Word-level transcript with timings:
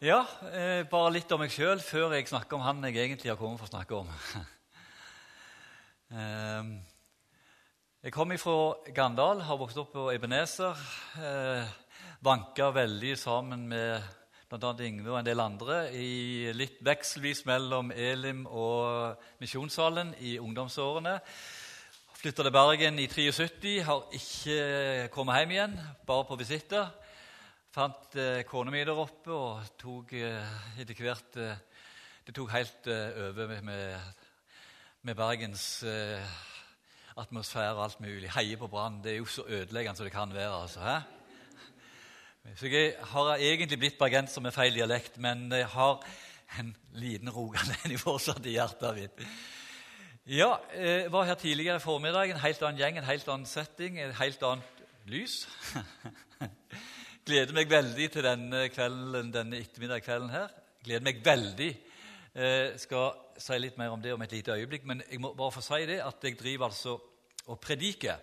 Ja, 0.00 0.22
eh, 0.48 0.86
bare 0.88 1.10
litt 1.12 1.28
om 1.34 1.42
meg 1.42 1.50
sjøl 1.52 1.76
før 1.84 2.14
jeg 2.16 2.24
snakker 2.30 2.56
om 2.56 2.62
han 2.64 2.78
jeg 2.86 2.96
egentlig 3.02 3.28
har 3.28 3.36
kommet 3.36 3.60
for 3.60 3.68
å 3.68 3.72
snakke 3.74 3.98
om. 3.98 4.06
eh, 6.16 6.70
jeg 8.06 8.14
kommer 8.14 8.40
fra 8.40 8.54
Gandal, 8.96 9.42
har 9.44 9.58
vokst 9.60 9.76
opp 9.82 9.90
på 9.92 10.06
Ebenezer. 10.14 10.80
Eh, 11.20 11.68
Vanka 12.24 12.70
veldig 12.72 13.12
sammen 13.20 13.66
med 13.68 14.00
bl.a. 14.48 14.72
Ingve 14.88 15.12
og 15.12 15.18
en 15.18 15.28
del 15.28 15.44
andre 15.44 15.82
i 15.92 16.48
litt 16.56 16.80
vekselvis 16.80 17.44
mellom 17.44 17.92
Elim 17.92 18.46
og 18.48 19.20
Misjonssalen 19.44 20.14
i 20.24 20.38
ungdomsårene. 20.40 21.18
Flytta 22.22 22.48
til 22.48 22.56
Bergen 22.56 23.04
i 23.04 23.06
73, 23.12 23.84
har 23.84 24.08
ikke 24.16 25.12
kommet 25.12 25.42
hjem 25.42 25.56
igjen, 25.58 25.76
bare 26.08 26.24
på 26.24 26.40
visitter. 26.40 26.88
Fant 27.70 28.16
eh, 28.18 28.40
kona 28.42 28.72
mi 28.74 28.80
der 28.82 28.98
oppe 28.98 29.30
og 29.30 29.66
tok 29.78 30.10
eh, 30.18 30.54
etter 30.82 30.96
hvert 30.98 31.36
eh, 31.38 31.58
Det 32.26 32.32
tok 32.34 32.48
helt 32.50 32.88
eh, 32.90 33.18
over 33.28 33.60
med, 33.62 34.08
med 35.06 35.14
Bergens 35.14 35.66
eh, 35.86 36.32
atmosfære 37.14 37.76
og 37.76 37.84
alt 37.84 38.00
mulig. 38.02 38.32
Heie 38.34 38.56
på 38.58 38.66
Brann. 38.66 38.98
Det 39.04 39.12
er 39.12 39.20
jo 39.20 39.28
så 39.30 39.44
ødeleggende 39.46 40.00
som 40.00 40.08
det 40.08 40.12
kan 40.12 40.34
være. 40.34 40.62
altså, 40.62 40.80
hæ? 40.80 40.96
Så 42.58 42.66
jeg 42.66 42.94
har 43.12 43.36
egentlig 43.36 43.78
blitt 43.78 43.98
bergenser 44.00 44.42
med 44.42 44.52
feil 44.56 44.74
dialekt, 44.74 45.18
men 45.22 45.52
jeg 45.52 45.68
har 45.70 46.02
en 46.58 46.74
liten 46.98 47.30
rogalending 47.30 48.00
fortsatt 48.02 48.46
i 48.50 48.56
hjertet 48.56 48.98
mitt. 48.98 49.22
Ja, 50.26 50.56
jeg 50.74 51.12
var 51.12 51.28
her 51.30 51.38
tidligere 51.38 51.78
i 51.78 51.86
formiddag. 51.86 52.34
En 52.34 52.42
helt 52.42 52.62
annen 52.62 52.82
gjeng, 52.82 52.98
en 52.98 53.06
helt 53.12 53.28
annen 53.28 53.46
setting, 53.46 54.00
et 54.00 54.18
helt 54.18 54.42
annet 54.42 54.82
lys. 55.06 55.44
Gleder 57.20 57.52
meg 57.52 57.68
veldig 57.68 58.06
til 58.14 58.24
denne, 58.24 58.62
kvelden, 58.72 59.28
denne 59.34 59.58
ettermiddagskvelden 59.60 60.30
her. 60.32 60.52
Gleder 60.84 61.04
meg 61.04 61.18
veldig. 61.24 61.68
Jeg 62.32 62.78
skal 62.80 63.10
si 63.42 63.58
litt 63.60 63.76
mer 63.76 63.92
om 63.92 64.00
det 64.00 64.14
om 64.14 64.22
et 64.24 64.32
lite 64.32 64.54
øyeblikk, 64.54 64.86
men 64.88 65.02
jeg 65.04 65.20
må 65.20 65.34
bare 65.36 65.52
få 65.52 65.60
si 65.64 65.82
det 65.90 65.98
at 66.00 66.24
jeg 66.24 66.38
driver 66.38 66.70
altså 66.70 66.96
og 67.50 67.58
prediker. 67.60 68.16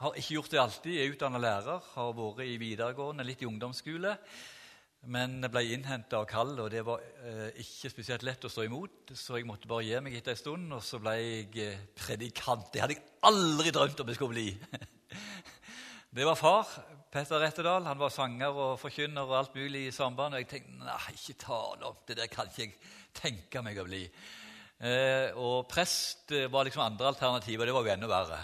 Har 0.00 0.14
ikke 0.16 0.36
gjort 0.36 0.52
det 0.52 0.60
alltid. 0.62 0.94
Jeg 0.94 1.08
er 1.08 1.16
utdannet 1.16 1.42
lærer, 1.42 1.90
har 1.94 2.14
vært 2.20 2.44
i 2.46 2.54
videregående, 2.60 3.26
litt 3.26 3.42
i 3.42 3.48
ungdomsskole. 3.50 4.14
Men 5.10 5.38
jeg 5.40 5.52
ble 5.52 5.64
innhenta 5.74 6.20
av 6.20 6.28
kall, 6.28 6.54
og 6.60 6.70
det 6.72 6.84
var 6.86 7.02
eh, 7.24 7.60
ikke 7.64 7.90
spesielt 7.92 8.24
lett 8.28 8.44
å 8.44 8.52
stå 8.52 8.68
imot. 8.68 9.14
Så 9.16 9.40
jeg 9.40 9.48
måtte 9.48 9.68
bare 9.68 9.88
gi 9.88 10.00
meg 10.04 10.16
etter 10.20 10.36
en 10.36 10.40
stund, 10.40 10.70
og 10.76 10.84
så 10.84 11.02
ble 11.02 11.16
jeg 11.18 11.50
eh, 11.64 11.84
predikant. 11.98 12.68
Det 12.72 12.84
hadde 12.84 12.98
jeg 12.98 13.06
aldri 13.26 13.74
drømt 13.74 14.04
om 14.04 14.12
jeg 14.12 14.20
skulle 14.20 14.38
bli. 14.38 14.48
Det 16.10 16.24
var 16.26 16.34
far, 16.34 16.66
Petter 17.10 17.40
Rettedal. 17.42 17.88
Han 17.90 17.98
var 17.98 18.12
sanger 18.14 18.54
og 18.54 18.76
forkynner 18.78 19.26
og 19.26 19.38
alt 19.40 19.54
mulig 19.58 19.88
i 19.88 19.94
samband. 19.94 20.36
Og 20.36 20.44
jeg 20.44 20.50
tenkte 20.52 20.76
nei, 20.78 21.14
ikke 21.16 21.40
tale 21.42 21.88
om 21.88 21.96
det 22.06 22.16
der 22.20 22.30
kan 22.30 22.50
ikke 22.52 22.62
jeg 22.62 22.76
tenke 23.18 23.62
meg 23.66 23.80
å 23.82 23.86
bli. 23.88 24.04
Eh, 24.78 25.34
og 25.34 25.66
prest 25.68 26.30
eh, 26.36 26.46
var 26.52 26.68
liksom 26.68 26.84
andre 26.84 27.10
alternativer. 27.10 27.66
Det 27.66 27.74
var 27.74 27.88
jo 27.88 27.92
enda 27.96 28.10
verre. 28.12 28.38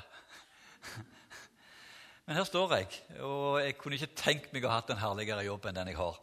Men 2.26 2.40
her 2.40 2.48
står 2.48 2.74
jeg, 2.80 2.98
og 3.22 3.60
jeg 3.62 3.78
kunne 3.78 4.00
ikke 4.00 4.18
tenkt 4.18 4.50
meg 4.50 4.66
å 4.66 4.72
ha 4.72 4.80
hatt 4.80 4.90
en 4.90 4.98
herligere 5.04 5.46
jobb 5.46 5.70
enn 5.70 5.78
den 5.78 5.92
jeg 5.92 6.00
har. 6.00 6.18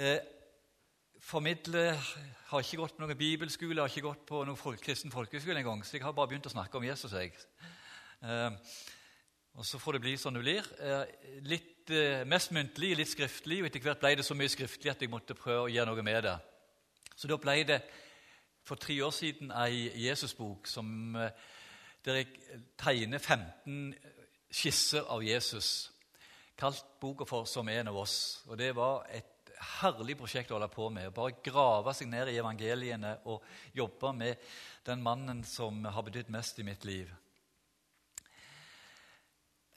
Eh, 0.00 0.16
formidle 1.20 1.90
har 1.92 2.64
ikke 2.64 2.80
gått 2.80 2.96
på 2.96 3.04
noen 3.04 3.20
bibelskole, 3.20 3.82
har 3.84 3.92
ikke 3.92 4.08
gått 4.08 4.24
på 4.32 4.46
noen 4.48 4.56
folk, 4.56 4.80
kristen 4.80 5.12
folkeskole 5.12 5.60
engang, 5.60 5.84
så 5.84 5.98
jeg 5.98 6.06
har 6.06 6.16
bare 6.16 6.32
begynt 6.32 6.48
å 6.48 6.56
snakke 6.56 6.80
om 6.80 6.88
Jesus. 6.88 7.12
jeg. 7.12 7.36
Eh, 8.24 8.48
og 9.54 9.66
så 9.66 9.78
får 9.78 9.96
det 9.96 10.02
bli 10.02 10.14
sånn 10.18 10.34
det 10.34 10.42
blir. 10.42 10.68
Eh, 10.82 11.02
litt 11.46 11.90
eh, 11.94 12.24
Mest 12.26 12.50
muntlig, 12.54 12.96
litt 12.98 13.10
skriftlig. 13.10 13.60
Og 13.62 13.68
etter 13.68 13.82
hvert 13.84 14.02
ble 14.02 14.16
det 14.18 14.26
så 14.26 14.34
mye 14.34 14.50
skriftlig 14.50 14.90
at 14.90 15.04
jeg 15.04 15.12
måtte 15.12 15.36
prøve 15.38 15.68
å 15.68 15.70
gjøre 15.70 15.92
noe 15.92 16.06
med 16.06 16.24
det. 16.26 16.34
Så 17.14 17.30
da 17.30 17.38
ble 17.38 17.60
det 17.68 17.78
for 18.66 18.80
tre 18.80 18.96
år 19.04 19.12
siden 19.14 19.52
ei 19.54 19.92
Jesusbok 20.06 20.66
som, 20.66 20.88
eh, 21.16 21.30
der 22.04 22.20
jeg 22.20 22.62
tegner 22.80 23.22
15 23.22 23.94
skisser 24.50 25.06
av 25.06 25.22
Jesus. 25.22 25.90
Kalt 26.58 26.84
boka 27.00 27.24
for 27.24 27.44
'Som 27.46 27.68
en 27.68 27.88
av 27.88 27.94
oss'. 27.94 28.42
Og 28.48 28.58
Det 28.58 28.74
var 28.74 29.06
et 29.10 29.24
herlig 29.80 30.16
prosjekt 30.18 30.50
å 30.50 30.58
holde 30.58 30.68
på 30.68 30.90
med. 30.92 31.06
Å 31.08 31.14
Bare 31.14 31.42
grave 31.42 31.94
seg 31.94 32.08
ned 32.08 32.28
i 32.28 32.38
evangeliene 32.38 33.18
og 33.26 33.42
jobbe 33.74 34.12
med 34.12 34.36
den 34.84 35.02
mannen 35.02 35.44
som 35.44 35.84
har 35.84 36.02
betydd 36.02 36.28
mest 36.28 36.58
i 36.58 36.62
mitt 36.62 36.84
liv. 36.84 37.10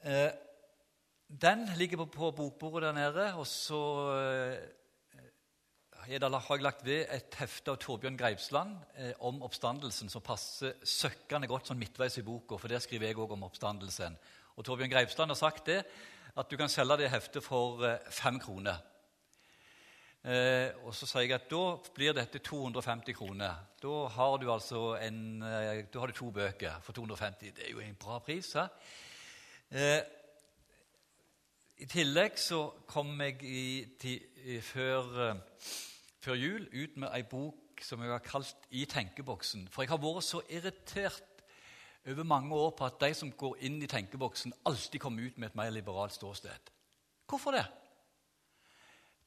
Eh, 0.03 0.31
den 1.27 1.65
ligger 1.77 1.97
på, 1.97 2.05
på 2.05 2.31
bokbordet 2.31 2.87
der 2.87 2.97
nede. 2.97 3.33
Og 3.35 3.47
så 3.47 3.81
eh, 4.15 4.57
det, 6.07 6.23
har 6.23 6.55
jeg 6.55 6.63
lagt 6.63 6.85
ved 6.85 7.05
et 7.11 7.35
hefte 7.39 7.73
av 7.73 7.79
Torbjørn 7.83 8.17
Greipsland 8.17 8.77
eh, 8.95 9.13
om 9.19 9.41
oppstandelsen, 9.43 10.09
som 10.09 10.23
passer 10.23 10.77
søkkende 10.87 11.49
godt 11.51 11.67
sånn 11.67 11.81
midtveis 11.81 12.19
i 12.21 12.23
boka, 12.23 12.55
for 12.55 12.71
der 12.71 12.79
skriver 12.79 13.09
jeg 13.09 13.19
òg 13.19 13.33
om 13.35 13.43
oppstandelsen. 13.49 14.15
Og 14.55 14.65
Torbjørn 14.65 14.93
Greipsland 14.93 15.33
har 15.33 15.39
sagt 15.39 15.67
det, 15.67 15.81
at 16.37 16.49
du 16.49 16.55
kan 16.57 16.69
selge 16.69 17.01
det 17.01 17.11
heftet 17.11 17.43
for 17.43 17.83
eh, 17.83 17.99
fem 18.13 18.39
kroner. 18.39 18.79
Eh, 20.27 20.71
og 20.83 20.95
så 20.95 21.07
sier 21.07 21.27
jeg 21.27 21.35
at 21.37 21.49
da 21.51 21.63
blir 21.95 22.15
dette 22.15 22.39
250 22.43 23.15
kroner. 23.17 23.59
Da 23.83 23.97
har 24.15 24.37
du 24.41 24.47
altså 24.51 24.81
en, 25.01 25.41
eh, 25.43 25.83
da 25.91 26.01
har 26.01 26.11
du 26.11 26.17
to 26.17 26.31
bøker 26.31 26.79
for 26.83 26.95
250. 26.95 27.51
Det 27.51 27.67
er 27.67 27.75
jo 27.75 27.83
en 27.83 27.99
bra 27.99 28.19
pris. 28.23 28.53
He? 28.53 28.65
Eh, 29.67 29.99
I 31.77 31.85
tillegg 31.91 32.37
så 32.39 32.61
kom 32.87 33.09
jeg 33.19 33.41
i, 33.43 33.63
til, 33.99 34.21
i, 34.47 34.59
før, 34.63 35.09
eh, 35.25 35.41
før, 36.23 36.37
jul 36.39 36.69
ut 36.71 36.95
med 36.95 37.09
ei 37.11 37.25
bok 37.27 37.83
som 37.83 38.01
jeg 38.01 38.13
har 38.13 38.23
kalt 38.23 38.69
'I 38.71 38.85
tenkeboksen'. 38.85 39.67
For 39.69 39.83
jeg 39.83 39.89
har 39.89 39.97
vært 39.97 40.23
så 40.23 40.41
irritert 40.49 41.43
over 42.07 42.23
mange 42.23 42.55
år 42.55 42.69
på 42.69 42.85
at 42.85 42.99
de 43.01 43.13
som 43.13 43.31
går 43.31 43.57
inn 43.59 43.83
i 43.83 43.87
tenkeboksen, 43.87 44.53
alltid 44.65 44.99
kommer 44.99 45.27
ut 45.27 45.37
med 45.37 45.49
et 45.49 45.55
mer 45.55 45.69
liberalt 45.69 46.13
ståsted. 46.13 46.71
Hvorfor 47.27 47.51
det? 47.51 47.65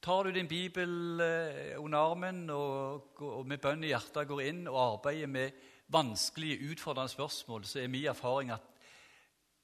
Tar 0.01 0.23
du 0.23 0.31
din 0.31 0.47
bibel 0.47 1.21
eh, 1.21 1.83
under 1.83 1.99
armen 1.99 2.49
og, 2.49 3.21
og 3.21 3.45
med 3.47 3.61
bønn 3.61 3.83
i 3.83 3.93
hjertet 3.93 4.27
går 4.27 4.41
inn 4.41 4.67
og 4.67 4.93
arbeider 4.93 5.27
med 5.27 5.51
vanskelige, 5.87 6.71
utfordrende 6.71 7.09
spørsmål, 7.09 7.65
så 7.65 7.79
er 7.79 7.87
min 7.87 8.05
erfaring 8.05 8.51
at 8.51 8.70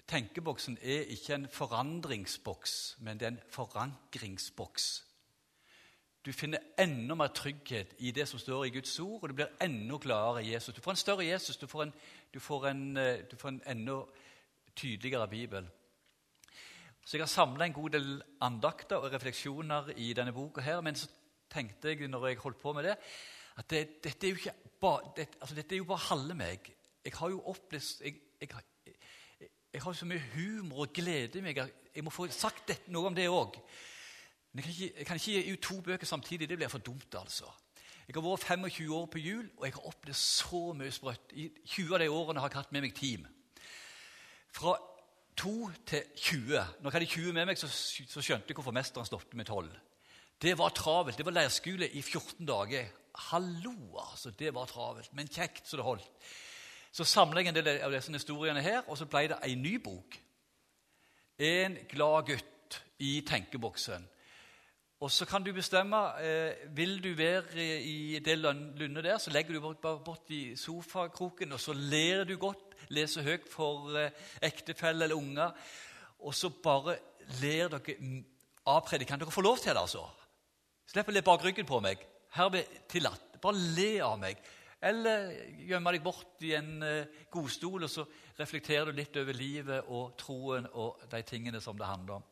Tenkeboksen 0.08 0.78
er 0.82 1.10
ikke 1.12 1.36
en 1.36 1.50
forandringsboks, 1.52 2.98
men 3.00 3.20
det 3.20 3.26
er 3.26 3.32
en 3.36 3.44
forankringsboks. 3.52 4.86
Du 6.26 6.32
finner 6.34 6.64
enda 6.80 7.16
mer 7.16 7.32
trygghet 7.36 7.94
i 8.00 8.12
det 8.12 8.28
som 8.28 8.40
står 8.40 8.66
i 8.66 8.72
Guds 8.76 9.00
ord, 9.00 9.22
og 9.24 9.30
du 9.30 9.36
blir 9.36 9.52
enda 9.64 9.98
gladere 10.04 10.44
i 10.44 10.54
Jesus. 10.54 10.76
Du 10.76 10.82
får 10.82 10.92
en 10.92 11.02
større 11.04 11.26
Jesus, 11.26 11.58
du 11.58 11.68
får 11.68 11.84
en, 11.84 11.94
du 12.34 12.40
får 12.40 12.68
en, 12.68 12.98
eh, 12.98 13.20
du 13.32 13.36
får 13.36 13.50
en 13.50 13.62
enda 13.68 14.02
tydeligere 14.76 15.28
Bibel. 15.28 15.68
Så 17.06 17.18
Jeg 17.18 17.22
har 17.22 17.28
samla 17.28 17.66
en 17.66 17.74
god 17.74 17.90
del 17.90 18.24
andakter 18.42 18.96
og 18.96 19.14
refleksjoner 19.14 19.94
i 19.96 20.14
denne 20.14 20.34
boka, 20.34 20.62
her, 20.62 20.82
men 20.82 20.96
så 20.96 21.08
tenkte 21.50 21.88
jeg 21.88 22.08
når 22.08 22.28
jeg 22.28 22.38
holdt 22.38 22.60
på 22.60 22.74
med 22.74 22.84
det, 22.84 22.98
at 23.58 23.70
det, 23.70 24.04
dette, 24.04 24.28
er 24.28 24.32
jo 24.32 24.52
bare, 24.82 25.12
det, 25.16 25.30
altså 25.42 25.56
dette 25.56 25.76
er 25.76 25.78
jo 25.78 25.84
bare 25.84 26.08
halve 26.10 26.34
meg. 26.34 26.72
Jeg 27.06 27.14
har 27.16 27.30
jo 27.30 27.42
opplevd 27.46 28.04
jeg, 28.04 28.20
jeg, 28.42 28.50
jeg 29.78 29.84
har 29.84 29.94
så 29.94 30.06
mye 30.10 30.24
humor 30.34 30.88
og 30.88 30.94
glede 30.94 31.38
i 31.38 31.42
meg. 31.46 31.60
Jeg 31.94 32.02
må 32.02 32.10
få 32.10 32.26
sagt 32.34 32.72
noe 32.90 33.12
om 33.12 33.16
det 33.16 33.28
òg. 33.30 33.60
Men 34.58 34.66
jeg 34.66 35.06
kan, 35.06 35.20
ikke, 35.20 35.36
gi 35.36 35.54
ut 35.54 35.62
to 35.62 35.76
bøker 35.86 36.10
samtidig. 36.10 36.48
Det 36.50 36.58
blir 36.58 36.72
for 36.72 36.82
dumt. 36.82 37.14
altså. 37.14 37.46
Jeg 38.08 38.16
har 38.16 38.26
vært 38.26 38.48
25 38.48 38.96
år 38.96 39.06
på 39.06 39.22
jul, 39.22 39.44
og 39.58 39.68
jeg 39.68 39.76
har 39.76 39.86
opplevd 39.92 40.18
så 40.18 40.62
mye 40.80 40.96
sprøtt. 40.96 41.36
I 41.38 41.46
20 41.76 41.94
av 41.94 42.02
de 42.02 42.10
årene 42.10 42.42
har 42.42 42.50
jeg 42.50 42.58
hatt 42.58 42.74
med 42.74 42.88
meg 42.88 42.96
team. 42.98 43.28
Fra 44.58 44.74
2 45.38 45.54
til 45.86 46.10
20. 46.16 46.66
Når 46.82 46.90
jeg 46.90 46.98
hadde 46.98 47.12
20 47.14 47.38
med 47.38 47.48
meg, 47.52 47.62
så, 47.62 47.70
så 47.70 48.26
skjønte 48.26 48.50
jeg 48.50 48.58
hvorfor 48.58 48.74
mesteren 48.74 49.06
stoppet 49.06 49.38
med 49.38 49.46
12. 49.46 49.70
Det 50.42 50.58
var 50.58 50.74
travelt. 50.74 51.22
Det 51.22 51.26
var 51.30 51.38
leirskole 51.38 51.92
i 51.94 52.02
14 52.02 52.50
dager. 52.50 52.90
Hallo, 53.30 53.78
altså. 54.08 54.34
Det 54.34 54.56
var 54.58 54.74
travelt, 54.74 55.14
men 55.14 55.30
kjekt 55.30 55.70
så 55.70 55.78
det 55.78 55.86
holdt. 55.86 56.10
Så 56.98 57.06
samler 57.06 57.44
jeg 57.44 57.52
en 57.52 57.58
del 57.60 57.68
av 57.86 57.94
disse 57.94 58.10
historiene 58.10 58.62
her, 58.66 58.82
og 58.90 58.98
så 58.98 59.06
ble 59.06 59.28
det 59.30 59.38
ei 59.46 59.54
ny 59.60 59.76
bok. 59.84 60.16
En 61.38 61.76
glad 61.92 62.32
gutt 62.32 62.78
i 63.06 63.20
tenkeboksen. 63.22 64.08
Og 65.06 65.12
så 65.14 65.28
kan 65.30 65.44
du 65.46 65.52
bestemme 65.54 65.98
eh, 66.26 66.64
Vil 66.74 66.96
du 67.04 67.12
være 67.14 67.62
i 67.86 68.18
det 68.26 68.40
lundet 68.40 69.04
der, 69.04 69.20
så 69.22 69.30
legger 69.30 69.54
du 69.54 69.62
bort, 69.62 69.82
bort 69.82 70.34
i 70.34 70.56
sofakroken, 70.58 71.54
og 71.54 71.62
så 71.62 71.76
ler 71.78 72.24
du 72.26 72.34
godt, 72.42 72.74
leser 72.90 73.22
høyt 73.22 73.46
for 73.52 73.94
eh, 73.94 74.26
ektefelle 74.42 75.06
eller 75.06 75.22
unger. 75.22 75.54
Og 76.26 76.34
så 76.34 76.50
bare 76.50 76.98
ler 77.44 77.70
dere 77.78 77.98
av 78.66 78.82
predikanten. 78.90 79.28
Dere 79.28 79.38
får 79.38 79.46
lov 79.46 79.62
til 79.62 79.76
det, 79.76 79.86
altså. 79.86 80.08
Slipp 80.90 81.14
å 81.14 81.14
le 81.14 81.22
bak 81.22 81.46
ryggen 81.46 81.70
på 81.70 81.78
meg. 81.84 82.02
Herved 82.34 82.88
tillatt. 82.90 83.38
Bare 83.44 83.68
le 83.78 83.92
av 84.02 84.18
meg. 84.18 84.42
Eller 84.82 85.32
gjemme 85.66 85.92
deg 85.96 86.04
bort 86.06 86.44
i 86.46 86.54
en 86.58 86.84
uh, 86.86 87.24
godstol 87.34 87.88
og 87.88 87.90
så 87.90 88.06
reflekterer 88.38 88.92
du 88.92 89.00
litt 89.00 89.18
over 89.18 89.34
livet 89.34 89.90
og 89.90 90.14
troen 90.20 90.68
og 90.78 91.02
de 91.10 91.22
tingene 91.26 91.62
som 91.64 91.78
det 91.78 91.90
handler 91.90 92.20
om. 92.20 92.28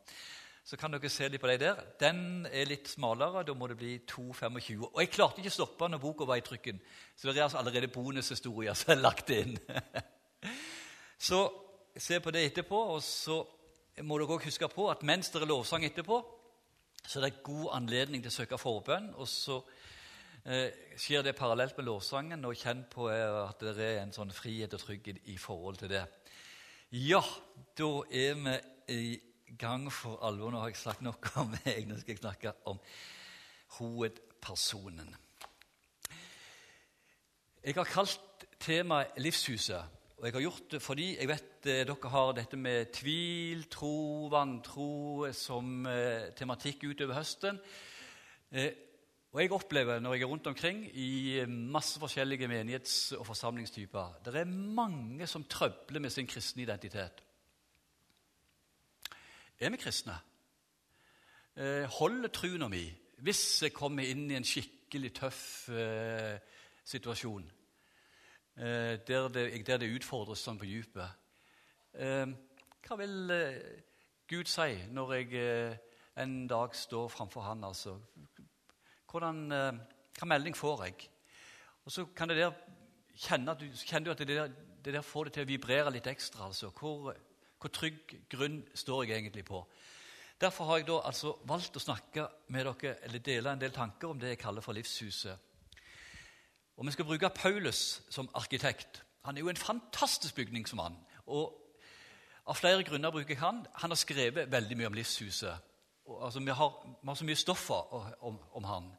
Så 0.65 0.77
kan 0.81 0.94
dere 0.94 1.09
se 1.13 1.27
litt 1.30 1.42
på 1.42 1.50
de 1.50 1.59
der. 1.62 1.81
Den 2.01 2.47
er 2.50 2.65
litt 2.65 2.89
smalere. 2.89 3.44
Da 3.45 3.53
må 3.53 3.68
det 3.69 3.77
bli 3.77 4.00
2,25. 4.09 4.88
Og 4.88 5.01
jeg 5.01 5.12
klarte 5.13 5.42
ikke 5.42 5.51
å 5.51 5.57
stoppe 5.59 5.89
når 5.89 6.01
boka 6.01 6.25
var 6.25 6.39
i 6.42 6.45
trykken. 6.45 6.80
Så 7.13 7.27
det 7.27 7.38
er 7.38 7.44
altså 7.45 7.59
allerede 7.59 7.92
bonushistorier 7.94 8.74
som 8.74 8.95
er 8.95 9.03
lagt 9.03 9.30
inn. 9.30 9.53
så 11.30 11.44
se 11.94 12.18
på 12.18 12.33
det 12.33 12.47
etterpå. 12.47 12.80
Og 12.95 13.03
så 13.06 13.44
må 14.01 14.18
dere 14.18 14.39
også 14.39 14.50
huske 14.50 14.71
på 14.74 14.89
at 14.89 15.06
mens 15.06 15.30
det 15.30 15.44
er 15.44 15.51
lovsang 15.53 15.86
etterpå, 15.86 16.18
så 17.06 17.19
er 17.19 17.27
det 17.27 17.45
god 17.45 17.69
anledning 17.77 18.25
til 18.25 18.33
å 18.33 18.38
søke 18.39 18.57
forbønn. 18.57 19.12
Og 19.21 19.30
så 19.30 19.59
eh, 19.62 19.85
skjer 20.45 21.24
det 21.25 21.36
parallelt 21.38 21.77
med 21.77 21.88
lovsangen, 21.88 22.45
og 22.45 22.57
kjenn 22.59 22.83
på 22.92 23.09
eh, 23.09 23.38
at 23.42 23.63
det 23.65 23.81
er 23.81 24.03
en 24.03 24.13
sånn 24.13 24.33
frihet 24.36 24.74
og 24.77 24.83
trygghet 24.83 25.24
i 25.33 25.38
forhold 25.42 25.80
til 25.81 25.89
det. 25.95 26.03
Ja, 26.94 27.24
da 27.77 27.89
er 28.13 28.38
vi 28.38 28.59
i 28.94 29.56
gang 29.57 29.88
for 29.92 30.21
alvor. 30.25 30.53
Nå 30.53 30.62
har 30.62 30.69
jeg 30.69 30.77
sagt 30.80 31.01
noe 31.06 31.33
om 31.42 31.50
meg. 31.50 31.88
Nå 31.89 31.97
skal 31.97 32.13
jeg 32.13 32.21
snakke 32.21 32.53
om 32.69 32.77
hovedpersonen. 33.80 35.09
Jeg 37.65 37.74
har 37.80 37.89
kalt 37.89 38.45
temaet 38.62 39.18
Livshuset. 39.18 39.94
Og 40.15 40.27
jeg 40.30 40.36
har 40.38 40.45
gjort 40.45 40.69
det 40.71 40.80
fordi 40.80 41.07
jeg 41.18 41.27
vet 41.27 41.68
eh, 41.68 41.81
dere 41.89 42.09
har 42.13 42.31
dette 42.38 42.57
med 42.57 42.94
tvil, 42.95 43.65
tro, 43.74 44.30
vantro 44.31 45.25
som 45.36 45.89
eh, 45.89 46.30
tematikk 46.38 46.86
utover 46.88 47.18
høsten. 47.18 47.59
Eh, 48.53 48.85
og 49.36 49.42
jeg 49.42 49.52
opplever 49.52 50.00
når 50.00 50.14
jeg 50.16 50.24
er 50.24 50.30
rundt 50.32 50.48
omkring 50.48 50.78
i 50.96 51.44
masse 51.46 52.00
forskjellige 52.00 52.48
menighets- 52.48 53.18
og 53.18 53.26
forsamlingstyper 53.28 54.22
Det 54.26 54.36
er 54.36 54.46
mange 54.46 55.28
som 55.28 55.44
trøbler 55.44 56.00
med 56.00 56.10
sin 56.10 56.28
kristne 56.28 56.62
identitet. 56.62 57.24
Er 59.60 59.70
vi 59.70 59.78
kristne? 59.78 60.16
Eh, 61.58 61.84
holder 61.84 62.28
trua 62.28 62.68
mi 62.68 62.86
hvis 63.18 63.64
jeg 63.64 63.74
kommer 63.74 64.04
inn 64.04 64.32
i 64.32 64.36
en 64.36 64.48
skikkelig 64.48 65.14
tøff 65.14 65.70
eh, 65.70 66.40
situasjon? 66.86 67.52
Eh, 68.58 68.64
der, 69.08 69.28
det, 69.28 69.68
der, 69.68 69.78
det, 69.78 69.96
utfordres 69.96 70.40
sånn 70.40 70.60
på 70.60 70.66
dypet. 70.66 71.12
Eh, 71.94 72.28
hva 72.88 73.00
vil 73.04 73.36
eh, 73.36 73.60
Gud 74.31 74.48
si 74.48 74.80
når 74.96 75.14
jeg 75.14 75.44
eh, 75.44 75.78
en 76.24 76.48
dag 76.48 76.76
står 76.76 77.08
framfor 77.08 77.42
Han? 77.42 77.64
altså? 77.64 78.00
Hvordan, 79.16 79.46
hva 80.20 80.28
melding 80.28 80.58
får 80.58 80.82
jeg? 80.84 81.06
Og 81.88 81.92
så 81.92 82.04
kan 82.12 82.28
det 82.28 82.36
der 82.42 82.52
kjenne 83.16 83.54
at 83.54 83.62
du, 83.62 83.70
kjenner 83.72 84.10
du 84.10 84.12
at 84.12 84.20
det 84.20 84.28
der, 84.28 84.56
det 84.86 84.94
der 84.94 85.06
får 85.06 85.30
det 85.30 85.34
til 85.38 85.46
å 85.46 85.50
vibrere 85.54 85.94
litt 85.96 86.08
ekstra. 86.12 86.50
altså. 86.50 86.74
Hvor, 86.76 87.14
hvor 87.62 87.72
trygg 87.72 88.16
grunn 88.30 88.58
står 88.76 89.06
jeg 89.06 89.22
egentlig 89.22 89.46
på? 89.48 89.62
Derfor 90.42 90.68
har 90.68 90.82
jeg 90.82 90.88
da 90.90 90.98
altså 91.08 91.38
valgt 91.48 91.78
å 91.80 91.84
snakke 91.84 92.28
med 92.52 92.68
dere, 92.68 92.98
eller 93.08 93.24
dele 93.24 93.54
en 93.54 93.62
del 93.62 93.72
tanker 93.72 94.12
om 94.12 94.20
det 94.20 94.34
jeg 94.34 94.42
kaller 94.42 94.66
for 94.66 94.76
livshuset. 94.76 95.38
Og 96.76 96.86
Vi 96.86 96.92
skal 96.92 97.08
bruke 97.08 97.30
Paulus 97.30 98.02
som 98.10 98.30
arkitekt. 98.36 99.04
Han 99.24 99.38
er 99.38 99.46
jo 99.46 99.50
en 99.50 99.56
fantastisk 99.56 100.36
bygningsmann. 100.36 100.98
og 101.26 101.62
Av 102.48 102.56
flere 102.60 102.84
grunner 102.84 103.12
bruker 103.12 103.32
jeg 103.34 103.40
han. 103.40 103.66
Han 103.76 103.90
har 103.90 103.98
skrevet 103.98 104.52
veldig 104.52 104.78
mye 104.78 104.92
om 104.92 104.94
livshuset. 104.94 105.72
Og, 106.06 106.26
altså, 106.26 106.40
vi, 106.40 106.52
har, 106.52 106.74
vi, 107.02 107.08
har, 107.08 107.16
så 107.16 107.26
mye 107.26 107.36
stoffer 107.36 107.94
om, 108.22 108.38
om 108.52 108.64
han. 108.64 108.92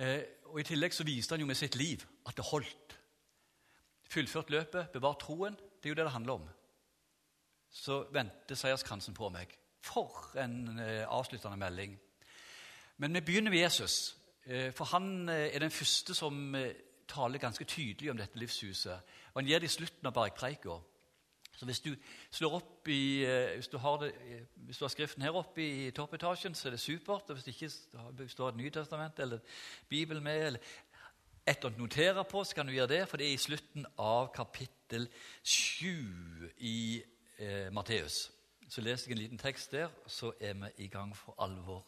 Eh, 0.00 0.22
og 0.50 0.60
I 0.60 0.66
tillegg 0.66 0.96
så 0.96 1.04
viste 1.06 1.36
han 1.36 1.44
jo 1.44 1.50
med 1.50 1.58
sitt 1.58 1.76
liv 1.76 2.02
at 2.26 2.36
det 2.36 2.48
holdt. 2.48 2.96
Fullført 4.10 4.50
løpet, 4.50 4.90
bevart 4.94 5.20
troen. 5.22 5.54
Det 5.54 5.88
er 5.88 5.94
jo 5.94 6.00
det 6.00 6.08
det 6.08 6.16
handler 6.16 6.40
om 6.40 6.48
så 7.70 8.04
vendte 8.12 8.56
seierskransen 8.58 9.14
på 9.14 9.30
meg. 9.32 9.52
For 9.86 10.34
en 10.42 10.78
eh, 10.82 11.06
avsluttende 11.08 11.56
melding. 11.56 11.94
Men 13.00 13.14
vi 13.14 13.22
begynner 13.24 13.50
med 13.50 13.62
Jesus. 13.62 14.16
Eh, 14.44 14.72
for 14.76 14.90
han 14.92 15.28
er 15.28 15.58
den 15.62 15.70
første 15.70 16.14
som 16.14 16.56
taler 17.08 17.42
ganske 17.42 17.64
tydelig 17.64 18.10
om 18.10 18.18
dette 18.18 18.38
livshuset. 18.38 19.00
Og 19.32 19.40
Han 19.40 19.46
gjør 19.46 19.58
det 19.58 19.70
i 19.70 19.76
slutten 19.78 20.06
av 20.06 20.14
bergpreika. 20.14 20.80
Så 21.60 21.66
hvis 21.68 21.82
du 21.84 21.90
slår 22.32 22.54
opp 22.56 22.88
i, 22.88 23.20
eh, 23.28 23.54
hvis 23.54 23.68
du, 23.68 23.76
har 23.78 23.98
det, 24.00 24.14
eh, 24.24 24.44
hvis 24.64 24.78
du 24.78 24.84
har 24.84 24.88
Skriften 24.88 25.22
her 25.22 25.34
oppe 25.36 25.60
i 25.60 25.90
toppetasjen, 25.90 26.54
så 26.56 26.68
er 26.68 26.70
det 26.70 26.80
supert. 26.80 27.28
og 27.28 27.36
Hvis 27.36 27.50
ikke 27.52 28.28
står 28.28 28.48
et 28.48 28.56
Nytestament 28.56 29.18
eller 29.18 29.38
Bibelen 29.88 30.24
med, 30.24 30.46
eller 30.46 30.60
et 31.46 31.64
å 31.64 31.72
notere 31.76 32.24
på, 32.24 32.44
så 32.44 32.56
kan 32.56 32.66
du 32.66 32.72
gjøre 32.72 32.94
det, 32.94 33.02
for 33.08 33.20
det 33.20 33.28
er 33.28 33.36
i 33.36 33.44
slutten 33.44 33.84
av 33.98 34.32
kapittel 34.32 35.04
7 35.42 36.48
i 36.56 37.02
eh, 37.36 37.68
Matteus. 37.72 38.30
Så 38.68 38.80
leser 38.80 39.10
jeg 39.10 39.18
en 39.18 39.22
liten 39.22 39.44
tekst 39.44 39.76
der, 39.76 39.92
så 40.06 40.32
er 40.40 40.56
vi 40.64 40.86
i 40.86 40.88
gang 40.88 41.12
for 41.16 41.36
alvor. 41.44 41.84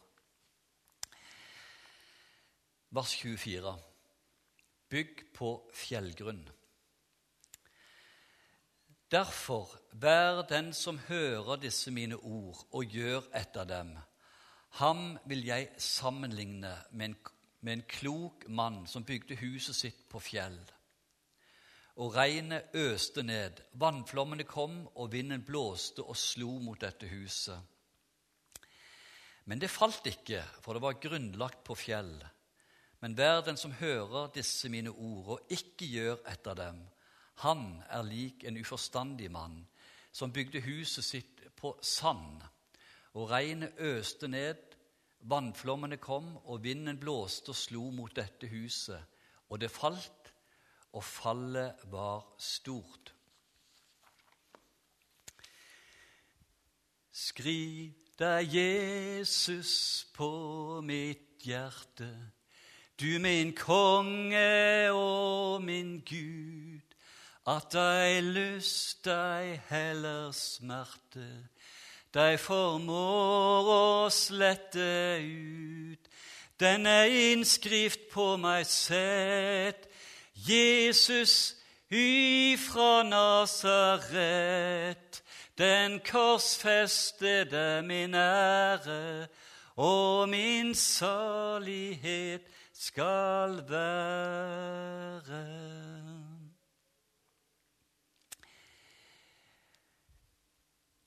Vers 2.93 3.17
24. 3.17 3.73
Bygg 4.89 5.31
på 5.33 5.55
fjellgrunn. 5.73 6.45
Derfor, 9.13 9.69
vær 9.91 10.41
den 10.49 10.73
som 10.73 10.97
hører 11.07 11.61
disse 11.61 11.91
mine 11.93 12.17
ord, 12.17 12.65
og 12.71 12.85
gjør 12.89 13.27
etter 13.37 13.67
dem. 13.69 13.93
Ham 14.81 15.19
vil 15.29 15.45
jeg 15.45 15.69
sammenligne 15.77 16.73
med 16.91 17.11
en, 17.11 17.17
med 17.61 17.73
en 17.73 17.83
klok 17.87 18.47
mann 18.49 18.87
som 18.89 19.05
bygde 19.05 19.37
huset 19.37 19.77
sitt 19.77 20.07
på 20.09 20.19
fjell 20.19 20.57
og 22.01 22.15
regnet 22.15 22.73
øste 22.73 23.23
ned. 23.23 23.61
Vannflommene 23.73 24.45
kom, 24.49 24.87
og 24.95 25.11
vinden 25.11 25.43
blåste 25.45 26.03
og 26.03 26.17
slo 26.17 26.57
mot 26.59 26.81
dette 26.81 27.09
huset. 27.11 27.59
Men 29.45 29.59
det 29.59 29.69
falt 29.69 30.07
ikke, 30.07 30.41
for 30.63 30.73
det 30.73 30.81
var 30.81 31.01
grunnlagt 31.03 31.63
på 31.67 31.75
fjell. 31.75 32.15
Men 33.03 33.17
vær 33.17 33.43
den 33.43 33.59
som 33.59 33.75
hører 33.75 34.31
disse 34.33 34.69
mine 34.71 34.89
ord 34.89 35.33
og 35.35 35.51
ikke 35.51 35.89
gjør 35.91 36.21
etter 36.31 36.55
dem, 36.55 36.79
han 37.41 37.83
er 37.89 38.03
lik 38.05 38.43
en 38.43 38.57
uforstandig 38.57 39.31
mann 39.31 39.63
som 40.13 40.33
bygde 40.33 40.61
huset 40.61 41.05
sitt 41.05 41.41
på 41.57 41.73
sand. 41.81 42.41
Og 43.13 43.29
regnet 43.29 43.79
øste 43.79 44.27
ned, 44.27 44.61
vannflommene 45.19 45.97
kom, 45.97 46.35
og 46.45 46.63
vinden 46.63 46.99
blåste 46.99 47.53
og 47.53 47.57
slo 47.57 47.89
mot 47.91 48.13
dette 48.15 48.47
huset. 48.47 49.01
Og 49.49 49.61
det 49.61 49.71
falt 49.71 50.33
og 50.93 51.03
fallet 51.03 51.85
var 51.91 52.25
stort. 52.37 53.13
Skriv 57.13 57.93
deg 58.17 58.55
Jesus 58.55 60.05
på 60.13 60.81
mitt 60.85 61.43
hjerte, 61.45 62.09
du 62.97 63.19
min 63.19 63.51
konge 63.57 64.91
og 64.93 65.61
min 65.65 65.97
Gud, 66.05 66.92
at 67.45 67.71
deg 67.75 68.23
lyst, 68.23 69.03
deg 69.03 69.59
heller 69.67 70.31
smerte, 70.31 71.49
deg 72.15 72.39
formår 72.39 73.67
å 73.73 74.09
slette 74.13 75.19
ut. 75.19 75.99
Denne 76.61 77.09
innskrift 77.09 78.07
på 78.13 78.37
meg 78.39 78.65
sett, 78.69 79.89
Jesus 80.47 81.55
ifra 81.91 83.03
Nasaret, 83.03 84.13
den 85.57 85.99
korsfestede 86.05 87.83
min 87.85 88.15
ære 88.15 89.27
og 89.75 90.29
min 90.29 90.75
salighet 90.75 92.41
skal 92.73 93.63
være. 93.69 95.43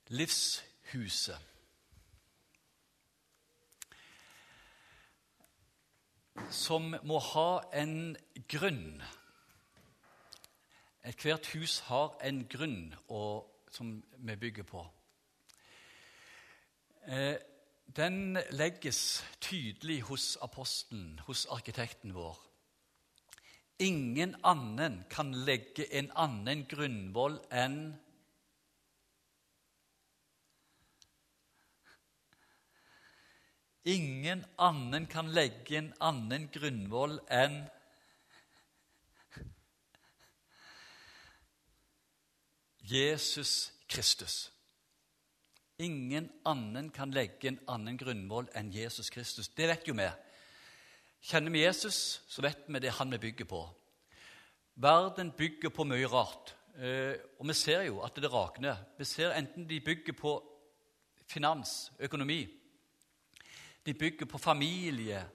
Livshuset. 0.09 1.39
Som 6.53 6.93
må 7.03 7.17
ha 7.33 7.49
en 7.75 8.15
grunn 8.47 9.01
Ethvert 11.07 11.47
hus 11.55 11.79
har 11.87 12.17
en 12.27 12.41
grunn 12.51 12.93
og, 13.07 13.45
som 13.71 13.93
vi 14.27 14.35
bygger 14.35 14.65
på. 14.67 14.81
Eh, 17.07 17.37
den 17.95 18.35
legges 18.51 19.23
tydelig 19.39 20.01
hos 20.09 20.37
apostelen, 20.43 21.21
hos 21.23 21.45
arkitekten 21.45 22.11
vår. 22.15 22.35
Ingen 23.79 24.35
annen 24.43 25.05
kan 25.09 25.31
legge 25.31 25.87
en 25.95 26.11
annen 26.11 26.65
grunnvoll 26.67 27.39
enn 27.55 27.95
Ingen 33.87 34.43
annen 34.59 35.05
kan 35.07 35.29
legge 35.31 35.77
en 35.79 35.93
annen 36.03 36.49
grunnvoll 36.51 37.21
enn 37.31 37.61
Jesus 42.83 43.71
Kristus. 43.87 44.51
Ingen 45.79 46.27
annen 46.43 46.89
kan 46.91 47.15
legge 47.15 47.47
en 47.47 47.61
annen 47.67 47.95
grunnvoll 47.99 48.51
enn 48.59 48.73
Jesus 48.75 49.07
Kristus. 49.13 49.47
Det 49.55 49.69
vet 49.71 49.87
jo 49.87 49.95
vi. 49.95 50.09
Kjenner 51.23 51.55
vi 51.55 51.63
Jesus, 51.63 52.21
så 52.27 52.43
vet 52.43 52.67
vi 52.67 52.83
det 52.83 52.91
er 52.91 52.99
han 52.99 53.15
vi 53.15 53.23
bygger 53.29 53.47
på. 53.47 53.63
Verden 54.83 55.31
bygger 55.31 55.71
på 55.71 55.87
mye 55.87 56.11
rart. 56.11 56.57
Eh, 56.75 57.15
og 57.39 57.47
vi 57.47 57.55
ser 57.55 57.87
jo 57.87 58.03
at 58.03 58.19
det 58.19 58.35
rakner. 58.35 58.83
Vi 58.99 59.07
ser 59.07 59.31
enten 59.31 59.63
de 59.69 59.79
bygger 59.79 60.13
på 60.13 60.37
finans, 61.27 61.91
økonomi, 61.99 62.43
de 63.87 63.93
bygger 63.93 64.25
på 64.25 64.37
familie 64.37 65.29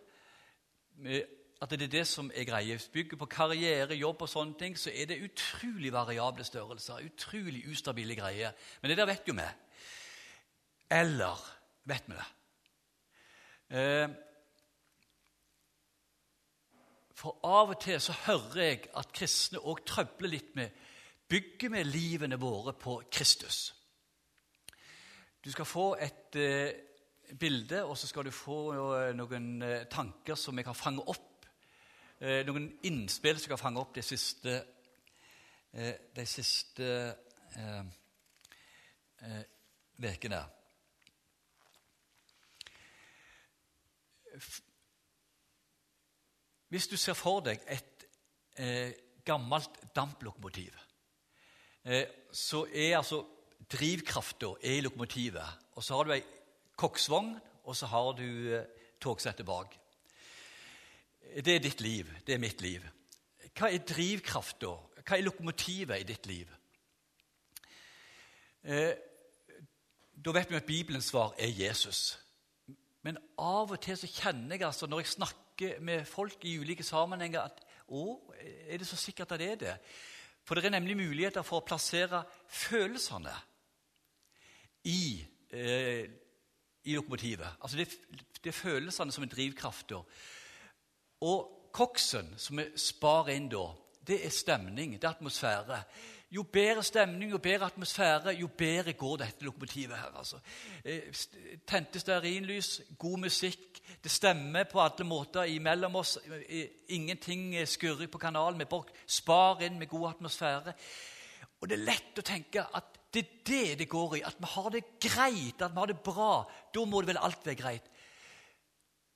At 1.62 1.70
det 1.70 1.82
er 1.82 1.86
det 1.86 2.06
som 2.06 2.30
er 2.34 2.44
greia. 2.44 2.78
Bygger 2.92 3.16
på 3.16 3.26
karriere, 3.26 3.94
jobb 3.94 4.22
og 4.22 4.28
sånne 4.28 4.58
ting, 4.58 4.74
så 4.78 4.90
er 4.90 5.06
det 5.06 5.22
utrolig 5.22 5.92
variable 5.92 6.44
størrelser. 6.44 7.04
Utrolig 7.06 7.62
ustabile 7.70 8.16
greier. 8.18 8.50
Men 8.80 8.90
det 8.90 8.98
der 8.98 9.06
vet 9.06 9.28
jo 9.28 9.34
vi. 9.38 9.46
Eller 10.90 11.38
vet 11.84 12.10
vi 12.10 12.18
det? 12.18 12.26
Eh, 13.78 14.08
for 17.14 17.38
av 17.46 17.70
og 17.76 17.80
til 17.80 18.00
så 18.00 18.12
hører 18.26 18.62
jeg 18.62 18.84
at 18.98 19.12
kristne 19.14 19.62
òg 19.62 19.84
trøbler 19.86 20.34
litt 20.34 20.56
med 20.58 20.80
Bygger 21.30 21.70
vi 21.72 21.82
livene 21.86 22.36
våre 22.36 22.74
på 22.76 22.98
Kristus? 23.10 23.74
Du 25.44 25.50
skal 25.50 25.64
få 25.64 25.94
et 25.94 26.36
eh, 26.36 26.74
bilde, 27.38 27.84
og 27.84 27.96
så 27.98 28.06
skal 28.06 28.26
du 28.26 28.34
få 28.34 28.58
eh, 28.74 29.12
noen 29.16 29.62
eh, 29.62 29.84
tanker 29.90 30.38
som 30.38 30.58
jeg 30.58 30.66
har 30.68 30.76
fanget 30.76 31.08
opp. 31.08 31.46
Eh, 32.20 32.42
noen 32.46 32.68
innspill 32.86 33.38
som 33.38 33.50
jeg 33.50 33.56
har 33.56 33.64
fanget 33.64 33.82
opp 33.82 33.94
de 33.96 34.06
siste, 34.06 34.62
de 35.72 36.24
siste 36.28 36.88
ukene. 40.02 40.42
Hvis 46.72 46.88
du 46.88 46.96
ser 46.96 47.16
for 47.16 47.42
deg 47.44 47.60
et 47.68 48.06
eh, 48.56 48.94
gammelt 49.24 49.74
damplokomotiv, 49.96 50.72
eh, 51.84 52.06
så 52.32 52.64
er 52.72 52.96
altså 52.96 53.20
drivkrafta 53.72 54.54
i 54.64 54.80
lokomotivet. 54.80 55.58
Og 55.76 55.84
så 55.84 55.98
har 55.98 56.08
du 56.08 56.14
ei 56.16 56.22
koksvogn, 56.82 57.36
og 57.62 57.78
så 57.78 57.88
har 57.92 58.10
du 58.18 58.26
eh, 58.56 58.66
togsettet 59.02 59.46
bak. 59.46 59.78
Det 61.32 61.54
er 61.54 61.62
ditt 61.62 61.80
liv. 61.80 62.10
Det 62.26 62.34
er 62.34 62.42
mitt 62.42 62.60
liv. 62.60 62.82
Hva 63.52 63.70
er 63.70 63.84
drivkrafta? 63.86 64.72
Hva 65.02 65.16
er 65.16 65.24
lokomotivet 65.26 66.02
i 66.02 66.08
ditt 66.08 66.26
liv? 66.30 66.50
Eh, 68.62 68.92
da 70.22 70.34
vet 70.34 70.50
vi 70.50 70.58
at 70.58 70.68
Bibelens 70.68 71.10
svar 71.10 71.34
er 71.38 71.50
Jesus. 71.50 72.18
Men 73.02 73.18
av 73.38 73.72
og 73.74 73.80
til 73.82 73.98
så 73.98 74.06
kjenner 74.06 74.56
jeg 74.56 74.66
altså, 74.68 74.86
når 74.86 75.02
jeg 75.02 75.14
snakker 75.16 75.80
med 75.82 76.06
folk 76.06 76.44
i 76.46 76.56
ulike 76.58 76.86
sammenhenger 76.86 77.42
at 77.42 77.62
å, 77.92 78.16
er 78.38 78.78
det 78.78 78.86
så 78.88 78.96
sikkert 78.96 79.34
at 79.34 79.42
det 79.42 79.48
er 79.50 79.62
det? 79.62 79.76
For 80.46 80.58
det 80.58 80.66
er 80.68 80.76
nemlig 80.76 80.96
muligheter 80.98 81.44
for 81.46 81.60
å 81.60 81.66
plassere 81.66 82.22
følelsene 82.50 83.34
i, 84.90 85.22
eh, 85.50 86.06
i 86.84 86.94
lokomotivet. 86.94 87.48
Altså 87.62 87.76
det, 87.76 87.88
det, 88.44 88.46
er 88.46 88.52
følelsene 88.52 89.12
som 89.12 89.24
er 89.24 89.28
drivkrafta. 89.28 90.00
Og 91.20 91.68
koksen, 91.72 92.34
som 92.36 92.58
vi 92.58 92.66
sparer 92.76 93.36
inn 93.36 93.50
da, 93.52 93.68
det 94.06 94.18
er 94.26 94.34
stemning, 94.34 94.96
det 94.98 95.06
er 95.06 95.14
atmosfære. 95.14 95.82
Jo 96.32 96.42
bedre 96.42 96.82
stemning, 96.82 97.30
jo 97.30 97.38
bedre 97.38 97.66
atmosfære, 97.66 98.32
jo 98.40 98.46
bedre 98.46 98.92
går 98.92 99.16
dette 99.16 99.44
lokomotivet. 99.44 99.96
her. 99.96 100.16
Altså. 100.16 100.38
Eh, 100.84 101.02
tente 101.66 102.00
stearinlys, 102.00 102.80
god 102.98 103.18
musikk. 103.18 103.80
Det 104.04 104.10
stemmer 104.10 104.64
på 104.64 104.80
alle 104.80 105.04
måter 105.04 105.42
imellom 105.42 105.96
oss. 105.96 106.18
Eh, 106.48 106.68
ingenting 106.88 107.68
skurrer 107.68 108.06
på 108.06 108.18
kanalen. 108.18 108.58
Vi 108.58 108.66
sparer 109.06 109.66
inn 109.66 109.78
med 109.78 109.86
god 109.86 110.08
atmosfære. 110.08 110.72
Og 111.60 111.68
det 111.68 111.78
er 111.78 111.84
lett 111.84 112.18
å 112.18 112.26
tenke 112.26 112.64
at 112.74 112.98
det 113.12 113.22
er 113.22 113.32
det 113.46 113.78
det 113.78 113.88
går 113.88 114.16
i. 114.16 114.22
At 114.24 114.38
vi 114.40 114.48
har 114.54 114.70
det 114.70 114.84
greit, 115.00 115.62
at 115.62 115.72
vi 115.72 115.78
har 115.78 115.90
det 115.90 116.00
bra. 116.00 116.44
Da 116.74 116.84
må 116.84 117.00
det 117.00 117.12
vel 117.12 117.20
alt 117.20 117.46
være 117.46 117.60
greit. 117.60 117.90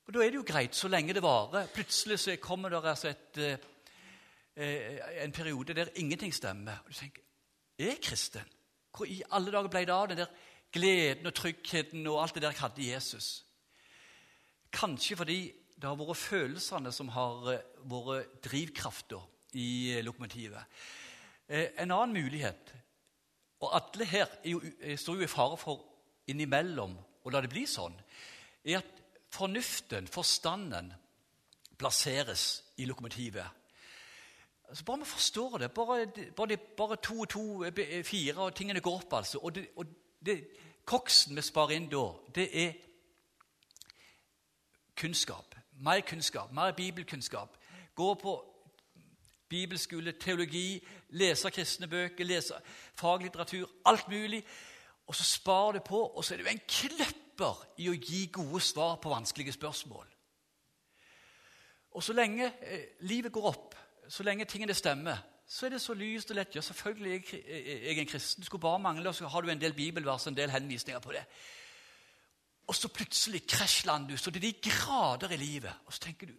Og 0.07 0.15
Da 0.15 0.23
er 0.23 0.31
det 0.31 0.39
jo 0.39 0.47
greit 0.47 0.75
så 0.77 0.89
lenge 0.89 1.15
det 1.15 1.23
varer. 1.23 1.67
Plutselig 1.75 2.19
så 2.21 2.37
kommer 2.41 2.69
det 2.71 2.85
altså 2.85 3.09
et 3.09 3.39
eh, 3.39 5.23
en 5.25 5.33
periode 5.33 5.75
der 5.75 5.89
ingenting 5.97 6.35
stemmer. 6.35 6.79
Og 6.85 6.93
du 6.93 6.95
tenker 6.95 7.23
Er 7.79 7.85
jeg 7.85 8.01
kristen? 8.03 8.53
Hvor 8.97 9.05
i 9.05 9.23
alle 9.31 9.53
dager 9.53 9.69
ble 9.69 9.81
det 9.85 9.93
av 9.93 10.09
den 10.09 10.17
der 10.17 10.31
gleden 10.73 11.27
og 11.27 11.35
tryggheten 11.35 12.07
og 12.07 12.23
alt 12.23 12.35
det 12.35 12.43
der 12.43 12.55
jeg 12.55 12.61
hadde 12.61 12.83
i 12.83 12.93
Jesus? 12.93 13.45
Kanskje 14.73 15.17
fordi 15.17 15.53
det 15.77 15.85
har 15.85 15.97
vært 15.97 16.17
følelsene 16.17 16.93
som 16.93 17.09
har 17.13 17.53
eh, 17.53 17.67
vært 17.85 18.39
drivkrafta 18.45 19.21
i 19.61 19.93
eh, 19.93 20.05
lokomotivet. 20.05 20.65
Eh, 21.49 21.69
en 21.83 21.91
annen 21.91 22.17
mulighet 22.17 22.73
Og 23.61 23.73
alle 23.77 24.05
her 24.05 24.27
jo, 24.45 24.61
står 24.97 25.15
jo 25.15 25.27
i 25.27 25.31
fare 25.31 25.57
for 25.57 25.85
innimellom 26.29 26.97
å 27.25 27.33
la 27.33 27.41
det 27.41 27.51
bli 27.51 27.65
sånn, 27.67 27.95
er 28.67 28.81
at 28.81 29.03
fornuften, 29.33 30.07
forstanden, 30.11 30.93
plasseres 31.77 32.63
i 32.81 32.87
lokomotivet. 32.89 33.47
Altså 34.69 34.85
bare 34.85 34.99
vi 34.99 35.05
forstår 35.05 35.59
det. 35.59 35.71
Bare, 35.73 36.07
bare, 36.37 36.57
bare 36.57 36.97
to 36.97 37.21
og 37.21 37.29
to 37.29 37.45
fire, 38.05 38.39
og 38.39 38.55
tingene 38.55 38.81
går 38.81 38.95
opp. 38.95 39.13
altså. 39.13 39.39
Og, 39.39 39.55
det, 39.55 39.67
og 39.77 39.87
det, 40.27 40.39
koksen 40.85 41.37
vi 41.37 41.43
sparer 41.43 41.77
inn 41.77 41.91
da, 41.91 42.07
det 42.35 42.49
er 42.65 42.73
kunnskap. 44.97 45.55
Mer 45.73 46.01
kunnskap, 46.01 46.53
mer 46.53 46.73
bibelkunnskap. 46.73 47.59
Gå 47.95 48.15
på 48.15 48.37
bibelskole, 49.49 50.13
teologi, 50.13 50.81
lese 51.11 51.51
kristne 51.51 51.89
bøker, 51.89 52.25
lese 52.25 52.59
faglitteratur. 52.95 53.69
Alt 53.87 54.09
mulig. 54.09 54.43
Og 55.07 55.15
så 55.15 55.25
sparer 55.25 55.79
du 55.79 55.87
på, 55.87 56.01
og 56.07 56.25
så 56.25 56.35
er 56.35 56.43
du 56.43 56.51
en 56.51 56.67
kløpper 56.69 57.63
i 57.79 57.89
å 57.91 57.95
gi 57.95 58.27
gode 58.33 58.61
svar 58.65 58.97
på 59.03 59.13
vanskelige 59.13 59.55
spørsmål. 59.55 60.07
Og 61.97 62.03
så 62.03 62.13
lenge 62.13 62.51
eh, 62.61 62.89
livet 63.09 63.33
går 63.33 63.49
opp, 63.49 63.77
så 64.09 64.27
lenge 64.27 64.45
tingene 64.45 64.75
stemmer, 64.75 65.23
så 65.47 65.67
er 65.67 65.77
det 65.77 65.81
så 65.81 65.95
lyst 65.95 66.31
og 66.31 66.37
lett. 66.41 66.57
Ja, 66.57 66.61
selvfølgelig 66.61 67.13
er 67.15 67.21
jeg, 67.39 67.83
jeg 67.87 67.99
en 68.03 68.09
kristen. 68.11 68.43
Det 68.43 68.49
skulle 68.49 68.67
bare 68.67 68.83
mangle, 68.83 69.09
og 69.09 69.15
så 69.15 69.31
har 69.31 69.43
du 69.43 69.51
en 69.51 69.61
del 69.61 69.75
bibelvers 69.75 70.27
en 70.27 70.37
del 70.37 70.51
henvisninger 70.51 71.01
på 71.01 71.15
det. 71.15 71.23
Og 72.67 72.75
så 72.75 72.91
plutselig 72.91 73.45
krasjlander 73.47 74.17
du 74.17 74.19
så 74.19 74.33
det 74.35 74.43
er 74.43 74.49
de 74.49 74.71
grader 74.71 75.31
i 75.37 75.39
livet. 75.39 75.87
Og 75.87 75.95
så 75.95 76.03
tenker 76.09 76.33
du 76.33 76.35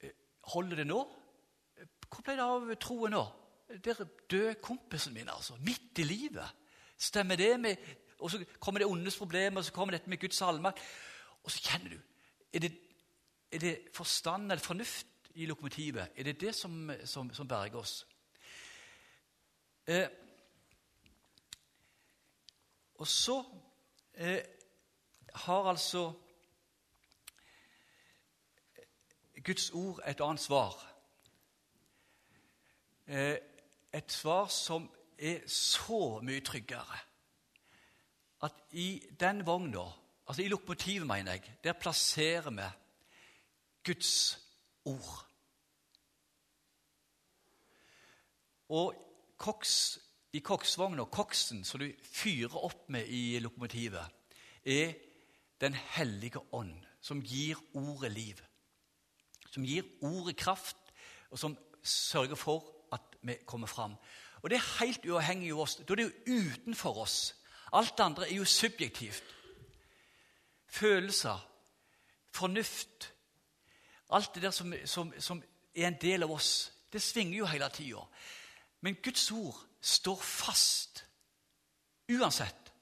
«Eh, 0.00 0.14
Holder 0.54 0.80
det 0.80 0.86
nå? 0.88 1.02
Hvor 2.12 2.24
ble 2.24 2.36
det 2.36 2.44
av 2.44 2.74
troen 2.80 3.14
nå? 3.16 3.22
Der 3.84 4.04
døde 4.30 4.54
kompisen 4.60 5.14
min, 5.14 5.30
altså. 5.32 5.56
Midt 5.64 5.98
i 5.98 6.04
livet. 6.04 6.48
Stemmer 6.98 7.36
det 7.36 7.60
med 7.60 7.76
Og 8.18 8.30
så 8.30 8.44
kommer 8.60 8.78
det 8.78 8.86
ondes 8.86 9.16
problemer, 9.18 9.58
og 9.58 9.64
så 9.64 9.72
kommer 9.72 9.96
dette 9.96 10.10
med 10.10 10.20
Guds 10.20 10.42
allmakt. 10.42 10.78
Og 11.42 11.50
så 11.50 11.58
kjenner 11.58 11.90
du 11.90 12.00
Er 12.52 12.58
det, 12.60 12.72
er 13.52 13.58
det 13.58 13.78
forstand 13.94 14.52
eller 14.52 14.62
fornuft 14.62 15.06
i 15.34 15.46
lokomotivet? 15.46 16.08
Er 16.16 16.22
det 16.22 16.40
det 16.40 16.54
som, 16.54 16.90
som, 17.04 17.34
som 17.34 17.48
berger 17.48 17.78
oss? 17.78 18.06
Eh, 19.86 20.08
og 22.94 23.06
så 23.06 23.44
eh, 24.14 24.44
har 25.34 25.64
altså 25.64 26.12
Guds 29.44 29.70
ord 29.70 30.00
et 30.06 30.20
annet 30.20 30.40
svar. 30.40 30.91
Eh, 33.06 33.36
et 33.92 34.12
svar 34.12 34.46
som 34.48 34.90
er 35.18 35.42
så 35.46 36.20
mye 36.22 36.40
tryggere 36.40 36.98
at 38.42 38.54
i 38.72 39.02
den 39.20 39.46
vogna, 39.46 39.84
altså 40.26 40.42
i 40.42 40.48
lokomotivet, 40.48 41.06
mener 41.06 41.32
jeg, 41.32 41.52
der 41.64 41.72
plasserer 41.72 42.50
vi 42.50 42.68
Guds 43.84 44.38
ord. 44.84 45.26
Og 48.68 48.94
koks, 49.36 49.98
i 50.32 50.38
koksvogna, 50.38 51.04
koksen 51.04 51.64
som 51.64 51.80
du 51.80 51.90
fyrer 52.02 52.56
opp 52.56 52.88
med 52.90 53.06
i 53.06 53.38
lokomotivet, 53.38 54.06
er 54.64 54.94
Den 55.62 55.74
hellige 55.74 56.40
ånd, 56.52 56.74
som 57.00 57.20
gir 57.22 57.54
ordet 57.74 58.10
liv. 58.12 58.40
Som 59.50 59.62
gir 59.62 59.84
ordet 60.02 60.36
kraft, 60.36 60.76
og 61.30 61.38
som 61.38 61.54
sørger 61.82 62.34
for 62.34 62.71
vi 63.22 63.36
kommer 63.46 63.66
fram. 63.66 63.94
Og 64.42 64.50
det 64.50 64.56
er 64.56 64.84
helt 64.84 65.06
uavhengig 65.06 65.52
av 65.52 65.62
oss. 65.64 65.76
Da 65.76 65.92
er 65.92 66.00
det 66.00 66.08
jo 66.08 66.36
utenfor 66.40 66.98
oss. 67.04 67.34
Alt 67.72 67.94
det 67.98 68.04
andre 68.04 68.28
er 68.30 68.36
jo 68.36 68.44
subjektivt. 68.44 69.24
Følelser, 70.66 71.48
fornuft, 72.30 73.12
Alt 74.12 74.34
det 74.34 74.42
der 74.42 74.50
som, 74.50 74.74
som, 74.84 75.12
som 75.18 75.42
er 75.74 75.86
en 75.86 75.96
del 76.00 76.22
av 76.22 76.30
oss, 76.30 76.72
det 76.92 77.00
svinger 77.02 77.38
jo 77.38 77.46
hele 77.48 77.68
tida. 77.72 78.02
Men 78.80 78.98
Guds 79.02 79.30
ord 79.32 79.56
står 79.80 80.16
fast 80.20 81.04
uansett. 82.12 82.72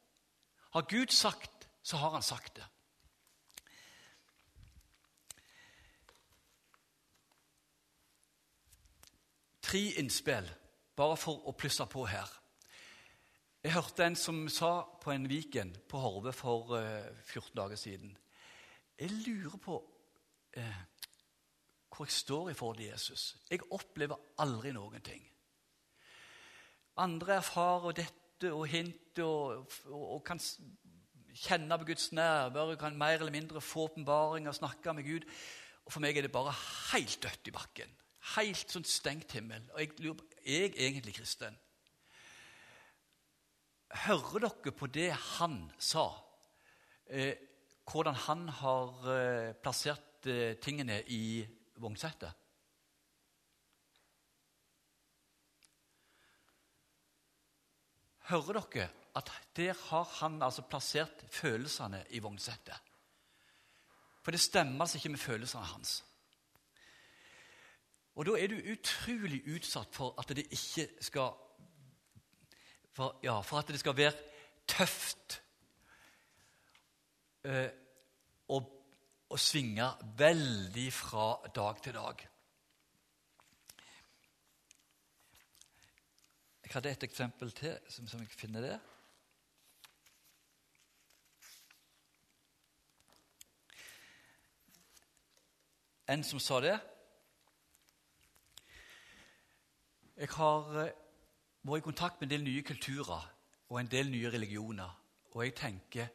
Har 0.70 0.82
Gud 0.88 1.12
sagt, 1.14 1.68
så 1.82 1.96
har 1.96 2.10
han 2.10 2.22
sagt 2.22 2.56
det. 2.56 2.66
Tre 9.70 9.84
innspill, 10.00 10.48
bare 10.98 11.14
for 11.14 11.44
å 11.46 11.52
plusse 11.54 11.84
på 11.86 12.02
her. 12.10 12.30
Jeg 13.62 13.70
hørte 13.76 14.02
en 14.02 14.16
som 14.18 14.40
sa 14.50 14.70
på 14.98 15.12
en 15.12 15.28
Viken 15.30 15.70
på 15.86 16.00
Horve 16.02 16.32
for 16.34 16.72
14 16.74 17.36
eh, 17.36 17.52
dager 17.54 17.78
siden 17.78 18.16
Jeg 18.98 19.12
lurer 19.28 19.54
på 19.62 19.76
eh, 20.58 20.80
hvor 21.86 22.08
jeg 22.08 22.16
står 22.16 22.50
i 22.50 22.56
forhold 22.58 22.80
til 22.80 22.88
Jesus. 22.88 23.28
Jeg 23.46 23.62
opplever 23.70 24.18
aldri 24.42 24.74
noen 24.74 25.06
ting. 25.06 25.22
Andre 26.98 27.38
erfarer 27.38 27.94
dette 28.00 28.50
og 28.50 28.66
hint 28.74 29.22
og, 29.22 29.70
og, 29.86 30.04
og 30.16 30.20
kan 30.26 30.42
kjenne 31.30 31.78
på 31.78 31.92
Guds 31.92 32.10
nærvær, 32.10 32.74
kan 32.80 32.98
mer 32.98 33.20
eller 33.20 33.38
mindre 33.38 33.62
få 33.62 33.86
åpenbaringer, 33.92 34.50
snakke 34.50 34.98
med 34.98 35.06
Gud. 35.06 35.30
Og 35.84 35.94
For 35.94 36.02
meg 36.02 36.18
er 36.18 36.26
det 36.26 36.34
bare 36.34 36.58
helt 36.90 37.22
dødt 37.22 37.54
i 37.54 37.54
bakken. 37.54 38.00
Helt 38.36 38.72
sånn 38.72 38.84
stengt 38.84 39.32
himmel. 39.32 39.64
Og 39.74 39.80
jeg 39.80 39.94
lurer 40.04 40.18
på 40.20 40.28
er 40.40 40.66
jeg 40.66 40.76
egentlig 40.76 41.14
kristen. 41.18 41.56
Hører 44.06 44.46
dere 44.46 44.72
på 44.72 44.86
det 44.86 45.10
han 45.12 45.64
sa? 45.78 46.06
Eh, 47.06 47.34
hvordan 47.90 48.14
han 48.26 48.48
har 48.60 49.08
eh, 49.10 49.54
plassert 49.58 50.26
eh, 50.30 50.54
tingene 50.62 51.00
i 51.10 51.42
vognsettet? 51.82 52.36
Hører 58.30 58.60
dere 58.60 58.90
at 59.18 59.32
der 59.58 59.74
har 59.88 60.06
han 60.20 60.38
altså 60.42 60.62
plassert 60.62 61.24
følelsene 61.34 62.04
i 62.14 62.22
vognsettet? 62.22 62.78
For 64.22 64.30
det 64.30 64.40
stemmer 64.40 64.84
altså 64.84 65.00
ikke 65.00 65.16
med 65.16 65.18
følelsene 65.18 65.64
hans. 65.64 65.96
Og 68.14 68.26
da 68.26 68.34
er 68.36 68.50
du 68.50 68.72
utrolig 68.72 69.42
utsatt 69.54 69.94
for 69.94 70.18
at 70.20 70.34
det 70.36 70.48
ikke 70.50 70.88
skal 71.00 71.30
For, 72.92 73.20
ja, 73.22 73.40
for 73.40 73.58
at 73.58 73.68
det 73.68 73.78
skal 73.80 73.96
være 73.96 74.12
tøft 74.66 75.36
eh, 77.46 77.70
og, 78.50 78.66
å 79.30 79.38
svinge 79.38 79.86
veldig 80.18 80.88
fra 80.92 81.26
dag 81.54 81.78
til 81.84 81.94
dag. 81.94 82.24
Jeg 86.64 86.74
hadde 86.74 86.90
et 86.90 87.06
eksempel 87.06 87.54
til, 87.54 87.78
som, 87.88 88.10
som 88.10 88.20
jeg 88.26 88.34
finner 88.34 88.66
det. 88.66 88.76
En 96.10 96.26
som 96.26 96.42
sa 96.42 96.58
det 96.62 96.74
Jeg 100.20 100.28
har 100.36 100.66
eh, 100.76 100.96
vært 101.64 101.80
i 101.80 101.84
kontakt 101.86 102.18
med 102.20 102.26
en 102.28 102.34
del 102.34 102.42
nye 102.44 102.62
kulturer 102.66 103.22
og 103.70 103.76
en 103.80 103.88
del 103.88 104.10
nye 104.12 104.28
religioner. 104.28 104.90
Og 105.32 105.44
jeg 105.46 105.54
tenker 105.56 106.10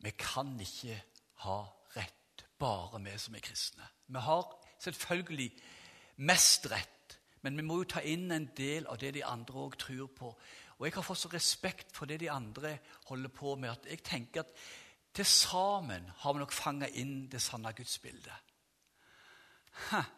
vi 0.00 0.12
kan 0.16 0.54
ikke 0.64 0.94
ha 1.44 1.56
rett, 1.92 2.46
bare 2.56 3.00
vi 3.04 3.12
som 3.20 3.34
er 3.36 3.44
kristne. 3.44 3.84
Vi 4.08 4.22
har 4.24 4.46
selvfølgelig 4.80 5.50
mest 6.24 6.70
rett, 6.72 7.18
men 7.42 7.60
vi 7.60 7.64
må 7.66 7.82
jo 7.82 7.90
ta 7.92 8.00
inn 8.00 8.32
en 8.32 8.46
del 8.56 8.88
av 8.88 8.96
det 9.02 9.12
de 9.18 9.24
andre 9.28 9.66
òg 9.66 9.76
tror 9.76 10.08
på. 10.16 10.30
Og 10.78 10.86
jeg 10.86 10.94
har 10.94 11.04
fått 11.04 11.20
så 11.20 11.32
respekt 11.34 11.92
for 11.92 12.08
det 12.08 12.22
de 12.22 12.30
andre 12.32 12.78
holder 13.10 13.34
på 13.36 13.52
med, 13.60 13.74
at 13.74 13.90
jeg 13.90 14.00
tenker 14.06 14.46
at 14.46 14.54
til 15.12 15.28
sammen 15.28 16.08
har 16.22 16.32
vi 16.32 16.40
nok 16.40 16.56
fanga 16.56 16.88
inn 16.88 17.28
det 17.28 17.42
sanne 17.44 17.74
gudsbildet. 17.76 18.48
Huh. 19.90 20.08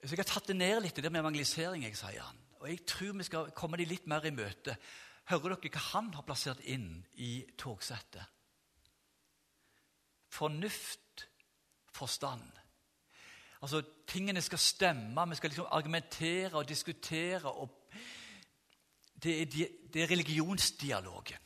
Så 0.00 0.14
jeg 0.14 0.22
har 0.22 0.28
tatt 0.30 0.48
det 0.48 0.56
ned 0.56 0.80
litt, 0.80 0.96
det 0.96 1.12
med 1.12 1.20
evangelisering. 1.20 1.82
jeg 1.84 1.96
sier 1.96 2.22
han. 2.22 2.38
Og 2.60 2.68
jeg 2.68 2.86
tror 2.86 3.12
vi 3.18 3.24
skal 3.24 3.50
komme 3.56 3.76
de 3.76 3.84
litt 3.84 4.06
mer 4.08 4.24
i 4.24 4.32
møte. 4.32 4.76
Hører 5.28 5.54
dere 5.54 5.70
hva 5.70 5.82
han 5.92 6.14
har 6.14 6.24
plassert 6.24 6.60
inn 6.64 7.04
i 7.20 7.44
togsettet? 7.58 8.24
Fornuft, 10.30 11.26
forstand. 11.92 12.48
Altså, 13.62 13.82
Tingene 14.06 14.42
skal 14.42 14.58
stemme, 14.58 15.28
vi 15.28 15.36
skal 15.36 15.50
liksom 15.50 15.68
argumentere 15.70 16.54
og 16.54 16.68
diskutere. 16.68 17.52
og 17.52 17.92
Det 19.22 19.42
er, 19.42 19.68
det 19.92 20.02
er 20.02 20.10
religionsdialogen. 20.10 21.38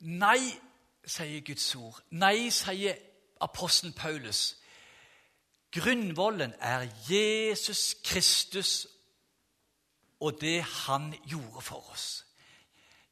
Nei, 0.00 0.38
sier 1.04 1.40
Guds 1.40 1.74
ord. 1.74 2.00
Nei, 2.10 2.50
sier 2.50 2.96
apostelen 3.40 3.92
Paulus. 3.92 4.61
Grunnvollen 5.72 6.52
er 6.60 6.88
Jesus 7.08 7.96
Kristus 8.04 8.86
og 10.20 10.40
det 10.40 10.62
han 10.62 11.14
gjorde 11.26 11.62
for 11.62 11.90
oss. 11.90 12.26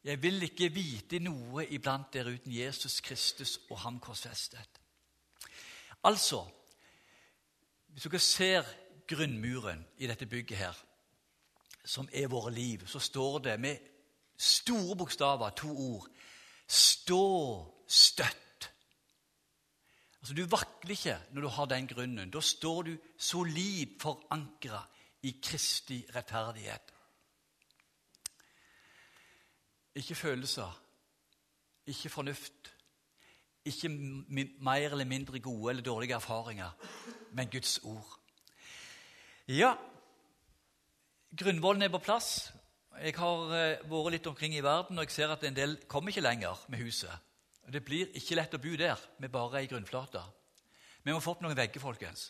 Jeg 0.04 0.22
vil 0.22 0.42
ikke 0.42 0.70
vite 0.72 1.18
noe 1.20 1.66
iblant 1.68 2.12
dere 2.12 2.32
uten 2.36 2.52
Jesus 2.52 3.00
Kristus 3.04 3.58
og 3.70 3.80
ham 3.82 3.98
korsfestet. 4.00 4.80
Altså, 6.04 6.44
hvis 7.88 8.06
dere 8.06 8.18
ser 8.18 8.70
grunnmuren 9.08 9.82
i 9.98 10.06
dette 10.06 10.26
bygget 10.26 10.58
her, 10.58 10.84
som 11.84 12.08
er 12.12 12.28
våre 12.28 12.52
liv, 12.54 12.86
så 12.86 12.98
står 12.98 13.38
det 13.38 13.60
med 13.60 13.76
store 14.36 14.96
bokstaver 14.96 15.50
to 15.50 15.76
ord 15.76 16.08
Stå 16.70 17.66
støtt. 17.88 18.49
Altså, 20.20 20.34
Du 20.34 20.44
vakler 20.46 20.90
ikke 20.90 21.18
når 21.32 21.42
du 21.42 21.48
har 21.48 21.64
den 21.64 21.88
grunnen. 21.88 22.30
Da 22.30 22.40
står 22.40 22.82
du 22.82 22.96
solid 23.18 24.00
forankra 24.00 24.84
i 25.22 25.36
Kristi 25.42 26.06
rettferdighet. 26.14 26.94
Ikke 29.94 30.14
følelser, 30.14 30.82
ikke 31.86 32.08
fornuft, 32.08 32.74
ikke 33.64 33.88
mer 33.88 34.90
eller 34.90 35.04
mindre 35.04 35.40
gode 35.40 35.70
eller 35.70 35.82
dårlige 35.82 36.14
erfaringer, 36.14 36.70
men 37.32 37.50
Guds 37.50 37.78
ord. 37.78 38.20
Ja, 39.48 39.74
grunnvollen 41.38 41.82
er 41.82 41.88
på 41.88 41.98
plass. 41.98 42.52
Jeg 43.00 43.14
har 43.16 43.52
eh, 43.54 43.90
vært 43.90 44.12
litt 44.12 44.26
omkring 44.26 44.54
i 44.54 44.62
verden, 44.62 44.98
og 44.98 45.04
jeg 45.04 45.14
ser 45.14 45.32
at 45.32 45.44
en 45.44 45.56
del 45.56 45.76
kommer 45.88 46.10
ikke 46.10 46.24
lenger 46.24 46.64
med 46.68 46.82
huset. 46.84 47.29
Og 47.70 47.74
Det 47.74 47.84
blir 47.86 48.08
ikke 48.18 48.34
lett 48.34 48.54
å 48.56 48.58
bo 48.58 48.72
der 48.74 48.98
med 49.22 49.30
bare 49.30 49.60
ei 49.60 49.68
grunnflate. 49.70 50.18
Vi 51.06 51.12
må 51.14 51.20
få 51.22 51.36
opp 51.36 51.42
noen 51.44 51.54
vegger, 51.54 51.78
folkens. 51.78 52.24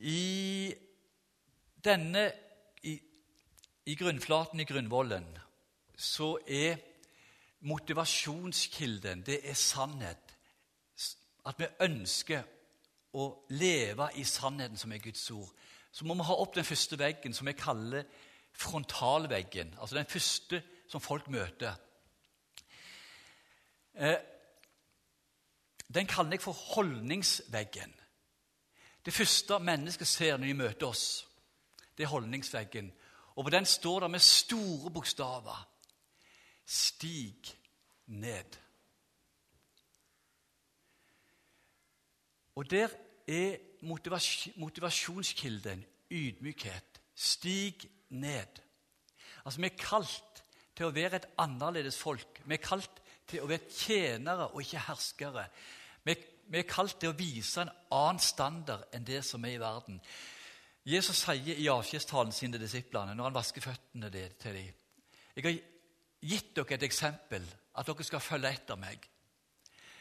I 0.00 0.72
denne 1.84 2.22
i, 2.88 2.94
i 3.92 3.96
grunnflaten 4.00 4.62
i 4.62 4.64
grunnvollen 4.64 5.26
så 5.92 6.30
er 6.48 6.78
motivasjonskilden 7.68 9.26
det 9.26 9.42
er 9.44 9.58
sannhet. 9.60 10.32
At 11.44 11.60
vi 11.60 11.68
ønsker 11.84 12.46
å 13.12 13.26
leve 13.60 14.06
i 14.16 14.24
sannheten 14.24 14.80
som 14.80 14.94
er 14.96 15.02
Guds 15.04 15.26
ord. 15.36 15.52
Så 15.92 16.08
må 16.08 16.16
vi 16.16 16.24
ha 16.30 16.38
opp 16.40 16.56
den 16.56 16.64
første 16.64 16.96
veggen, 16.96 17.36
som 17.36 17.52
vi 17.52 17.54
kaller 17.60 18.08
frontalveggen. 18.56 19.74
Altså 19.76 20.00
den 20.00 20.08
første 20.08 20.62
som 20.88 21.04
folk 21.04 21.28
møter. 21.28 21.76
Eh, 23.98 24.18
den 25.94 26.06
kaller 26.06 26.30
jeg 26.36 26.42
for 26.42 26.52
holdningsveggen. 26.52 27.94
Det 29.04 29.14
første 29.14 29.58
mennesket 29.58 30.06
ser 30.06 30.36
når 30.36 30.46
de 30.46 30.54
møter 30.54 30.86
oss, 30.86 31.28
det 31.96 32.04
er 32.04 32.12
holdningsveggen. 32.12 32.92
Og 33.36 33.44
på 33.44 33.50
den 33.50 33.66
står 33.66 34.00
det 34.00 34.10
med 34.10 34.20
store 34.20 34.90
bokstaver 34.90 35.68
Stig 36.68 37.56
ned. 38.06 38.56
Og 42.54 42.70
der 42.70 42.88
er 43.28 43.56
motivasjonskilden 44.56 45.84
ydmykhet. 46.10 47.00
Stig 47.14 47.90
ned. 48.08 48.60
Altså, 49.44 49.60
Vi 49.60 49.66
er 49.66 49.78
kalt 49.78 50.44
til 50.76 50.86
å 50.86 50.94
være 50.94 51.16
et 51.16 51.28
annerledes 51.38 51.98
folk. 51.98 52.42
Vi 52.44 52.54
er 52.54 52.62
kalt 52.62 53.02
til 53.28 53.44
å 53.44 53.48
være 53.50 53.68
tjenere 53.70 54.48
og 54.50 54.62
ikke 54.62 54.86
herskere. 54.88 55.46
Vi, 56.06 56.16
er 56.56 56.68
kalt 56.68 56.96
til 57.00 57.12
å 57.12 57.16
vise 57.18 57.62
en 57.62 57.72
annen 57.94 58.20
standard 58.22 58.86
enn 58.96 59.06
det 59.06 59.20
som 59.26 59.44
er 59.44 59.56
i 59.56 59.62
verden. 59.62 60.00
Jesus 60.88 61.20
sier 61.20 61.58
i 61.60 61.68
avskjedstalen 61.68 62.32
sin 62.32 62.54
til 62.54 62.62
disiplene 62.62 63.12
når 63.16 63.28
han 63.28 63.36
vasker 63.36 63.64
føttene 63.64 64.08
til 64.10 64.56
dem 64.56 64.70
Jeg 65.36 65.44
har 65.44 65.58
gitt 66.30 66.54
dere 66.56 66.78
et 66.78 66.86
eksempel, 66.88 67.44
at 67.74 67.86
dere 67.86 68.06
skal 68.06 68.24
følge 68.24 68.50
etter 68.50 68.80
meg. 68.80 69.04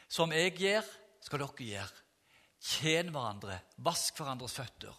Som 0.08 0.32
jeg 0.32 0.56
gjør, 0.56 0.88
skal 1.22 1.44
dere 1.44 1.68
gjøre. 1.68 2.06
Tjen 2.64 3.12
hverandre, 3.14 3.60
vask 3.86 4.18
hverandres 4.18 4.56
føtter. 4.56 4.96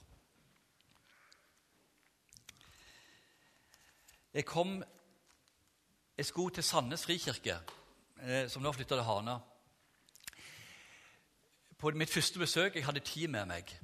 Jeg 4.35 4.45
kom 4.47 4.85
Jeg 6.19 6.27
skulle 6.27 6.55
til 6.55 6.64
Sandnes 6.67 7.05
frikirke, 7.07 7.61
som 8.48 8.62
nå 8.62 8.72
flytta 8.72 8.96
til 8.96 9.07
Hana. 9.07 9.38
På 11.78 11.90
mitt 11.94 12.11
første 12.11 12.38
besøk 12.38 12.74
jeg 12.74 12.87
hadde 12.87 13.00
team 13.00 13.31
med 13.31 13.46
meg. 13.46 13.74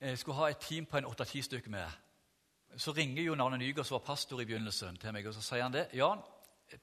Jeg 0.00 0.18
skulle 0.18 0.36
ha 0.36 0.50
et 0.50 0.60
team 0.60 0.86
på 0.86 0.98
en 0.98 1.08
åtte-ti 1.08 1.42
stykker 1.42 1.70
med. 1.70 1.86
Så 2.76 2.92
ringer 2.92 3.22
Jon 3.22 3.40
Arne 3.40 3.58
Nygaard, 3.58 3.86
som 3.86 3.94
var 3.94 4.04
pastor 4.04 4.40
i 4.40 4.44
begynnelsen, 4.44 4.96
til 4.96 5.12
meg, 5.12 5.26
og 5.26 5.34
så 5.34 5.40
sier 5.40 5.62
han 5.64 5.72
det. 5.72 5.86
Jan, 5.96 6.20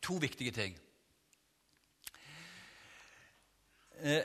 to 0.01 0.17
viktige 0.17 0.51
ting. 0.51 0.79
Eh, 4.01 4.23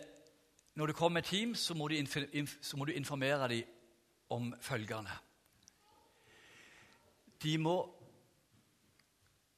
når 0.74 0.86
du 0.86 0.92
kommer 0.92 1.20
med 1.20 1.28
team, 1.28 1.54
så 1.54 1.74
må, 1.74 1.88
du, 1.88 1.94
så 2.62 2.76
må 2.76 2.84
du 2.84 2.92
informere 2.92 3.48
dem 3.48 3.64
om 4.28 4.54
følgende. 4.60 5.10
De 7.42 7.58
må 7.58 7.97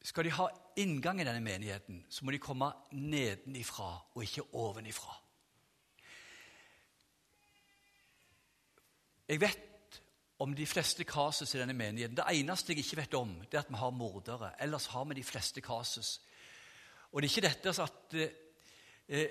Skal 0.03 0.25
de 0.25 0.31
ha 0.33 0.47
inngang 0.81 1.21
i 1.21 1.25
denne 1.25 1.43
menigheten, 1.45 2.05
så 2.09 2.25
må 2.25 2.33
de 2.33 2.39
komme 2.41 2.73
nedenifra 2.93 3.91
og 4.15 4.23
ikke 4.25 4.47
ovenifra. 4.57 5.17
Jeg 9.29 9.41
vet 9.41 10.01
om 10.41 10.55
de 10.57 10.67
fleste 10.67 11.05
kasus 11.05 11.55
i 11.55 11.61
denne 11.61 11.77
menigheten. 11.77 12.17
Det 12.17 12.25
eneste 12.33 12.73
jeg 12.73 12.81
ikke 12.83 12.97
vet 13.03 13.15
om, 13.15 13.35
det 13.45 13.59
er 13.59 13.63
at 13.63 13.71
vi 13.71 13.77
har 13.77 13.91
mordere. 13.91 14.55
Ellers 14.63 14.87
har 14.87 15.05
vi 15.05 15.15
de 15.15 15.25
fleste 15.25 15.61
kasus. 15.61 16.21
Og 17.13 17.23
det 17.23 17.29
er 17.29 17.37
ikke 17.37 17.49
dette 17.49 17.83
at 17.83 18.15
eh, 19.09 19.29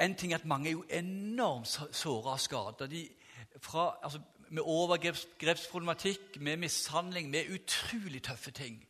En 0.00 0.14
ting 0.14 0.32
er 0.32 0.38
at 0.38 0.44
mange 0.44 0.68
er 0.68 0.72
jo 0.72 0.84
enormt 0.90 1.68
såra 1.92 2.32
og 2.32 2.40
skada. 2.40 2.88
Altså, 4.02 4.20
med 4.48 4.62
overgrepsproblematikk, 4.62 6.40
med 6.40 6.56
mishandling, 6.56 7.30
med 7.30 7.50
utrolig 7.54 8.22
tøffe 8.22 8.50
ting. 8.50 8.88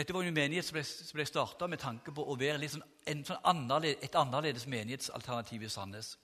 Dette 0.00 0.14
var 0.16 0.24
en 0.24 0.32
menighet 0.32 0.64
som 0.64 0.78
ble, 0.78 0.82
som 0.88 1.18
ble 1.18 1.26
starta 1.28 1.66
med 1.68 1.80
tanke 1.82 2.12
på 2.16 2.24
å 2.24 2.36
være 2.40 2.68
sånn, 2.72 2.84
sånn 3.28 3.42
annerledes, 3.50 4.00
et 4.06 4.14
annerledes 4.16 4.64
menighetsalternativ 4.70 5.66
i 5.66 5.68
Sandnes. 5.68 6.14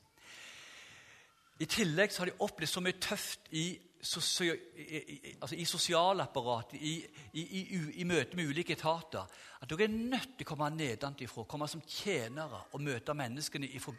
I 1.61 1.69
tillegg 1.69 2.15
har 2.17 2.31
de 2.31 2.39
opplevd 2.45 2.73
så 2.73 2.81
mye 2.85 2.97
tøft 3.01 3.53
i 3.53 3.67
i, 4.07 5.35
altså 5.41 5.57
i 5.57 5.65
sosialapparatet, 5.65 6.79
i, 6.79 6.93
i, 7.35 8.05
møte 8.05 8.37
med 8.37 8.51
ulike 8.53 8.77
etater, 8.77 9.27
at 9.61 9.71
dere 9.71 9.89
er 9.89 9.95
nødt 9.97 10.37
til 10.37 10.47
å 10.47 10.51
komme 10.51 10.69
nedenfra, 10.71 11.45
komme 11.49 11.69
som 11.69 11.83
tjenere 11.83 12.61
og 12.73 12.85
møte 12.85 13.17
menneskene 13.17 13.67
ifra, 13.67 13.95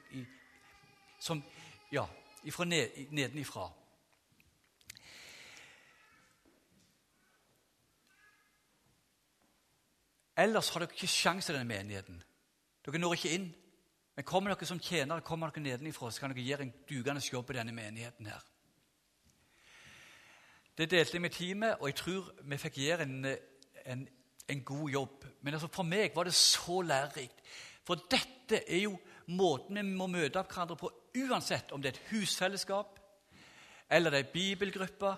som, 1.19 1.41
ja, 1.91 2.05
ifra 2.47 2.65
ned, 2.69 3.01
nedenifra. 3.11 3.67
Ellers 10.37 10.69
har 10.69 10.83
dere 10.83 10.93
ikke 10.93 11.09
sjanse 11.09 11.51
i 11.51 11.55
denne 11.55 11.69
menigheten. 11.69 12.19
Dere 12.85 13.01
når 13.01 13.17
ikke 13.17 13.33
inn. 13.37 13.47
Men 14.17 14.25
kommer 14.25 14.53
dere 14.53 14.65
som 14.65 14.79
tjenere, 14.81 15.21
kommer 15.21 15.51
dere 15.53 15.63
nedenifra, 15.63 16.11
så 16.11 16.23
kan 16.23 16.33
dere 16.33 16.45
gjøre 16.45 16.65
en 16.65 16.73
dugende 16.89 17.21
jobb 17.21 17.51
i 17.51 17.57
denne 17.59 17.73
menigheten. 17.73 18.25
her. 18.25 18.45
Det 20.77 20.89
delte 20.91 21.15
jeg 21.15 21.21
med 21.21 21.29
teamet, 21.29 21.75
og 21.79 21.87
jeg 21.87 21.95
tror 21.95 22.33
vi 22.43 22.57
fikk 22.57 22.77
gjøre 22.77 23.05
en, 23.05 23.25
en, 23.85 24.07
en 24.47 24.63
god 24.63 24.89
jobb. 24.89 25.25
Men 25.41 25.53
altså 25.53 25.69
for 25.73 25.83
meg 25.83 26.15
var 26.15 26.23
det 26.23 26.33
så 26.33 26.81
lærerikt. 26.81 27.41
For 27.85 27.95
dette 28.11 28.61
er 28.67 28.83
jo 28.83 28.97
måten 29.27 29.75
vi 29.75 29.83
må 29.97 30.07
møte 30.07 30.43
hverandre 30.43 30.77
på, 30.77 30.91
uansett 31.17 31.71
om 31.71 31.81
det 31.81 31.91
er 31.91 31.97
et 31.97 32.09
husfellesskap, 32.11 32.99
eller 33.89 34.11
det 34.11 34.19
er 34.19 34.33
bibelgrupper, 34.33 35.15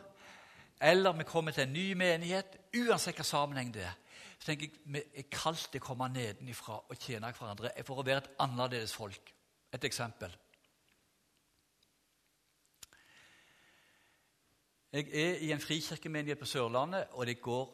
eller 0.81 1.17
vi 1.17 1.23
kommer 1.27 1.51
til 1.51 1.63
en 1.63 1.73
ny 1.73 1.93
menighet. 1.93 2.55
Uansett 2.75 3.17
hva 3.17 3.25
sammenheng 3.27 3.73
det 3.73 3.83
er. 3.83 3.97
Så 4.39 4.47
tenker 4.47 4.69
jeg 4.69 4.93
Vi 4.93 5.01
er 5.19 5.27
kalt 5.31 5.67
til 5.71 5.81
å 5.81 5.85
komme 5.85 6.07
nedenifra 6.13 6.79
og 6.79 6.95
tjene 6.99 7.31
hverandre 7.35 7.73
for 7.83 7.99
å 7.99 8.05
være 8.07 8.23
et 8.23 8.31
annerledes 8.45 8.93
folk. 8.95 9.33
Et 9.75 9.83
eksempel. 9.85 10.31
Jeg 14.89 15.05
er 15.13 15.43
i 15.45 15.51
en 15.53 15.61
frikirkemenighet 15.61 16.39
på 16.39 16.47
Sørlandet, 16.49 17.11
og 17.13 17.27
det 17.29 17.41
går 17.45 17.67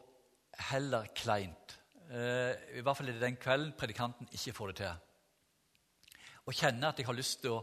heller 0.68 1.06
kleint. 1.16 1.78
Eh, 2.10 2.76
I 2.76 2.82
hvert 2.84 2.98
fall 2.98 3.08
er 3.08 3.16
det 3.16 3.22
den 3.22 3.38
kvelden 3.40 3.72
predikanten 3.78 4.28
ikke 4.32 4.52
får 4.52 4.72
det 4.72 4.76
til. 4.82 6.18
Og 6.46 6.54
kjenner 6.54 6.90
at 6.90 7.00
jeg 7.00 7.08
har 7.08 7.16
lyst 7.16 7.40
til 7.40 7.56
å 7.56 7.62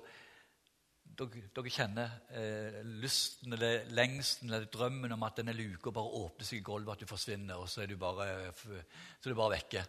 Dere, 1.13 1.43
dere 1.53 1.69
kjenner 1.69 2.13
eh, 2.33 2.79
lysten 3.03 3.53
eller 3.53 3.83
lengsten 3.93 4.49
eller 4.49 4.65
drømmen 4.73 5.13
om 5.13 5.25
at 5.27 5.37
denne 5.37 5.53
luka 5.53 5.91
bare 5.93 6.23
åpner 6.23 6.47
seg 6.47 6.61
i 6.61 6.65
gulvet, 6.65 6.95
at 6.95 7.03
du 7.03 7.11
forsvinner, 7.11 7.59
og 7.61 7.69
så 7.69 7.83
er 7.83 7.91
du 7.91 7.99
bare, 8.01 8.25
så 8.57 8.79
er 8.81 9.29
du 9.29 9.37
bare 9.37 9.53
vekke. 9.59 9.83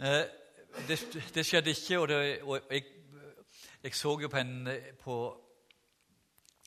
Eh, 0.00 0.22
det, 0.88 0.98
det, 1.34 1.44
skjedde 1.44 1.74
ikke, 1.76 1.98
og, 2.00 2.08
det, 2.08 2.20
og 2.42 2.72
jeg, 2.72 2.84
jeg, 3.82 3.94
så 3.94 4.16
jo 4.22 4.32
på, 4.32 4.40
en, 4.40 4.70
på 5.02 5.18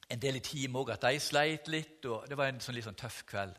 en 0.09 0.21
del 0.21 0.37
i 0.37 0.45
teamet 0.45 0.83
òg 0.83 0.93
at 0.93 1.07
de 1.07 1.19
sleit 1.19 1.69
litt. 1.73 2.05
og 2.05 2.29
Det 2.29 2.37
var 2.37 2.53
en 2.53 2.61
sånn 2.61 2.77
litt 2.77 2.85
sånn 2.85 2.99
tøff 2.99 3.23
kveld. 3.31 3.57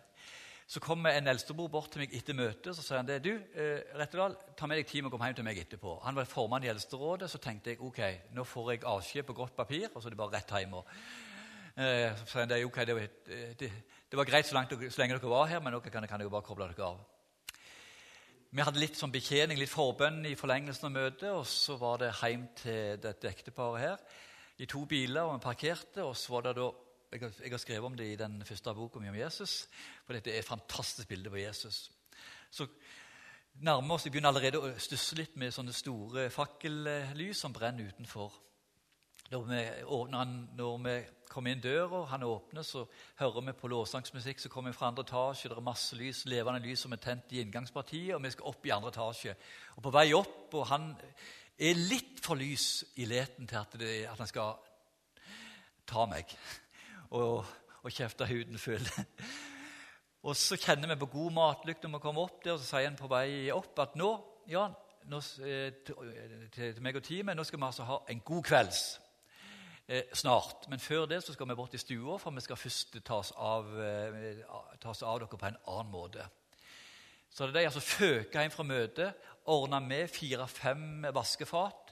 Så 0.66 0.80
kommer 0.82 1.14
en 1.14 1.28
eldstebror 1.30 1.68
bort 1.70 1.92
til 1.94 2.02
meg 2.02 2.14
etter 2.18 2.34
møtet 2.34 2.74
så 2.74 2.82
sier 2.82 2.98
han 2.98 3.06
det, 3.06 3.20
du, 3.22 3.30
eh, 3.54 3.84
Rettedal, 3.94 4.34
ta 4.58 4.66
med 4.66 4.80
deg 4.80 4.88
team 4.90 5.06
og 5.06 5.12
kom 5.14 5.22
hjem 5.22 5.36
til 5.38 5.46
meg 5.46 5.60
etterpå. 5.62 6.00
Han 6.02 6.16
var 6.18 6.26
formann 6.26 6.66
i 6.66 6.70
Eldsterådet. 6.72 7.28
Så 7.30 7.38
tenkte 7.38 7.70
jeg 7.70 7.80
ok, 7.86 8.00
nå 8.34 8.42
får 8.42 8.72
jeg 8.72 8.82
avskjed 8.82 9.28
på 9.28 9.36
godt 9.38 9.54
papir, 9.54 9.86
og 9.92 10.02
så 10.02 10.08
er 10.08 10.16
det 10.16 10.18
bare 10.18 10.34
rett 10.34 10.54
hjem. 10.56 10.74
Eh, 11.76 12.08
så 12.18 12.26
sier 12.32 12.42
han 12.42 12.50
det, 12.50 12.64
ok, 12.66 12.80
det, 12.82 12.96
var, 12.98 13.12
det, 13.60 13.70
det 14.10 14.18
var 14.18 14.26
greit 14.26 14.48
så, 14.48 14.56
langt, 14.58 14.74
så, 14.74 15.00
lenge 15.02 15.14
dere 15.14 15.30
var 15.36 15.46
her, 15.52 15.62
men 15.62 15.76
dere 15.76 15.92
kan, 15.94 16.08
kan 16.10 16.24
dere 16.24 16.34
bare 16.34 16.48
koble 16.48 16.66
dere 16.72 16.90
av. 16.90 17.04
Vi 18.50 18.64
hadde 18.64 18.82
litt 18.82 18.98
sånn 18.98 19.14
betjening, 19.14 19.60
litt 19.60 19.70
forbønn 19.70 20.24
i 20.26 20.34
forlengelsen 20.38 20.88
av 20.88 20.96
møtet, 20.96 21.30
og 21.30 21.46
så 21.46 21.76
var 21.78 22.02
det 22.02 22.14
hjem 22.16 22.48
til 22.58 22.98
dette 23.06 23.30
ekteparet 23.30 23.84
her 23.84 24.24
i 24.58 24.66
to 24.66 24.82
biler, 24.88 25.22
og 25.22 25.36
vi 25.36 25.44
parkerte. 25.44 26.02
og 26.02 26.16
så 26.16 26.32
var 26.32 26.48
det 26.48 26.56
da, 26.58 26.70
jeg 27.12 27.20
har, 27.20 27.32
jeg 27.42 27.50
har 27.50 27.58
skrevet 27.58 27.86
om 27.86 27.96
det 27.96 28.06
i 28.12 28.16
den 28.18 28.40
første 28.44 28.74
boka 28.74 28.98
mi 28.98 29.08
om 29.08 29.18
Jesus. 29.18 29.68
For 30.04 30.16
dette 30.16 30.32
er 30.32 30.40
et 30.42 30.48
fantastisk 30.48 31.08
bilde 31.08 31.30
på 31.30 31.36
Jesus. 31.36 31.90
Så 32.50 32.66
nærmer 33.54 33.94
oss, 33.94 34.04
Vi 34.04 34.10
begynner 34.10 34.28
allerede 34.28 34.58
å 34.58 34.72
stusse 34.78 35.16
litt 35.16 35.36
med 35.36 35.54
sånne 35.54 35.72
store 35.72 36.30
fakkellys 36.30 37.40
som 37.40 37.52
brenner 37.52 37.88
utenfor. 37.88 38.32
Når 39.30 39.46
vi, 39.48 39.62
åpner, 39.84 40.34
når 40.56 40.76
vi 40.84 40.96
kommer 41.28 41.50
inn 41.50 41.62
døra, 41.62 42.04
han 42.12 42.22
åpner, 42.22 42.62
så 42.62 42.84
hører 43.18 43.48
vi 43.48 43.56
på 43.58 43.70
låssangsmusikk 43.70 44.40
som 44.40 44.52
kommer 44.52 44.72
fra 44.72 44.90
andre 44.92 45.02
etasje. 45.02 45.50
Det 45.50 45.56
er 45.56 45.66
masse 45.66 45.96
lys, 45.98 46.24
levende 46.30 46.62
lys 46.62 46.84
som 46.84 46.94
er 46.94 47.02
tent 47.02 47.32
i 47.34 47.40
inngangspartiet, 47.42 48.14
og 48.14 48.22
vi 48.22 48.30
skal 48.30 48.52
opp 48.52 48.66
i 48.66 48.74
andre 48.74 48.92
etasje. 48.94 49.34
Og 49.76 49.82
På 49.82 49.94
vei 49.94 50.12
opp, 50.14 50.54
og 50.54 50.68
han 50.70 50.92
er 51.58 51.82
litt 51.88 52.22
for 52.22 52.38
lys 52.38 52.84
i 53.02 53.08
leten 53.10 53.50
til 53.50 53.58
at, 53.58 53.74
det, 53.80 53.92
at 54.06 54.22
han 54.22 54.30
skal 54.30 54.54
ta 55.86 56.06
meg 56.10 56.36
og, 57.10 57.44
og 57.82 57.92
kjefte 57.92 58.26
huden 58.26 58.58
full. 58.58 58.88
Og 60.26 60.34
så 60.34 60.56
kjenner 60.58 60.90
vi 60.90 60.98
på 60.98 61.06
god 61.12 61.34
matlykt 61.36 61.84
når 61.84 61.92
vi 61.98 62.02
kommer 62.02 62.26
opp 62.26 62.40
der, 62.42 62.56
og 62.56 62.58
så 62.58 62.66
sier 62.66 62.88
han 62.88 62.98
på 62.98 63.10
vei 63.10 63.46
opp 63.54 63.78
at 63.84 63.94
nå, 63.98 64.10
Jan, 64.50 64.74
nå, 65.10 65.20
eh, 65.46 65.68
til, 65.86 66.14
til 66.54 66.80
meg 66.82 66.98
og 66.98 67.04
teamet, 67.06 67.36
nå 67.38 67.44
skal 67.46 67.60
vi 67.60 67.66
altså 67.68 67.86
ha 67.86 68.00
en 68.10 68.22
god 68.26 68.42
kvelds. 68.46 68.80
Eh, 69.86 70.02
snart. 70.18 70.66
Men 70.68 70.82
før 70.82 71.06
det 71.06 71.20
så 71.22 71.34
skal 71.34 71.46
vi 71.48 71.54
bort 71.54 71.74
i 71.74 71.78
stua, 71.78 72.16
for 72.18 72.34
vi 72.34 72.42
skal 72.42 72.58
først 72.58 72.98
ta 73.06 73.20
oss 73.20 73.30
av, 73.38 73.70
eh, 73.78 74.42
ta 74.82 74.90
av 74.90 75.20
dere 75.22 75.30
på 75.30 75.46
en 75.46 75.60
annen 75.62 75.92
måte. 75.92 76.26
Så 77.30 77.46
det 77.46 77.54
er 77.54 77.60
de 77.60 77.68
altså 77.68 77.84
føka 77.84 78.42
hjem 78.42 78.50
fra 78.50 78.66
møtet 78.66 79.26
ordna 79.46 79.78
med 79.78 80.08
fire-fem 80.10 81.06
vaskefat 81.14 81.85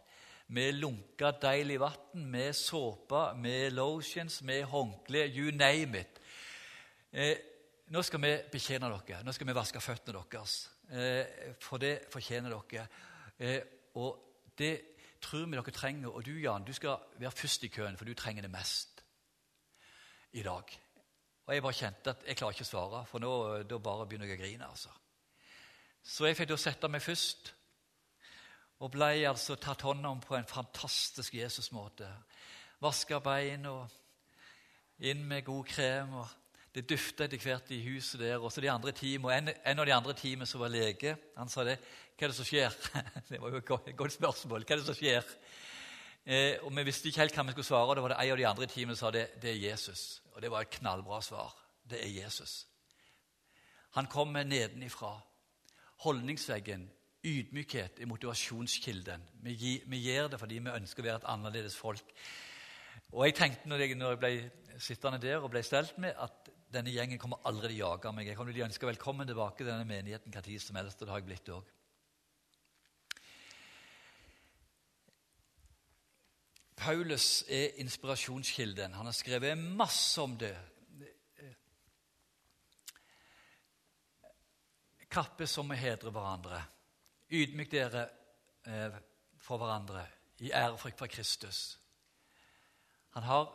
med 0.46 0.74
lunka, 0.76 1.30
deilig 1.40 1.78
vann, 1.80 2.26
med 2.30 2.52
såpe, 2.56 3.34
med 3.40 3.72
lotions, 3.72 4.42
med 4.42 4.64
håndkle, 4.64 5.26
you 5.36 5.50
name 5.56 6.00
it. 6.00 6.20
Eh, 7.12 7.36
nå 7.94 8.02
skal 8.02 8.20
vi 8.20 8.32
betjene 8.52 8.90
dere. 8.90 9.22
Nå 9.24 9.32
skal 9.32 9.48
vi 9.48 9.56
vaske 9.56 9.80
føttene 9.80 10.22
deres. 10.32 10.56
Eh, 10.90 11.54
for 11.60 11.80
det 11.80 12.08
fortjener 12.12 12.52
dere. 12.52 12.86
Eh, 13.38 13.60
og 13.94 14.50
det 14.58 14.74
tror 15.22 15.46
vi 15.46 15.56
dere 15.56 15.74
trenger. 15.74 16.10
Og 16.10 16.24
du, 16.26 16.34
Jan, 16.40 16.64
du 16.64 16.72
skal 16.72 16.98
være 17.18 17.30
først 17.30 17.64
i 17.64 17.72
køen, 17.72 17.96
for 17.96 18.04
du 18.04 18.14
trenger 18.14 18.42
det 18.42 18.50
mest 18.50 19.04
i 20.32 20.42
dag. 20.42 20.80
Og 21.46 21.54
jeg 21.54 21.62
bare 21.62 21.76
kjente 21.76 22.10
at 22.10 22.22
jeg 22.26 22.36
klarer 22.36 22.56
ikke 22.56 22.66
å 22.66 22.72
svare, 22.72 23.02
for 23.06 23.20
nå 23.22 23.32
da 23.68 23.78
bare 23.78 24.06
begynner 24.08 24.30
jeg 24.30 24.38
å 24.38 24.42
grine. 24.42 24.68
altså. 24.68 24.90
Så 26.02 26.26
jeg 26.26 26.36
fikk 26.36 26.50
da 26.50 26.56
sette 26.60 26.88
meg 26.88 27.02
først 27.02 27.54
og 28.82 28.90
ble 28.90 29.10
altså 29.28 29.56
tatt 29.60 29.84
hånd 29.86 30.06
om 30.06 30.20
på 30.20 30.36
en 30.36 30.48
fantastisk 30.48 31.34
Jesus-måte. 31.34 32.08
Vaska 32.82 33.20
bein 33.22 33.66
og 33.70 33.86
inn 34.98 35.22
med 35.28 35.44
god 35.44 35.64
krem. 35.68 36.14
og 36.14 36.28
Det 36.74 36.88
dufta 36.90 37.24
etter 37.24 37.38
hvert 37.38 37.70
i 37.70 37.82
huset 37.86 38.20
der. 38.20 38.38
Og 38.38 38.52
så 38.52 38.60
de 38.60 38.70
andre 38.70 38.92
team, 38.92 39.24
og 39.24 39.34
en, 39.34 39.48
en, 39.48 39.78
av 39.78 39.86
de 39.86 39.94
andre 39.94 40.14
teamene 40.18 40.46
som 40.46 40.60
var 40.60 40.72
lege, 40.74 41.16
han 41.36 41.48
sa 41.48 41.64
det. 41.64 41.78
'Hva 42.14 42.26
er 42.26 42.28
det 42.28 42.36
som 42.36 42.46
skjer?' 42.46 42.74
Det 43.28 43.40
var 43.40 43.50
jo 43.50 43.56
et 43.56 43.96
godt 43.96 44.12
spørsmål. 44.12 44.64
Hva 44.64 44.74
er 44.74 44.82
det 44.82 44.86
som 44.86 44.94
skjer? 44.94 45.24
Eh, 46.26 46.56
og 46.62 46.76
Vi 46.76 46.82
visste 46.82 47.08
ikke 47.08 47.20
helt 47.20 47.34
hva 47.34 47.42
vi 47.44 47.52
skulle 47.52 47.66
svare. 47.66 47.88
og 47.88 47.96
det 47.96 48.02
var 48.02 48.08
det 48.08 48.24
En 48.24 48.30
av 48.30 48.38
de 48.38 48.46
andre 48.46 48.66
teamene 48.66 48.96
som 48.96 49.06
sa 49.06 49.10
det, 49.10 49.42
det 49.42 49.50
er 49.50 49.70
Jesus. 49.70 50.22
Og 50.32 50.42
det 50.42 50.50
var 50.50 50.60
et 50.60 50.70
knallbra 50.70 51.20
svar. 51.22 51.54
Det 51.90 52.00
er 52.02 52.24
Jesus. 52.24 52.66
Han 53.94 54.06
kommer 54.06 54.42
nedenifra. 54.42 55.20
Holdningsveggen, 56.02 56.90
ydmykhet, 57.24 58.00
er 58.00 58.10
motivasjonskilden. 58.10 59.22
Vi, 59.44 59.78
vi 59.86 60.02
gjør 60.04 60.28
det 60.32 60.40
fordi 60.40 60.60
vi 60.60 60.74
ønsker 60.74 61.02
å 61.02 61.06
være 61.08 61.22
et 61.22 61.30
annerledes 61.32 61.76
folk. 61.76 62.16
Og 63.14 63.26
jeg 63.26 63.36
tenkte 63.38 63.70
når 63.70 63.84
jeg, 63.84 63.96
når 63.98 64.14
jeg 64.14 64.20
ble 64.22 64.32
sittende 64.82 65.20
der 65.22 65.38
og 65.38 65.52
ble 65.54 65.62
stelt 65.64 65.96
med, 66.02 66.16
at 66.18 66.50
denne 66.74 66.90
gjengen 66.90 67.20
kommer 67.22 67.42
aldri 67.46 67.70
til 67.70 67.84
å 67.84 67.92
jage 67.92 68.12
meg. 68.12 68.28
Jeg 68.28 68.38
kommer 68.38 68.54
til 68.54 68.64
å 68.64 68.66
ønske 68.66 68.88
velkommen 68.88 69.28
tilbake 69.30 69.60
til 69.60 69.70
denne 69.70 69.86
menigheten 69.88 70.34
hva 70.34 70.42
tid 70.42 70.62
som 70.62 70.78
helst, 70.80 71.00
og 71.00 71.06
det 71.06 71.14
har 71.14 71.22
jeg 71.22 71.28
blitt 71.30 71.50
også. 71.54 71.80
Paulus 76.84 77.44
er 77.48 77.78
inspirasjonskilden. 77.80 78.92
Han 78.98 79.06
har 79.06 79.14
skrevet 79.16 79.56
masse 79.56 80.20
om 80.20 80.34
det. 80.36 80.52
Kappe 85.08 85.46
som 85.46 85.70
vi 85.70 85.78
hedrer 85.78 86.10
hverandre. 86.10 86.58
Ydmyk 87.32 87.70
dere 87.72 88.08
eh, 88.66 88.96
for 89.40 89.60
hverandre 89.60 90.04
i 90.44 90.50
ærefrykt 90.52 90.98
for 90.98 91.06
Kristus. 91.06 91.78
Han 93.16 93.22
har 93.22 93.48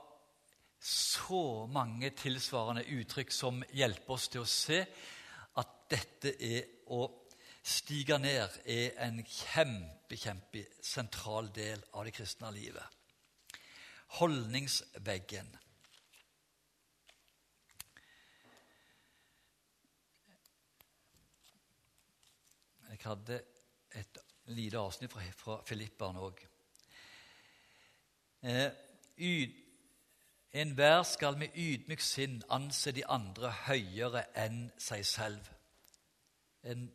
så 0.79 1.67
mange 1.67 2.09
tilsvarende 2.15 2.85
uttrykk 2.87 3.31
som 3.35 3.63
hjelper 3.75 4.15
oss 4.15 4.29
til 4.31 4.45
å 4.45 4.49
se 4.49 4.79
at 5.59 5.73
dette 5.91 6.33
er 6.39 6.69
å 6.95 7.03
stige 7.69 8.17
ned 8.21 8.61
er 8.65 8.95
en 9.05 9.19
kjempe, 9.25 10.15
kjempe 10.15 10.63
sentral 10.81 11.51
del 11.53 11.83
av 11.93 12.07
det 12.07 12.15
kristne 12.15 12.51
livet. 12.55 12.85
Holdningsveggen. 14.19 15.51
Jeg 22.89 23.03
hadde 23.03 23.43
et 23.95 24.19
lite 24.53 24.77
avsnitt 24.77 25.11
fra, 25.13 25.23
fra 25.37 25.57
Filippaen 25.65 26.19
òg. 26.19 26.43
Eh, 28.43 28.69
Enhver 30.53 31.03
skal 31.05 31.37
med 31.37 31.53
ydmyk 31.53 32.01
sinn 32.01 32.39
anse 32.49 32.91
de 32.95 33.03
andre 33.05 33.51
høyere 33.67 34.23
enn 34.39 34.63
seg 34.81 35.03
selv. 35.05 35.49
En 36.65 36.87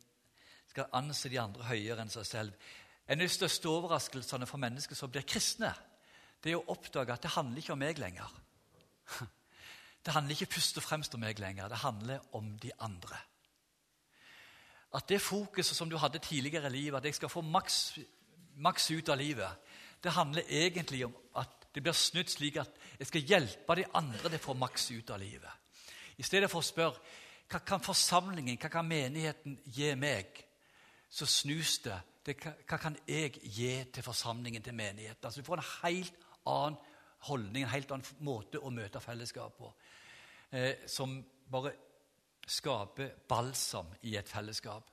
skal 0.67 0.89
anse 0.97 1.31
de 1.31 1.39
andre 1.39 1.63
høyere 1.69 2.03
enn 2.03 2.11
seg 2.11 2.27
selv. 2.27 2.65
En 3.07 3.21
av 3.21 3.23
de 3.23 3.31
største 3.31 3.69
overraskelsene 3.71 4.49
for 4.49 4.59
mennesker 4.59 4.97
som 4.97 5.11
blir 5.13 5.23
kristne, 5.29 5.71
det 6.43 6.51
er 6.51 6.59
å 6.59 6.73
oppdage 6.73 7.13
at 7.13 7.23
det 7.23 7.31
handler 7.37 7.61
ikke 7.61 7.73
om 7.77 7.81
meg 7.81 8.01
lenger. 8.01 8.35
Det 10.05 10.13
handler 10.13 10.35
ikke 10.35 10.53
først 10.53 10.77
og 10.77 10.83
fremst 10.85 11.15
om 11.17 11.23
meg 11.25 11.39
lenger. 11.41 11.65
Det 11.65 11.79
handler 11.81 12.19
om 12.37 12.51
de 12.61 12.69
andre. 12.85 13.17
At 14.95 15.09
det 15.09 15.21
fokuset 15.21 15.75
som 15.75 15.89
du 15.89 15.97
hadde 15.99 16.21
tidligere 16.23 16.69
i 16.71 16.77
livet, 16.77 16.97
at 16.97 17.05
jeg 17.05 17.17
skal 17.17 17.29
få 17.29 17.41
maks, 17.41 17.99
maks 18.55 18.91
ut 18.91 19.09
av 19.09 19.19
livet, 19.19 19.49
det 20.03 20.13
handler 20.13 20.47
egentlig 20.47 21.05
om 21.05 21.15
at 21.35 21.67
det 21.75 21.83
blir 21.83 21.95
snudd 21.97 22.29
slik 22.31 22.57
at 22.61 22.71
jeg 22.99 23.07
skal 23.09 23.29
hjelpe 23.33 23.75
de 23.75 23.85
andre 23.97 24.29
til 24.29 24.39
å 24.39 24.45
få 24.45 24.55
maks 24.55 24.91
ut 24.93 25.09
av 25.11 25.19
livet. 25.19 25.51
I 26.17 26.23
stedet 26.23 26.49
for 26.51 26.63
å 26.63 26.67
spørre 26.67 27.23
hva 27.51 27.59
kan 27.65 27.83
forsamlingen, 27.83 28.57
hva 28.61 28.71
kan 28.71 28.87
menigheten 28.87 29.57
gi 29.75 29.91
meg, 29.99 30.39
så 31.09 31.27
snus 31.29 31.77
det. 31.83 31.97
det 32.25 32.37
hva 32.41 32.79
kan 32.81 32.95
jeg 33.07 33.35
gi 33.43 33.73
til 33.93 34.03
forsamlingen, 34.03 34.63
til 34.63 34.73
menigheten? 34.73 35.25
Altså, 35.25 35.41
Du 35.41 35.45
får 35.45 35.57
en 35.57 35.71
helt 35.83 36.13
annen 36.45 36.77
holdning, 37.27 37.63
en 37.63 37.69
helt 37.69 37.91
annen 37.91 38.23
måte 38.25 38.59
å 38.59 38.69
møte 38.69 39.01
fellesskap 39.01 39.57
på, 39.57 39.73
eh, 40.51 40.87
som 40.87 41.23
bare 41.51 41.73
skaper 42.45 43.09
balsam 43.29 43.87
i 44.03 44.15
et 44.17 44.29
fellesskap. 44.29 44.91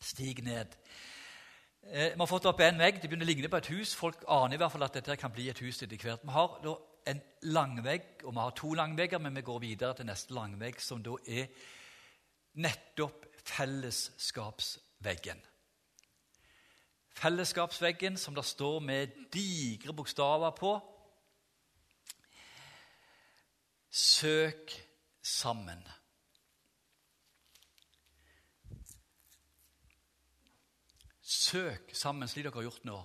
Stig 0.00 0.42
ned. 0.44 0.74
Eh, 1.82 2.12
vi 2.12 2.18
har 2.18 2.26
fått 2.26 2.46
opp 2.46 2.60
en 2.60 2.78
vegg. 2.78 3.00
Det 3.00 3.08
begynner 3.08 3.26
å 3.26 3.30
ligne 3.30 3.48
på 3.48 3.60
et 3.60 3.70
hus. 3.74 3.94
Folk 3.94 4.24
aner 4.28 4.56
i 4.56 4.60
hvert 4.60 4.72
fall 4.72 4.86
at 4.86 4.98
dette 4.98 5.16
kan 5.20 5.32
bli 5.32 5.48
et 5.50 5.62
hus 5.62 5.82
etter 5.82 5.96
hvert. 5.96 6.24
Vi 6.26 6.34
har 6.34 6.60
da 6.64 6.74
en 7.06 7.20
langvegg, 7.54 8.02
og 8.24 8.32
vi 8.34 8.40
har 8.40 8.54
to 8.58 8.72
langvegger, 8.74 9.18
men 9.22 9.36
vi 9.38 9.46
går 9.46 9.58
videre 9.62 9.94
til 9.94 10.08
neste 10.08 10.34
langvegg, 10.34 10.80
som 10.82 11.02
da 11.02 11.14
er 11.26 11.46
nettopp 12.58 13.26
fellesskapsveggen. 13.46 15.42
Fellesskapsveggen 17.16 18.16
som 18.20 18.34
det 18.34 18.44
står 18.44 18.80
med 18.84 19.14
digre 19.32 19.94
bokstaver 19.96 20.50
på. 20.58 20.72
Søk 23.90 24.74
sammen. 25.22 25.86
Søk 31.46 31.90
sammen, 31.92 32.28
slik 32.28 32.44
dere 32.46 32.54
har 32.54 32.66
gjort 32.66 32.86
nå. 32.88 33.00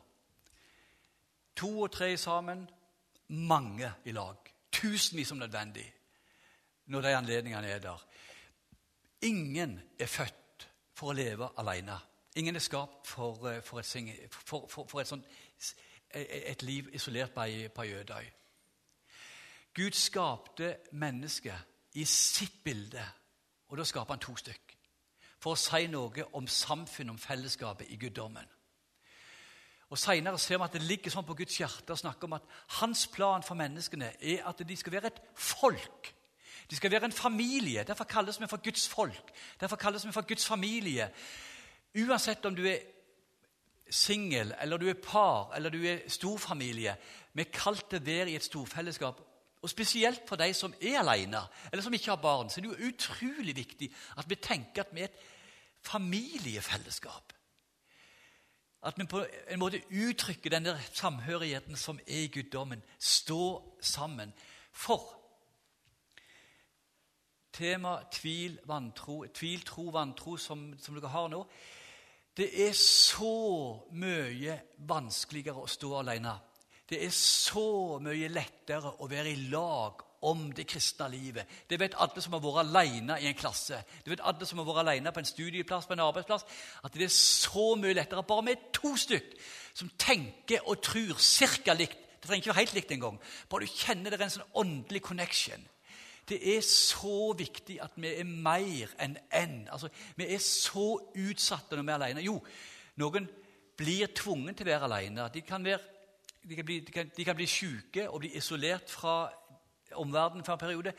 To 1.62 1.70
og 1.86 1.92
tre 1.94 2.16
sammen, 2.18 2.64
mange 3.28 3.92
i 4.06 4.14
lag. 4.16 4.38
Tusenvis 4.72 5.32
om 5.32 5.38
nødvendig 5.38 5.86
når 6.86 7.02
de 7.02 7.16
anledningene 7.16 7.68
er 7.68 7.80
der. 7.80 8.08
Ingen 9.22 9.80
er 10.00 10.10
født 10.10 10.68
for 10.98 11.12
å 11.12 11.18
leve 11.18 11.52
alene. 11.62 12.00
Ingen 12.36 12.56
er 12.56 12.64
skapt 12.64 13.08
for, 13.08 13.46
eh, 13.50 13.62
for, 13.64 13.80
et, 13.80 14.34
for, 14.34 14.68
for 14.88 15.02
et, 15.02 15.08
sånt, 15.08 15.28
et, 16.14 16.64
liv 16.64 16.90
isolert 16.96 17.34
på 17.36 17.44
ei, 17.44 17.94
ødøy. 17.94 18.26
Gud 19.74 19.92
skapte 19.92 20.78
mennesket 20.92 21.94
i 21.94 22.06
sitt 22.06 22.64
bilde, 22.64 23.06
og 23.68 23.78
da 23.78 23.84
skaper 23.84 24.16
han 24.16 24.24
to 24.24 24.36
stykk 24.36 24.71
for 25.42 25.56
å 25.56 25.60
si 25.60 25.88
noe 25.90 26.26
om 26.38 26.48
samfunnet, 26.48 27.16
om 27.16 27.20
fellesskapet 27.20 27.90
i 27.90 27.98
guddommen. 28.02 28.48
Og 29.92 30.00
Senere 30.00 30.40
ser 30.40 30.58
vi 30.58 30.64
at 30.64 30.76
det 30.78 30.86
ligger 30.88 31.12
sånn 31.12 31.28
på 31.28 31.36
Guds 31.36 31.58
hjerte 31.60 31.92
å 31.92 32.00
snakke 32.00 32.28
om 32.28 32.38
at 32.38 32.46
hans 32.78 33.04
plan 33.12 33.44
for 33.44 33.60
menneskene 33.60 34.14
er 34.22 34.46
at 34.48 34.62
de 34.64 34.78
skal 34.80 34.94
være 34.96 35.12
et 35.12 35.20
folk. 35.36 36.14
De 36.70 36.78
skal 36.78 36.94
være 36.94 37.10
en 37.10 37.16
familie. 37.16 37.84
Derfor 37.84 38.08
kalles 38.08 38.40
vi 38.40 38.48
for 38.48 38.64
Guds 38.64 38.86
folk. 38.88 39.34
Derfor 39.60 39.76
kalles 39.82 40.06
vi 40.08 40.14
for 40.16 40.28
Guds 40.28 40.46
familie. 40.48 41.10
Uansett 42.00 42.46
om 42.48 42.56
du 42.56 42.64
er 42.72 42.86
singel, 43.92 44.54
eller 44.62 44.80
du 44.80 44.88
er 44.88 45.02
par, 45.04 45.52
eller 45.56 45.70
du 45.70 45.82
er 45.84 46.06
storfamilie. 46.08 46.96
Vi 47.34 47.44
er 47.44 47.52
kalt 47.52 47.90
til 47.92 48.06
være 48.06 48.32
i 48.32 48.38
et 48.40 48.48
storfellesskap. 48.48 49.20
Og 49.62 49.70
Spesielt 49.70 50.22
for 50.28 50.36
de 50.36 50.54
som 50.54 50.74
er 50.82 51.00
alene, 51.00 51.42
eller 51.72 51.84
som 51.84 51.94
ikke 51.94 52.10
har 52.10 52.22
barn, 52.22 52.50
så 52.50 52.60
er 52.60 52.66
det 52.66 52.72
jo 52.72 52.88
utrolig 52.88 53.56
viktig 53.56 53.92
at 54.18 54.30
vi 54.30 54.36
tenker 54.36 54.82
at 54.84 54.96
vi 54.96 55.02
er 55.02 55.12
et 55.12 55.22
familiefellesskap. 55.82 57.34
At 58.84 58.98
vi 58.98 59.06
på 59.06 59.26
en 59.50 59.60
måte 59.60 59.84
uttrykker 59.92 60.50
den 60.50 60.66
der 60.66 60.78
samhørigheten 60.94 61.76
som 61.76 62.00
er 62.08 62.24
i 62.26 62.28
guddommen. 62.28 62.82
Stå 63.00 63.62
sammen. 63.82 64.34
For 64.72 65.22
tema 67.54 68.00
tvil, 68.12 68.60
vantro, 68.66 69.26
tvil, 69.34 69.62
tro, 69.62 69.90
vantro, 69.90 70.38
som, 70.38 70.74
som 70.80 70.96
dere 70.96 71.12
har 71.14 71.28
nå 71.30 71.46
Det 72.38 72.48
er 72.68 72.74
så 72.74 73.84
mye 73.92 74.56
vanskeligere 74.78 75.62
å 75.62 75.68
stå 75.68 75.98
alene. 76.00 76.32
Det 76.92 77.00
er 77.06 77.12
så 77.16 78.00
mye 78.04 78.28
lettere 78.28 78.90
å 79.00 79.08
være 79.08 79.32
i 79.32 79.46
lag 79.52 80.02
om 80.28 80.50
det 80.54 80.66
kristne 80.70 81.08
livet. 81.10 81.48
Det 81.70 81.80
vet 81.80 81.96
alle 81.98 82.22
som 82.22 82.36
har 82.36 82.42
vært 82.44 82.66
alene 82.66 83.16
i 83.24 83.30
en 83.30 83.38
klasse, 83.38 83.80
det 84.04 84.12
vet 84.12 84.24
alle 84.28 84.46
som 84.46 84.60
har 84.60 84.68
vært 84.68 84.84
alene 84.84 85.14
på 85.16 85.22
en 85.24 85.30
studieplass, 85.30 85.88
på 85.88 85.96
en 85.96 86.04
arbeidsplass, 86.04 86.44
at 86.84 86.94
det 86.94 87.08
er 87.08 87.14
så 87.16 87.72
mye 87.80 87.96
lettere 87.96 88.26
bare 88.28 88.46
med 88.50 88.68
to 88.76 88.92
stykk 89.00 89.32
som 89.74 89.90
tenker 89.98 90.68
og 90.68 90.84
tror 90.84 91.16
cirka 91.24 91.74
likt. 91.80 91.96
Det 92.22 92.28
trenger 92.28 92.44
ikke 92.44 92.52
være 92.52 92.62
helt 92.62 92.76
likt 92.78 92.92
engang. 92.94 93.22
Bare 93.50 93.66
du 93.66 93.72
kjenner 93.72 94.12
det 94.12 94.20
er 94.20 94.28
en 94.28 94.36
sånn 94.36 94.58
åndelig 94.62 95.02
connection. 95.08 95.64
Det 96.28 96.38
er 96.54 96.62
så 96.68 97.32
viktig 97.38 97.80
at 97.82 97.96
vi 97.96 98.12
er 98.20 98.28
mer 98.28 98.92
enn 99.02 99.16
enn. 99.34 99.56
Altså, 99.74 99.90
vi 100.20 100.28
er 100.28 100.44
så 100.44 101.00
utsatte 101.00 101.80
når 101.80 101.88
vi 101.88 101.96
er 101.96 101.98
alene. 101.98 102.28
Jo, 102.28 102.36
noen 103.02 103.26
blir 103.80 104.12
tvunget 104.14 104.60
til 104.60 104.70
å 104.70 104.74
være 104.76 104.88
alene. 104.92 105.26
De 105.34 105.42
kan, 105.48 105.66
være, 105.66 105.82
de 106.50 106.56
kan 106.56 106.66
bli, 106.66 106.80
de 106.80 107.26
de 107.26 107.34
bli 107.36 107.48
syke 107.48 108.10
og 108.10 108.20
bli 108.20 108.32
isolert 108.38 108.90
fra 108.90 109.32
omverdenen 109.92 110.46
for 110.46 110.54
en 110.54 110.60
periode. 110.60 110.94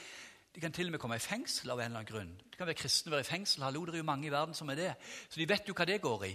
De 0.55 0.61
kan 0.61 0.73
til 0.73 0.87
og 0.87 0.91
med 0.91 1.01
komme 1.01 1.17
i 1.17 1.25
fengsel 1.25 1.71
av 1.71 1.81
en 1.81 1.85
eller 1.85 2.03
annen 2.03 2.13
grunn. 2.13 2.33
De 2.51 2.57
kan 2.57 2.67
være 2.67 2.77
kristne 2.77 3.11
og 3.11 3.17
være 3.17 3.27
i 3.27 3.31
fengsel. 3.31 3.63
Hallo, 3.65 3.85
det 3.85 3.95
er 3.95 4.03
jo 4.03 4.11
mange 4.11 4.27
i 4.27 4.33
verden 4.33 4.55
som 4.55 4.69
er 4.71 4.75
det. 4.75 4.95
Så 5.29 5.41
de 5.41 5.49
vet 5.49 5.69
jo 5.69 5.75
hva 5.75 5.87
det 5.89 6.03
går 6.03 6.25
i. 6.29 6.33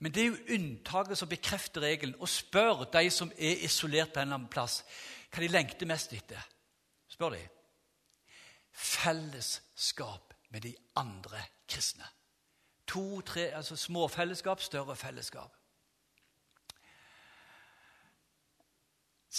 Men 0.00 0.14
det 0.16 0.22
er 0.22 0.30
jo 0.30 0.56
unntaket 0.56 1.18
som 1.18 1.28
bekrefter 1.28 1.84
regelen. 1.84 2.16
Og 2.18 2.28
spør 2.28 2.86
de 2.92 3.10
som 3.10 3.32
er 3.36 3.64
isolert 3.64 4.12
på 4.12 4.20
en 4.20 4.28
eller 4.28 4.40
annen 4.40 4.52
plass, 4.52 4.80
hva 5.30 5.44
de 5.44 5.52
lengter 5.52 5.86
mest 5.86 6.16
etter. 6.16 6.48
Spør 7.08 7.36
de. 7.36 7.42
Fellesskap 8.72 10.34
med 10.50 10.64
de 10.64 10.74
andre 10.96 11.44
kristne. 11.68 12.08
To, 12.86 13.20
tre, 13.20 13.50
altså 13.54 13.76
Små 13.76 14.08
fellesskap, 14.08 14.60
større 14.60 14.96
fellesskap. 14.96 15.59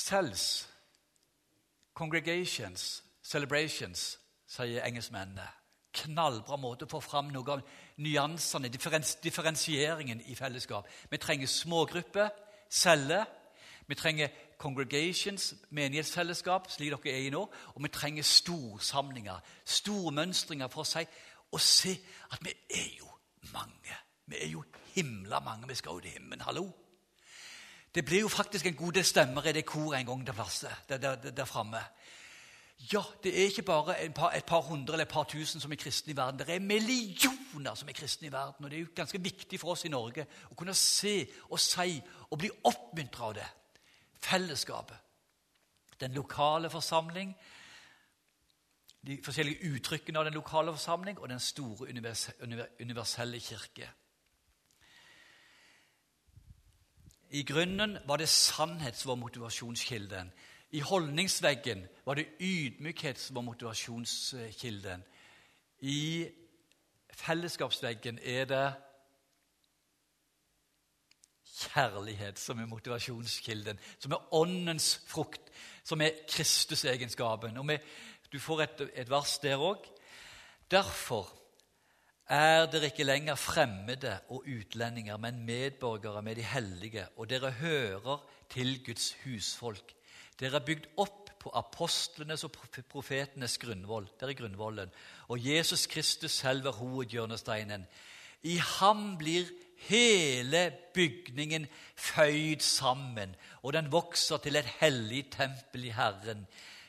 Cells 0.01 0.67
Congregations, 1.93 3.03
celebrations, 3.21 4.19
sier 4.47 4.81
engelskmennene. 4.87 5.47
knallbra 5.91 6.55
måte 6.55 6.87
å 6.87 6.89
få 6.89 7.01
fram 7.03 7.27
noe 7.33 7.51
av 7.51 7.63
nyansene, 7.99 8.69
differensieringen 8.71 10.21
i 10.31 10.35
fellesskap. 10.39 10.87
Vi 11.11 11.19
trenger 11.19 11.51
smågrupper, 11.51 12.29
celler. 12.69 13.25
Vi 13.87 13.97
trenger 13.99 14.31
congregations, 14.57 15.49
menighetsfellesskap, 15.69 16.69
slik 16.71 16.95
dere 16.95 17.11
er 17.11 17.25
i 17.27 17.33
nå. 17.33 17.41
Og 17.75 17.83
vi 17.83 17.91
trenger 17.91 18.23
storsamlinger, 18.23 19.43
store 19.65 20.15
mønstringer 20.15 20.71
for 20.71 20.87
å 20.87 21.05
og 21.51 21.59
se 21.59 21.97
at 22.31 22.39
vi 22.45 22.55
er 22.71 22.93
jo 23.01 23.11
mange. 23.51 23.99
Vi 24.31 24.39
er 24.39 24.47
jo 24.55 24.63
himla 24.95 25.43
mange. 25.43 25.67
Vi 25.67 25.75
skal 25.75 25.99
jo 25.99 26.05
til 26.07 26.15
himmelen. 26.15 26.47
Hallo! 26.47 26.69
Det 27.95 28.05
blir 28.05 28.19
jo 28.19 28.27
faktisk 28.27 28.65
en 28.65 28.75
god 28.75 28.91
del 28.91 29.05
stemmer 29.05 29.45
i 29.45 29.51
det 29.51 29.65
koret 29.65 29.99
en 29.99 30.05
gang 30.05 30.27
der, 30.27 30.67
der, 30.89 30.97
der, 30.97 31.31
der 31.31 31.45
framme. 31.45 31.81
Ja, 32.93 33.01
det 33.23 33.39
er 33.39 33.43
ikke 33.45 33.61
bare 33.61 33.95
par, 34.15 34.31
et 34.31 34.45
par, 34.45 34.61
hundre 34.61 34.93
eller 34.93 35.05
et 35.05 35.11
par 35.11 35.23
tusen 35.23 35.61
som 35.61 35.71
er 35.71 35.75
kristne 35.75 36.13
i 36.13 36.17
verden. 36.17 36.39
Det 36.39 36.49
er 36.49 36.59
millioner 36.59 37.75
som 37.75 37.89
er 37.89 37.93
kristne 37.93 38.27
i 38.27 38.31
verden. 38.31 38.65
Og 38.65 38.71
det 38.71 38.77
er 38.77 38.81
jo 38.81 38.87
ganske 38.95 39.21
viktig 39.21 39.59
for 39.59 39.75
oss 39.75 39.85
i 39.85 39.91
Norge 39.91 40.25
å 40.49 40.57
kunne 40.57 40.73
se 40.73 41.27
og 41.49 41.59
si 41.59 42.01
og 42.31 42.39
bli 42.39 42.49
oppmuntra 42.63 43.27
av 43.27 43.35
det. 43.37 43.47
Fellesskapet. 44.21 44.97
Den 45.99 46.13
lokale 46.17 46.69
forsamling, 46.69 47.35
de 49.05 49.19
forskjellige 49.23 49.75
uttrykkene 49.75 50.19
av 50.19 50.25
den 50.25 50.33
lokale 50.33 50.73
forsamling 50.73 51.19
og 51.19 51.29
den 51.29 51.39
store 51.39 51.91
universelle 52.79 53.39
kirke. 53.39 53.89
I 57.31 57.43
grunnen 57.43 57.97
var 58.07 58.17
det 58.17 58.29
sannhet 58.29 58.97
som 58.97 59.09
var 59.09 59.15
motivasjonskilden. 59.15 60.31
I 60.71 60.79
holdningsveggen 60.79 61.87
var 62.05 62.13
det 62.13 62.27
ydmykhet 62.39 63.19
som 63.19 63.35
var 63.35 63.41
motivasjonskilden. 63.41 65.03
I 65.79 66.27
fellesskapsveggen 67.13 68.19
er 68.23 68.45
det 68.45 68.73
kjærlighet 71.61 72.39
som 72.39 72.59
er 72.59 72.65
motivasjonskilden, 72.65 73.79
som 73.99 74.11
er 74.11 74.33
åndens 74.33 75.01
frukt, 75.07 75.51
som 75.83 76.01
er 76.01 76.23
Kristusegenskapen. 76.29 77.59
Du 78.31 78.39
får 78.39 78.61
et, 78.61 78.89
et 78.93 79.09
vers 79.09 79.37
der 79.39 79.59
òg. 79.59 79.87
Derfor 80.71 81.40
er 82.31 82.67
dere 82.71 82.87
ikke 82.87 83.03
lenger 83.03 83.35
fremmede 83.35 84.13
og 84.31 84.45
utlendinger, 84.47 85.17
men 85.19 85.41
medborgere 85.45 86.21
med 86.23 86.37
de 86.39 86.45
hellige, 86.47 87.05
og 87.17 87.29
dere 87.29 87.51
hører 87.51 88.21
til 88.49 88.77
Guds 88.85 89.11
husfolk. 89.23 89.91
Dere 90.39 90.61
er 90.61 90.65
bygd 90.65 90.87
opp 90.97 91.33
på 91.41 91.51
apostlenes 91.57 92.45
og 92.47 92.53
profetenes 92.89 93.57
grunnvoll. 93.59 94.07
Der 94.19 94.29
er 94.29 94.37
grunnvollen. 94.37 94.93
Og 95.27 95.41
Jesus 95.45 95.87
Kristus 95.91 96.31
selv 96.31 96.65
er 96.65 96.77
hovedhjørnesteinen. 96.77 97.83
I 98.43 98.55
ham 98.57 99.17
blir 99.17 99.49
hele 99.89 100.71
bygningen 100.93 101.67
føyd 101.95 102.61
sammen, 102.63 103.35
og 103.61 103.73
den 103.73 103.91
vokser 103.91 104.37
til 104.37 104.55
et 104.55 104.69
hellig 104.79 105.25
tempel 105.33 105.89
i 105.89 105.95
Herren. 105.97 106.47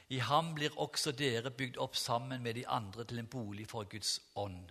I 0.09 0.20
ham 0.22 0.55
blir 0.55 0.76
også 0.81 1.12
dere 1.16 1.50
bygd 1.50 1.81
opp 1.81 1.96
sammen 1.96 2.42
med 2.42 2.55
de 2.55 2.68
andre 2.68 3.05
til 3.05 3.18
en 3.18 3.26
bolig 3.33 3.66
for 3.68 3.88
Guds 3.90 4.20
ånd. 4.37 4.70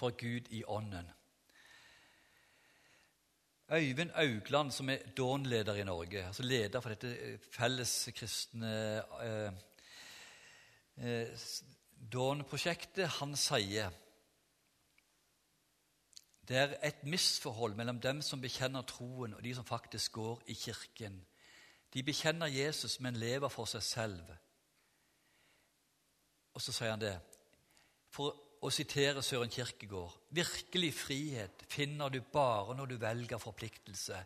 For 0.00 0.16
Gud 0.16 0.48
i 0.50 0.62
ånden. 0.64 1.10
Øyvind 3.72 4.10
Augland, 4.14 4.70
som 4.72 4.90
er 4.90 4.96
Dawn-leder 5.16 5.74
i 5.74 5.84
Norge, 5.84 6.24
altså 6.26 6.42
leder 6.42 6.80
for 6.80 6.88
dette 6.88 7.10
eh, 7.18 7.38
felleskristne 7.52 8.72
eh, 9.22 9.52
eh, 10.96 11.28
Dawn-prosjektet, 12.12 13.08
han 13.20 13.36
sier 13.36 13.92
det 16.48 16.58
er 16.58 16.74
et 16.82 17.04
misforhold 17.06 17.76
mellom 17.78 18.00
dem 18.00 18.22
som 18.26 18.40
bekjenner 18.42 18.82
troen, 18.82 19.34
og 19.34 19.44
de 19.44 19.54
som 19.54 19.64
faktisk 19.64 20.12
går 20.12 20.42
i 20.46 20.54
kirken. 20.54 21.20
De 21.94 22.02
bekjenner 22.02 22.46
Jesus, 22.46 23.00
men 23.00 23.16
lever 23.16 23.48
for 23.48 23.70
seg 23.70 23.82
selv. 23.82 24.32
Og 26.54 26.62
så 26.62 26.72
sier 26.72 26.90
han 26.90 27.04
det. 27.04 27.14
For 28.10 28.34
å 28.60 28.70
sitere 28.72 29.22
Søren 29.24 29.50
Kirkegård 29.52 30.16
virkelig 30.36 30.92
frihet 30.98 31.64
finner 31.70 32.12
du 32.12 32.20
bare 32.20 32.76
når 32.76 32.90
du 32.90 32.96
velger 33.00 33.40
forpliktelse. 33.40 34.18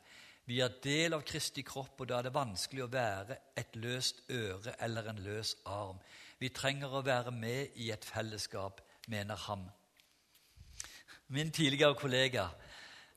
Vi 0.44 0.58
er 0.60 0.74
del 0.84 1.14
av 1.16 1.22
Kristi 1.24 1.62
kropp, 1.64 2.02
og 2.02 2.08
da 2.10 2.18
er 2.18 2.26
det 2.26 2.34
vanskelig 2.34 2.84
å 2.84 2.90
være 2.92 3.38
et 3.56 3.78
løst 3.80 4.24
øre 4.34 4.74
eller 4.84 5.08
en 5.08 5.22
løs 5.24 5.54
arm. 5.70 6.02
Vi 6.38 6.50
trenger 6.52 6.92
å 6.92 7.04
være 7.06 7.32
med 7.32 7.78
i 7.80 7.88
et 7.94 8.04
fellesskap, 8.04 8.82
mener 9.08 9.38
han. 9.46 9.64
Min 11.32 11.50
tidligere 11.50 11.96
kollega 11.96 12.50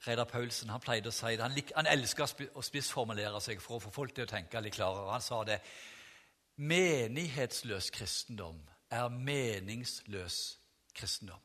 Reidar 0.06 0.30
Paulsen 0.30 0.70
han 0.70 0.80
pleide 0.80 1.10
å 1.10 1.16
si 1.16 1.34
det. 1.34 1.44
Han, 1.44 1.58
han 1.76 1.90
elsker 1.90 2.30
å 2.54 2.64
spissformulere 2.64 3.42
seg 3.44 3.60
for 3.64 3.78
å 3.78 3.84
få 3.88 3.92
folk 3.96 4.14
til 4.16 4.28
å 4.28 4.30
tenke 4.30 4.62
litt 4.62 4.78
klarere. 4.78 5.10
Han 5.12 5.26
sa 5.26 5.42
det 5.48 5.60
Menighetsløs 6.58 7.92
kristendom 7.94 8.62
er 8.90 9.10
meningsløs 9.14 10.38
kristendom. 10.98 11.44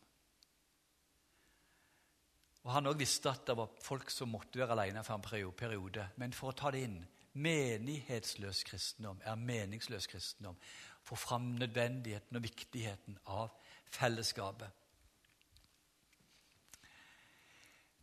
Og 2.63 2.73
Han 2.73 2.87
også 2.87 2.99
visste 2.99 3.31
at 3.31 3.47
det 3.47 3.57
var 3.59 3.71
folk 3.83 4.11
som 4.11 4.31
måtte 4.31 4.61
være 4.61 4.77
alene 4.77 5.03
for 5.05 5.19
en 5.19 5.53
periode. 5.57 6.09
Men 6.17 6.33
for 6.33 6.53
å 6.53 6.57
ta 6.57 6.71
det 6.71 6.85
inn 6.87 7.01
menighetsløs 7.33 8.63
kristendom 8.69 9.21
er 9.25 9.41
meningsløs 9.41 10.07
kristendom. 10.07 10.57
Få 11.03 11.17
fram 11.17 11.55
nødvendigheten 11.59 12.39
og 12.39 12.45
viktigheten 12.45 13.19
av 13.27 13.51
fellesskapet. 13.91 14.69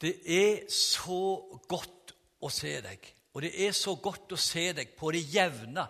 Det 0.01 0.15
er 0.25 0.69
så 0.71 1.59
godt 1.67 2.13
å 2.39 2.49
se 2.51 2.71
deg, 2.81 3.03
og 3.35 3.43
det 3.43 3.51
er 3.67 3.73
så 3.75 3.97
godt 3.99 4.31
å 4.31 4.39
se 4.39 4.69
deg 4.73 4.93
på 4.95 5.11
det 5.11 5.25
jevne. 5.27 5.83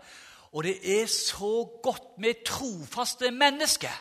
Og 0.50 0.66
det 0.66 0.80
er 0.82 1.06
så 1.06 1.62
godt 1.84 2.18
med 2.18 2.42
trofaste 2.46 3.30
mennesker. 3.32 3.94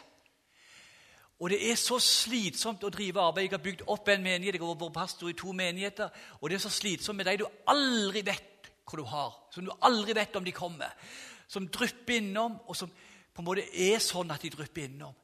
Og 1.38 1.52
det 1.52 1.58
er 1.70 1.76
så 1.78 2.00
slitsomt 2.02 2.82
å 2.82 2.90
drive 2.90 3.22
arbeid. 3.22 3.46
Jeg 3.46 3.54
har 3.54 3.62
bygd 3.62 3.84
opp 3.86 4.08
en 4.10 4.22
menighet, 4.24 4.56
jeg 4.56 4.62
har 4.64 4.78
vært 4.80 4.96
pastor 4.96 5.30
i 5.30 5.36
to 5.38 5.52
menigheter. 5.54 6.10
Og 6.40 6.50
det 6.50 6.58
er 6.58 6.64
så 6.64 6.72
slitsomt 6.74 7.20
med 7.20 7.30
de 7.30 7.36
du 7.44 7.46
aldri 7.70 8.24
vet 8.26 8.70
hva 8.88 8.98
du 8.98 9.04
har, 9.06 9.34
som 9.52 9.66
du 9.66 9.72
aldri 9.84 10.16
vet 10.16 10.36
om 10.38 10.46
de 10.46 10.54
kommer. 10.56 10.94
Som 11.48 11.68
drypper 11.72 12.18
innom, 12.18 12.58
og 12.66 12.76
som 12.76 12.90
på 12.90 13.42
en 13.42 13.46
måte 13.46 13.68
er 13.70 14.00
sånn 14.02 14.32
at 14.34 14.42
de 14.42 14.50
drypper 14.50 14.88
innom. 14.88 15.14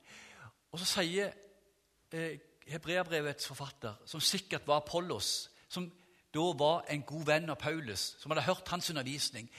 Og 0.71 0.81
så 0.83 0.87
sier 1.01 1.33
eh, 2.15 2.39
Hebreabrevets 2.71 3.49
forfatter, 3.51 3.99
som 4.07 4.23
sikkert 4.23 4.69
var 4.69 4.85
Apollos, 4.85 5.49
som 5.69 5.89
da 6.35 6.45
var 6.59 6.85
en 6.91 7.03
god 7.07 7.27
venn 7.27 7.51
av 7.51 7.59
Paulus, 7.59 8.15
som 8.21 8.31
hadde 8.31 8.47
hørt 8.47 8.71
hans 8.71 8.91
undervisning 8.91 9.51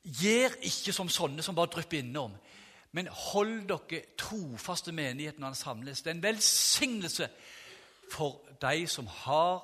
Gjør 0.00 0.54
ikke 0.64 0.94
som 0.96 1.10
sånne 1.12 1.42
som 1.44 1.56
bare 1.56 1.68
drypper 1.74 1.98
innom. 2.00 2.32
Men 2.92 3.06
hold 3.06 3.68
dere 3.70 4.02
trofaste 4.18 4.92
menigheten 4.92 5.40
når 5.40 5.52
han 5.52 5.58
samles. 5.58 6.02
Det 6.02 6.10
er 6.10 6.14
en 6.18 6.22
velsignelse 6.22 7.28
for 8.10 8.40
de 8.62 8.86
som 8.90 9.06
har 9.06 9.62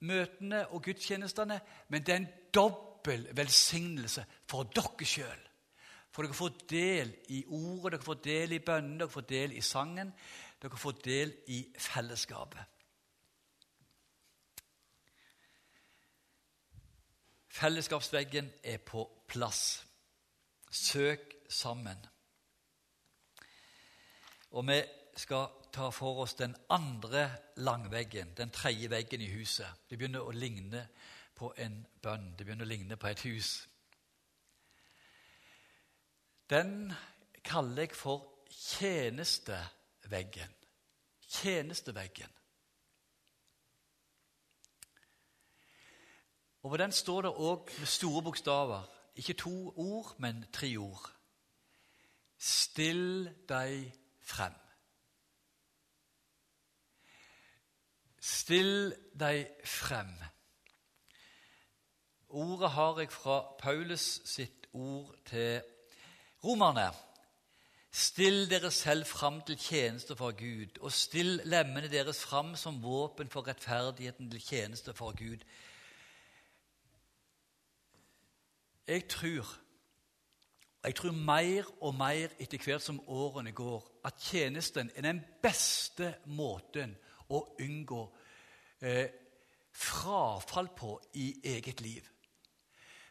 møtene 0.00 0.66
og 0.68 0.82
gudstjenestene, 0.82 1.60
men 1.88 2.06
det 2.06 2.12
er 2.12 2.22
en 2.22 2.32
dobbel 2.54 3.28
velsignelse 3.36 4.24
for 4.48 4.68
dere 4.76 5.08
sjøl. 5.08 5.42
For 6.10 6.24
dere 6.24 6.34
får 6.34 6.54
del 6.70 7.12
i 7.28 7.42
ordet, 7.46 7.92
dere 7.92 8.02
får 8.02 8.20
del 8.24 8.56
i 8.56 8.62
bønnen, 8.64 8.98
dere 8.98 9.12
får 9.12 9.28
del 9.28 9.52
i 9.52 9.60
sangen. 9.60 10.14
Dere 10.62 10.78
får 10.80 10.96
del 11.04 11.34
i 11.52 11.58
fellesskapet. 11.76 12.72
Fellesskapsveggen 17.56 18.48
er 18.64 18.80
på 18.84 19.04
plass. 19.28 19.86
Søk 20.70 21.36
sammen. 21.48 22.00
Og 24.56 24.64
vi 24.68 24.80
skal 25.16 25.48
ta 25.72 25.90
for 25.92 26.22
oss 26.22 26.34
den 26.34 26.56
andre 26.72 27.28
langveggen, 27.56 28.32
den 28.36 28.50
tredje 28.50 28.90
veggen 28.90 29.20
i 29.20 29.28
huset. 29.28 29.66
Det 29.90 29.98
begynner 29.98 30.24
å 30.24 30.32
ligne 30.32 30.86
på 31.36 31.52
en 31.60 31.82
bønn. 32.02 32.30
Det 32.38 32.46
begynner 32.46 32.64
å 32.64 32.68
ligne 32.68 32.96
på 32.96 33.10
et 33.10 33.20
hus. 33.28 33.68
Den 36.48 36.94
kaller 37.44 37.82
jeg 37.84 37.98
for 37.98 38.24
tjenesteveggen. 38.48 40.54
Tjenesteveggen. 41.28 42.32
Og 46.62 46.70
På 46.70 46.76
den 46.76 46.92
står 46.92 47.22
det 47.22 47.30
òg 47.30 47.70
med 47.78 47.86
store 47.86 48.22
bokstaver. 48.22 48.82
Ikke 49.16 49.36
to 49.36 49.72
ord, 49.76 50.14
men 50.18 50.46
tre 50.52 50.78
ord. 50.78 51.12
Still 52.38 53.30
deg 53.48 53.92
frem. 54.26 54.54
Still 58.18 58.94
deg 59.14 59.46
frem. 59.64 60.10
Ordet 62.28 62.70
har 62.70 62.98
jeg 62.98 63.12
fra 63.14 63.40
Paulus 63.58 64.20
sitt 64.26 64.66
ord 64.72 65.14
til 65.30 65.62
romerne. 66.44 66.90
Still 67.96 68.50
dere 68.50 68.70
selv 68.70 69.06
fram 69.06 69.38
til 69.46 69.56
tjeneste 69.56 70.16
for 70.16 70.34
Gud, 70.36 70.78
og 70.80 70.92
still 70.92 71.40
lemmene 71.44 71.88
deres 71.88 72.24
fram 72.24 72.56
som 72.56 72.82
våpen 72.82 73.30
for 73.32 73.46
rettferdigheten 73.46 74.30
til 74.30 74.42
tjeneste 74.42 74.94
for 74.94 75.14
Gud. 75.16 75.46
Jeg 78.86 79.08
tror, 79.08 79.46
jeg 80.86 80.94
tror 80.94 81.12
mer 81.12 81.66
og 81.82 81.94
mer 81.98 82.34
etter 82.38 82.62
hvert 82.62 82.82
som 82.82 83.00
årene 83.10 83.50
går, 83.52 83.82
at 84.06 84.20
tjenesten 84.22 84.90
er 84.94 85.02
den 85.02 85.18
beste 85.42 86.12
måten 86.30 86.92
å 87.34 87.40
unngå 87.60 88.02
eh, 88.86 89.08
frafall 89.74 90.70
på 90.76 90.92
i 91.18 91.32
eget 91.56 91.82
liv. 91.82 92.06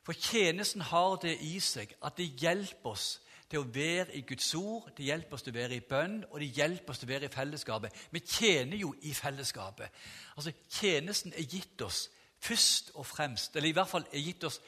For 0.06 0.14
tjenesten 0.14 0.86
har 0.88 1.18
det 1.20 1.36
i 1.44 1.60
seg 1.60 1.98
at 2.06 2.16
det 2.18 2.32
hjelper 2.40 2.94
oss 2.94 3.10
til 3.50 3.60
å 3.60 3.68
være 3.68 4.16
i 4.16 4.24
Guds 4.26 4.54
ord, 4.56 4.88
det 4.96 5.10
hjelper 5.10 5.36
oss 5.36 5.44
til 5.44 5.54
å 5.54 5.60
være 5.60 5.76
i 5.76 5.84
bønn, 5.90 6.18
og 6.32 6.40
det 6.40 6.54
hjelper 6.56 6.94
oss 6.94 7.04
til 7.04 7.10
å 7.10 7.14
være 7.14 7.28
i 7.28 7.36
fellesskapet. 7.36 8.02
Vi 8.12 8.24
tjener 8.24 8.80
jo 8.80 8.96
i 9.04 9.14
fellesskapet. 9.14 10.02
Altså, 10.38 10.56
Tjenesten 10.70 11.36
er 11.36 11.44
gitt 11.44 11.82
oss 11.84 12.08
først 12.40 12.96
og 12.96 13.06
fremst, 13.06 13.56
eller 13.56 13.70
i 13.70 13.76
hvert 13.76 13.92
fall 13.92 14.08
er 14.12 14.24
gitt 14.24 14.48
oss 14.48 14.62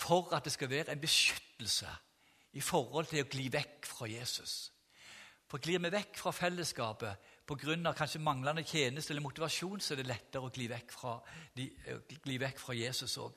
for 0.00 0.32
at 0.32 0.44
det 0.46 0.54
skal 0.54 0.70
være 0.70 0.94
en 0.94 1.00
beskyttelse 1.02 1.92
i 2.58 2.64
forhold 2.64 3.06
til 3.06 3.22
å 3.22 3.30
gli 3.30 3.46
vekk 3.52 3.86
fra 3.86 4.08
Jesus. 4.10 4.56
For 5.48 5.62
glir 5.62 5.80
vi 5.80 5.90
vekk 5.92 6.18
fra 6.18 6.32
fellesskapet 6.34 7.28
pga. 7.48 7.92
kanskje 7.96 8.20
manglende 8.20 8.64
tjeneste 8.66 9.12
eller 9.12 9.22
motivasjon, 9.22 9.80
så 9.80 9.94
er 9.94 10.02
det 10.02 10.10
lettere 10.10 10.42
å 10.44 10.50
gli 10.52 10.66
vekk 10.68 10.92
fra, 10.92 11.20
gli 11.56 12.38
vekk 12.38 12.58
fra 12.58 12.74
Jesus 12.74 13.16
òg. 13.16 13.32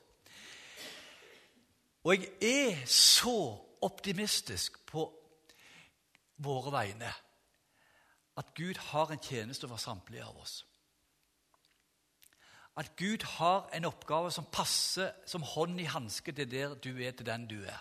Og 2.04 2.14
jeg 2.14 2.32
er 2.42 2.86
så 2.86 3.56
optimistisk 3.82 4.80
på 4.86 5.06
våre 6.42 6.72
vegne 6.74 7.12
at 8.36 8.54
Gud 8.56 8.76
har 8.90 9.12
en 9.12 9.22
tjeneste 9.22 9.68
for 9.68 9.76
samtlige 9.76 10.24
av 10.24 10.36
oss. 10.40 10.64
At 12.76 12.96
Gud 12.96 13.22
har 13.38 13.68
en 13.72 13.84
oppgave 13.84 14.30
som 14.32 14.48
passer 14.52 15.12
som 15.26 15.44
hånd 15.44 15.80
i 15.80 15.84
hanske 15.84 16.32
til 16.32 16.50
der 16.50 16.74
du 16.74 16.96
er, 16.96 17.12
til 17.12 17.26
den 17.26 17.46
du 17.46 17.60
er. 17.62 17.80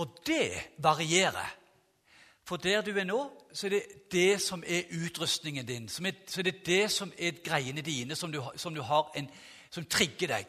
For 0.00 0.08
det 0.26 0.52
varierer. 0.78 1.56
For 2.48 2.56
der 2.56 2.80
du 2.80 2.96
er 2.96 3.04
nå, 3.04 3.18
så 3.52 3.66
er 3.66 3.70
det 3.70 3.82
det 4.12 4.40
som 4.40 4.62
er 4.66 4.88
utrustningen 5.04 5.66
din. 5.66 5.88
så 5.88 6.02
er 6.38 6.42
det 6.42 6.66
det 6.66 6.90
som 6.90 7.12
er 7.18 7.42
greiene 7.44 7.80
dine, 7.80 8.16
som, 8.16 8.32
du, 8.32 8.42
som, 8.56 8.74
du 8.74 8.82
en, 9.16 9.30
som 9.70 9.84
trigger 9.84 10.28
deg. 10.28 10.46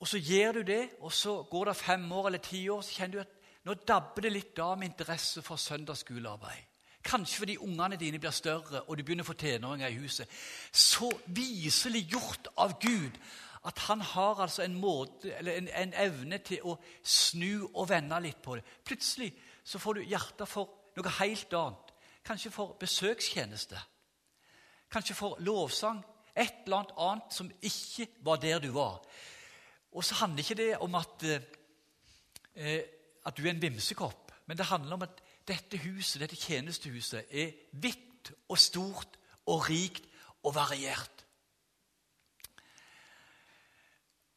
Og 0.00 0.08
så 0.08 0.18
gjør 0.18 0.52
du 0.52 0.62
det, 0.62 0.90
og 1.00 1.12
så 1.12 1.42
går 1.42 1.64
det 1.64 1.76
fem 1.76 2.12
år 2.12 2.26
eller 2.26 2.38
ti 2.38 2.68
år, 2.68 2.80
så 2.82 2.90
kjenner 2.90 3.12
du 3.12 3.20
at 3.20 3.64
nå 3.64 3.74
dabber 3.74 4.22
det 4.22 4.32
litt 4.32 4.58
av 4.58 4.76
med 4.78 4.90
interesse 4.90 5.42
for 5.42 5.56
søndagsskolearbeid. 5.56 6.68
Kanskje 7.04 7.38
fordi 7.38 7.56
ungene 7.56 7.96
dine 7.96 8.18
blir 8.18 8.30
større 8.30 8.82
og 8.82 8.98
du 8.98 9.02
begynner 9.02 9.24
å 9.24 9.30
få 9.32 9.38
tenåringer 9.40 9.88
i 9.88 10.02
huset. 10.04 10.28
Så 10.72 11.08
viselig 11.26 12.10
gjort 12.12 12.52
av 12.56 12.76
Gud 12.80 13.16
at 13.64 13.78
han 13.78 14.00
har 14.00 14.40
altså 14.42 14.62
en, 14.62 14.74
måte, 14.74 15.30
en, 15.38 15.68
en 15.68 15.94
evne 15.94 16.38
til 16.42 16.64
å 16.66 16.76
snu 17.02 17.68
og 17.68 17.88
vende 17.88 18.18
litt 18.24 18.40
på 18.42 18.56
det. 18.58 18.64
Plutselig 18.84 19.30
så 19.64 19.78
får 19.78 20.00
du 20.00 20.08
hjertet 20.10 20.50
for 20.50 20.72
noe 20.96 21.12
helt 21.20 21.54
annet. 21.54 21.92
Kanskje 22.26 22.50
for 22.54 22.74
besøkstjeneste. 22.80 23.78
Kanskje 24.92 25.14
for 25.14 25.38
lovsang. 25.40 26.02
Et 26.34 26.64
eller 26.64 26.76
annet 26.80 26.98
annet 26.98 27.34
som 27.36 27.50
ikke 27.62 28.08
var 28.24 28.40
der 28.42 28.58
du 28.62 28.70
var. 28.74 29.02
Og 29.92 30.04
så 30.04 30.14
handler 30.14 30.42
ikke 30.42 30.58
det 30.58 30.78
om 30.78 30.94
at, 30.94 31.24
eh, 32.54 32.82
at 33.26 33.36
du 33.36 33.44
er 33.44 33.50
en 33.50 33.62
vimsekopp, 33.62 34.32
men 34.46 34.56
det 34.56 34.66
handler 34.66 34.94
om 34.94 35.02
at 35.02 35.22
dette 35.48 35.78
huset, 35.78 36.20
dette 36.20 36.36
tjenestehuset 36.36 37.26
er 37.30 37.52
hvitt 37.72 38.32
og 38.48 38.58
stort 38.58 39.18
og 39.46 39.68
rikt 39.68 40.06
og 40.42 40.54
variert. 40.54 41.21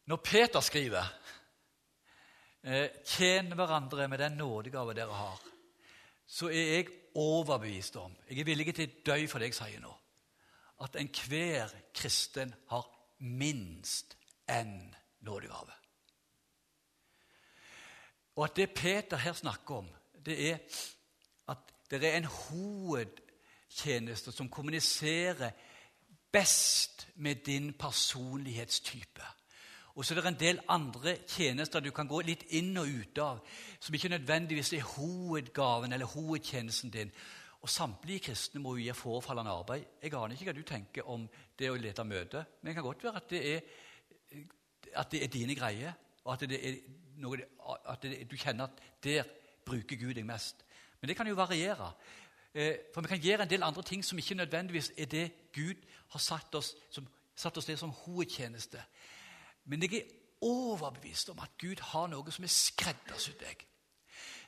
Når 0.05 0.15
Peter 0.15 0.59
skriver 0.59 1.03
eh, 2.63 2.89
'Tjen 3.05 3.53
hverandre 3.53 4.07
med 4.07 4.17
den 4.17 4.31
nådegave 4.31 4.93
dere 4.93 5.13
har', 5.13 5.41
så 6.27 6.47
er 6.47 6.75
jeg 6.75 6.87
overbevist 7.15 7.95
om 7.95 8.15
Jeg 8.29 8.39
er 8.39 8.43
villig 8.43 8.75
til 8.75 8.89
å 8.89 9.01
dø 9.05 9.27
for 9.27 9.39
det 9.39 9.45
jeg 9.45 9.55
sier 9.55 9.79
nå. 9.79 9.95
At 10.83 10.95
enhver 10.95 11.69
kristen 11.93 12.55
har 12.67 12.89
minst 13.19 14.17
én 14.51 14.95
nådegave. 15.19 15.71
Og 18.35 18.43
at 18.43 18.55
det 18.55 18.73
Peter 18.73 19.17
her 19.17 19.33
snakker 19.33 19.75
om, 19.75 19.89
det 20.25 20.51
er 20.51 20.57
at 21.47 21.57
det 21.89 22.03
er 22.03 22.17
en 22.17 22.25
hovedtjeneste 22.25 24.31
som 24.31 24.49
kommuniserer 24.49 25.51
best 26.31 27.07
med 27.15 27.35
din 27.35 27.73
personlighetstype. 27.73 29.23
Og 29.95 30.05
så 30.05 30.13
er 30.13 30.19
det 30.19 30.27
en 30.27 30.39
del 30.39 30.59
andre 30.69 31.15
tjenester 31.27 31.79
du 31.79 31.91
kan 31.95 32.07
gå 32.07 32.19
litt 32.27 32.43
inn 32.57 32.75
og 32.77 32.89
ut 32.91 33.19
av, 33.23 33.39
som 33.79 33.95
ikke 33.95 34.11
nødvendigvis 34.11 34.73
er 34.75 34.89
hovedgaven 34.95 35.95
eller 35.95 36.11
hovedtjenesten 36.11 36.91
din. 36.91 37.13
Og 37.61 37.69
Samtlige 37.69 38.27
kristne 38.27 38.59
må 38.61 38.75
jo 38.75 38.83
gjøre 38.83 38.99
forefallende 38.99 39.53
arbeid. 39.55 39.85
Jeg 40.03 40.13
aner 40.13 40.35
ikke 40.35 40.51
hva 40.51 40.53
du 40.57 40.65
tenker 40.67 41.07
om 41.09 41.23
det 41.57 41.71
å 41.71 41.79
lede 41.79 42.03
møte, 42.05 42.43
men 42.61 42.69
det 42.69 42.75
kan 42.75 42.85
godt 42.85 43.07
være 43.07 43.21
at 43.21 43.31
det 43.31 43.41
er, 43.53 44.43
at 44.99 45.11
det 45.11 45.23
er 45.23 45.31
dine 45.33 45.55
greier, 45.55 45.95
og 46.25 46.35
at, 46.35 46.45
noe, 47.23 47.39
at 47.87 48.03
det, 48.03 48.19
du 48.29 48.35
kjenner 48.37 48.67
at 48.67 48.83
der 49.03 49.23
bruker 49.65 49.97
Gud 49.97 50.13
deg 50.17 50.27
mest. 50.27 50.65
Men 50.99 51.09
det 51.09 51.15
kan 51.17 51.27
jo 51.27 51.39
variere. 51.39 51.93
Eh, 52.53 52.75
for 52.93 53.01
vi 53.01 53.07
kan 53.07 53.23
gjøre 53.23 53.47
en 53.47 53.49
del 53.49 53.63
andre 53.63 53.83
ting 53.83 54.03
som 54.05 54.19
ikke 54.19 54.35
nødvendigvis 54.35 54.91
er 54.97 55.05
det 55.05 55.25
Gud 55.53 55.81
har 56.13 56.19
satt 56.19 56.55
oss, 56.55 56.75
som, 56.91 57.07
satt 57.35 57.57
oss 57.57 57.67
ned 57.67 57.77
som 57.77 57.95
hovedtjeneste. 58.03 58.83
Men 59.65 59.83
jeg 59.83 60.01
er 60.01 60.11
overbevist 60.45 61.29
om 61.33 61.39
at 61.43 61.57
Gud 61.61 61.81
har 61.91 62.09
noe 62.11 62.33
som 62.33 62.45
er 62.45 62.53
skreddersydd 62.53 63.39
deg. 63.41 63.65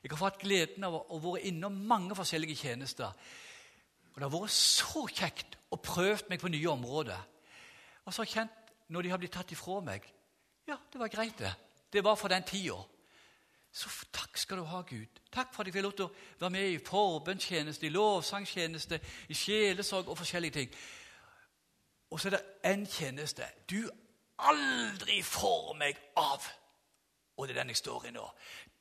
Jeg 0.04 0.12
har 0.14 0.20
fått 0.20 0.42
gleden 0.44 0.86
av 0.86 0.96
å 1.00 1.20
være 1.22 1.48
innom 1.50 1.78
mange 1.90 2.16
forskjellige 2.16 2.60
tjenester. 2.62 3.14
Og 4.14 4.20
det 4.20 4.28
har 4.28 4.34
vært 4.34 4.54
så 4.54 5.06
kjekt 5.10 5.58
å 5.74 5.80
prøve 5.82 6.30
meg 6.30 6.42
på 6.42 6.52
nye 6.54 6.70
områder. 6.70 7.24
Og 8.06 8.14
så 8.14 8.22
har 8.22 8.30
jeg 8.30 8.36
kjent, 8.38 8.70
når 8.94 9.04
de 9.04 9.10
har 9.12 9.20
blitt 9.22 9.34
tatt 9.36 9.52
ifra 9.52 9.82
meg 9.84 10.06
Ja, 10.68 10.78
det 10.92 11.00
var 11.00 11.08
greit, 11.12 11.40
det. 11.40 11.54
Det 11.92 12.04
var 12.04 12.16
for 12.20 12.28
den 12.28 12.44
tida. 12.44 12.78
Så 13.72 13.90
takk 14.12 14.38
skal 14.38 14.58
du 14.58 14.64
ha, 14.68 14.82
Gud. 14.82 15.22
Takk 15.32 15.54
for 15.54 15.62
at 15.62 15.68
jeg 15.70 15.76
fikk 15.78 15.86
lov 15.86 15.94
til 15.96 16.08
å 16.08 16.16
være 16.40 16.54
med 16.56 16.72
i 16.72 16.80
forbønnstjeneste, 16.84 17.88
i 17.88 17.94
lovsangstjeneste, 17.94 19.00
i 19.30 19.38
sjelesorg 19.38 20.10
og 20.10 20.18
forskjellige 20.18 20.56
ting. 20.58 20.74
Og 22.12 22.20
så 22.20 22.30
er 22.30 22.38
det 22.38 22.44
én 22.72 22.86
tjeneste 22.90 23.48
du 23.70 23.84
aldri 24.38 25.22
får 25.24 25.74
meg 25.80 26.00
av. 26.16 26.46
Og 27.38 27.48
det 27.48 27.56
er 27.56 27.62
den 27.62 27.74
jeg 27.74 27.82
står 27.82 28.10
i 28.10 28.12
nå. 28.16 28.26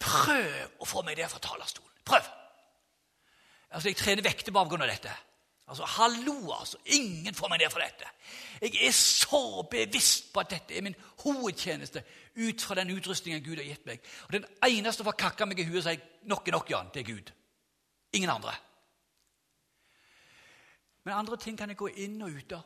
Prøv 0.01 0.81
å 0.81 0.89
få 0.89 1.03
meg 1.05 1.17
der 1.17 1.31
fra 1.33 1.41
talerstolen. 1.45 1.93
Prøv! 2.05 2.29
Altså, 3.71 3.89
Jeg 3.89 3.97
trener 3.97 4.23
vekter 4.23 4.53
på 4.53 4.59
avgrunn 4.59 4.83
av 4.83 4.89
dette. 4.89 5.13
Altså, 5.69 5.85
Hallo, 5.85 6.53
altså! 6.53 6.79
Ingen 6.85 7.35
får 7.35 7.51
meg 7.51 7.61
ned 7.61 7.73
fra 7.73 7.85
dette. 7.85 8.11
Jeg 8.63 8.87
er 8.87 8.93
så 8.97 9.63
bevisst 9.71 10.33
på 10.33 10.41
at 10.41 10.51
dette 10.51 10.77
er 10.77 10.85
min 10.87 10.97
hovedtjeneste 11.25 12.05
ut 12.37 12.63
fra 12.63 12.77
den 12.79 12.93
utrustningen 12.95 13.43
Gud 13.45 13.57
har 13.57 13.67
gitt 13.67 13.87
meg. 13.87 14.05
Og 14.29 14.33
Den 14.33 14.47
eneste 14.65 15.03
som 15.03 15.09
får 15.11 15.19
kakka 15.19 15.49
meg 15.49 15.61
i 15.61 15.67
huet 15.67 15.83
og 15.83 15.89
si 15.89 15.99
'nok 16.23 16.49
er 16.49 16.53
nok', 16.53 16.71
Jan, 16.71 16.91
det 16.95 17.01
er 17.01 17.13
Gud. 17.15 17.33
Ingen 18.13 18.31
andre. 18.31 18.55
Men 21.05 21.15
andre 21.15 21.37
ting 21.37 21.59
kan 21.59 21.69
jeg 21.69 21.77
gå 21.77 21.87
inn 21.87 22.23
og 22.23 22.31
ut 22.31 22.53
av. 22.53 22.63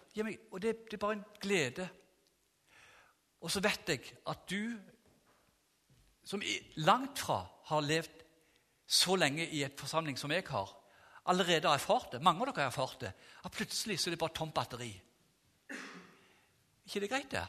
Og 0.52 0.62
det, 0.62 0.84
det 0.84 0.92
er 0.92 0.98
bare 0.98 1.12
en 1.12 1.24
glede. 1.40 1.88
Og 3.40 3.50
så 3.50 3.60
vet 3.64 3.88
jeg 3.88 4.00
at 4.28 4.50
du, 4.50 4.76
som 6.24 6.42
langt 6.76 7.18
fra 7.18 7.44
har 7.70 7.80
levd 7.80 8.24
så 8.86 9.16
lenge 9.16 9.46
i 9.48 9.62
et 9.64 9.78
forsamling 9.78 10.18
som 10.18 10.32
jeg 10.34 10.44
har, 10.48 10.72
allerede 11.26 11.68
har 11.68 11.78
erfart 11.78 12.12
det. 12.12 12.22
Mange 12.22 12.42
av 12.42 12.50
dere 12.50 12.64
har 12.64 12.72
erfart 12.72 13.00
det. 13.00 13.12
At 13.44 13.54
plutselig 13.54 14.00
så 14.00 14.10
er 14.10 14.16
det 14.16 14.22
bare 14.22 14.34
tomt 14.34 14.54
batteri. 14.54 14.90
ikke 16.84 17.00
det 17.00 17.10
greit, 17.10 17.30
det? 17.30 17.46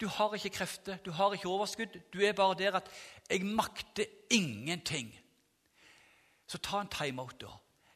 Du 0.00 0.08
har 0.08 0.34
ikke 0.34 0.50
krefter, 0.50 0.96
du 0.96 1.10
har 1.10 1.32
ikke 1.32 1.48
overskudd. 1.48 2.00
Du 2.12 2.20
er 2.20 2.32
bare 2.32 2.58
der 2.58 2.76
at 2.76 2.90
'jeg 3.30 3.46
makter 3.46 4.04
ingenting'. 4.32 5.16
Så 6.46 6.58
ta 6.58 6.80
en 6.80 6.88
timeout, 6.88 7.40
da. 7.40 7.46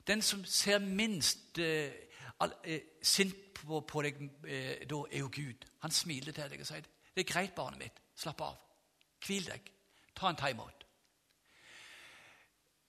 Den 0.07 0.23
som 0.23 0.45
ser 0.45 0.79
minst 0.79 1.59
eh, 1.59 1.93
sint 3.03 3.35
på, 3.55 3.81
på 3.81 4.03
deg, 4.03 4.21
eh, 4.49 4.89
da 4.89 5.03
er 5.11 5.19
jo 5.19 5.31
Gud. 5.33 5.67
Han 5.85 5.91
smiler 5.91 6.33
til 6.33 6.51
deg 6.51 6.61
og 6.61 6.67
sier 6.67 6.81
'Det 6.81 7.29
er 7.29 7.33
greit, 7.33 7.55
barnet 7.55 7.79
mitt. 7.79 8.01
Slapp 8.17 8.41
av. 8.41 8.57
Hvil 9.27 9.47
deg. 9.47 9.73
Ta 10.15 10.29
en 10.29 10.37
timeout'. 10.37 10.87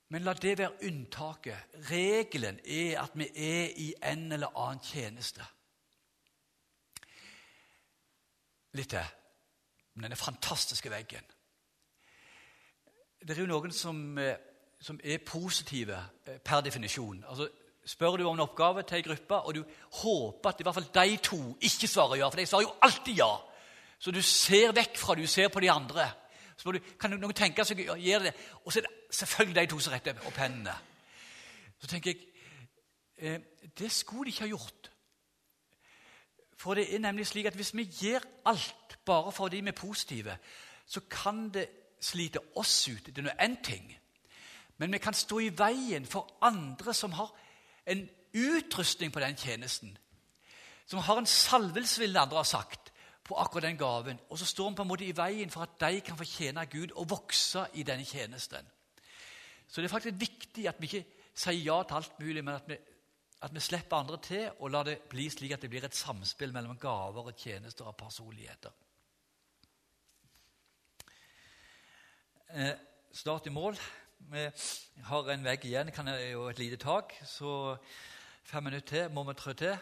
Men 0.08 0.22
la 0.22 0.32
det 0.32 0.58
være 0.58 0.84
unntaket. 0.84 1.56
Regelen 1.90 2.60
er 2.64 3.00
at 3.02 3.10
vi 3.14 3.28
er 3.34 3.68
i 3.76 3.94
en 4.02 4.32
eller 4.32 4.56
annen 4.56 4.84
tjeneste. 4.84 5.44
Litt 8.72 8.88
til. 8.88 9.04
Denne 9.94 10.16
fantastiske 10.16 10.90
veggen. 10.90 11.24
Det 13.20 13.30
er 13.30 13.40
jo 13.40 13.46
noen 13.46 13.72
som, 13.72 14.18
eh, 14.18 14.36
som 14.80 15.00
er 15.04 15.18
positive 15.26 16.08
eh, 16.26 16.38
per 16.38 16.60
definisjon. 16.60 17.24
Altså, 17.28 17.48
Spør 17.86 18.16
du 18.16 18.26
om 18.28 18.36
en 18.36 18.44
oppgave 18.44 18.82
til 18.86 19.00
ei 19.00 19.02
gruppe, 19.02 19.38
og 19.42 19.54
du 19.54 19.64
håper 20.02 20.48
at 20.50 20.60
i 20.60 20.66
hvert 20.66 20.74
fall 20.74 20.90
de 20.94 21.16
to 21.16 21.40
ikke 21.60 21.88
svarer 21.90 22.20
ja, 22.20 22.28
for 22.28 22.38
de 22.38 22.46
svarer 22.46 22.68
jo 22.68 22.76
alltid 22.82 23.16
ja. 23.18 23.32
Så 23.98 24.10
du 24.10 24.22
ser 24.22 24.74
vekk 24.74 24.98
fra 24.98 25.14
du 25.18 25.26
ser 25.26 25.48
på 25.48 25.60
de 25.60 25.70
andre. 25.70 26.06
Så 26.56 26.72
du, 26.72 26.78
kan 27.00 27.10
noen 27.10 27.34
tenke 27.34 27.64
seg 27.66 27.80
å 27.90 27.98
gjøre 27.98 28.28
det? 28.28 28.32
Og 28.62 28.72
så 28.72 28.78
er 28.78 28.86
det 28.86 29.16
selvfølgelig 29.18 29.56
de 29.60 29.70
to 29.72 29.80
som 29.82 29.94
retter 29.94 30.22
opp 30.28 30.38
hendene. 30.38 30.74
Så 31.82 31.90
tenker 31.90 32.12
jeg 32.12 32.20
eh, 33.18 33.40
det 33.78 33.90
skulle 33.90 34.28
de 34.28 34.34
ikke 34.34 34.46
ha 34.46 34.52
gjort. 34.52 34.90
For 36.62 36.78
det 36.78 36.86
er 36.94 37.02
nemlig 37.02 37.26
slik 37.26 37.48
at 37.50 37.58
hvis 37.58 37.74
vi 37.74 37.88
gjør 37.90 38.22
alt 38.46 38.98
bare 39.06 39.32
fordi 39.34 39.60
vi 39.60 39.72
er 39.72 39.78
positive, 39.78 40.36
så 40.86 41.00
kan 41.10 41.48
det 41.50 41.66
slite 42.00 42.38
oss 42.56 42.88
ut. 42.88 43.06
Det 43.06 43.18
er 43.18 43.26
nå 43.26 43.34
én 43.42 43.58
ting. 43.64 43.90
Men 44.78 44.92
vi 44.92 44.98
kan 44.98 45.14
stå 45.14 45.38
i 45.38 45.50
veien 45.58 46.06
for 46.06 46.30
andre 46.42 46.94
som 46.94 47.12
har 47.18 47.34
en 47.86 48.08
utrustning 48.34 49.12
på 49.12 49.20
den 49.20 49.36
tjenesten. 49.36 49.98
Som 50.86 50.98
har 50.98 51.18
en 51.18 51.26
salvelse, 51.26 52.00
vil 52.00 52.16
andre 52.16 52.36
ha 52.36 52.44
sagt, 52.44 52.92
på 53.24 53.38
akkurat 53.38 53.62
den 53.62 53.78
gaven. 53.78 54.20
Og 54.30 54.38
så 54.38 54.46
står 54.46 54.64
han 54.64 54.74
på 54.74 54.82
en 54.82 54.88
måte 54.88 55.06
i 55.06 55.16
veien 55.16 55.50
for 55.50 55.62
at 55.62 55.78
de 55.80 56.00
kan 56.00 56.18
få 56.18 56.26
tjene 56.26 56.66
Gud 56.66 56.94
og 56.98 57.10
vokse 57.10 57.66
i 57.74 57.82
denne 57.86 58.04
tjenesten. 58.04 58.66
Så 59.68 59.80
det 59.80 59.88
er 59.88 59.94
faktisk 59.94 60.20
viktig 60.20 60.68
at 60.68 60.80
vi 60.80 60.90
ikke 60.90 61.04
sier 61.34 61.62
ja 61.64 61.82
til 61.82 62.00
alt 62.00 62.18
mulig, 62.20 62.44
men 62.44 62.54
at 62.54 62.68
vi, 62.68 62.76
at 63.42 63.54
vi 63.54 63.60
slipper 63.60 63.96
andre 63.96 64.18
til 64.22 64.50
og 64.58 64.70
lar 64.70 64.84
det 64.84 64.98
bli 65.10 65.30
slik 65.30 65.54
at 65.54 65.62
det 65.62 65.70
blir 65.70 65.84
et 65.86 65.96
samspill 65.96 66.52
mellom 66.52 66.78
gaver 66.78 67.30
og 67.30 67.38
tjenester 67.38 67.88
og 67.88 67.96
personligheter. 67.96 68.74
Eh, 72.52 72.74
snart 73.12 73.46
i 73.46 73.50
mål. 73.54 73.78
Vi 74.30 74.50
har 75.02 75.28
en 75.30 75.44
vegg 75.44 75.64
igjen, 75.66 75.90
jo 76.32 76.46
et 76.48 76.58
lite 76.58 76.76
tak. 76.76 77.12
Så 77.24 77.76
fem 78.44 78.62
minutter 78.62 78.86
til 78.86 79.14
må 79.14 79.24
vi 79.24 79.34
trå 79.34 79.52
til 79.52 79.74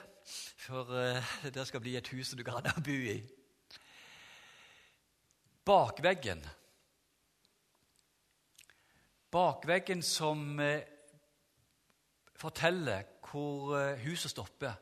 før 0.57 0.91
uh, 0.91 1.51
det 1.55 1.67
skal 1.67 1.81
bli 1.81 1.97
et 1.97 2.09
hus 2.09 2.31
du 2.31 2.43
kan 2.43 2.63
bo 2.85 2.91
i. 2.91 3.21
Bakveggen 5.65 6.47
Bakveggen 9.31 10.03
som 10.03 10.59
uh, 10.59 10.81
forteller 12.37 13.03
hvor 13.31 13.77
uh, 13.77 13.99
huset 14.07 14.31
stopper. 14.31 14.73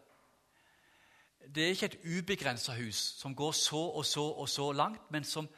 Det 1.54 1.64
er 1.64 1.68
ikke 1.68 1.86
et 1.86 2.00
ubegrensa 2.04 2.76
hus 2.76 2.96
som 2.96 3.34
går 3.34 3.52
så 3.52 3.76
og 3.76 4.04
så 4.06 4.22
og 4.22 4.48
så 4.48 4.72
langt, 4.72 5.10
men 5.10 5.24
som 5.24 5.48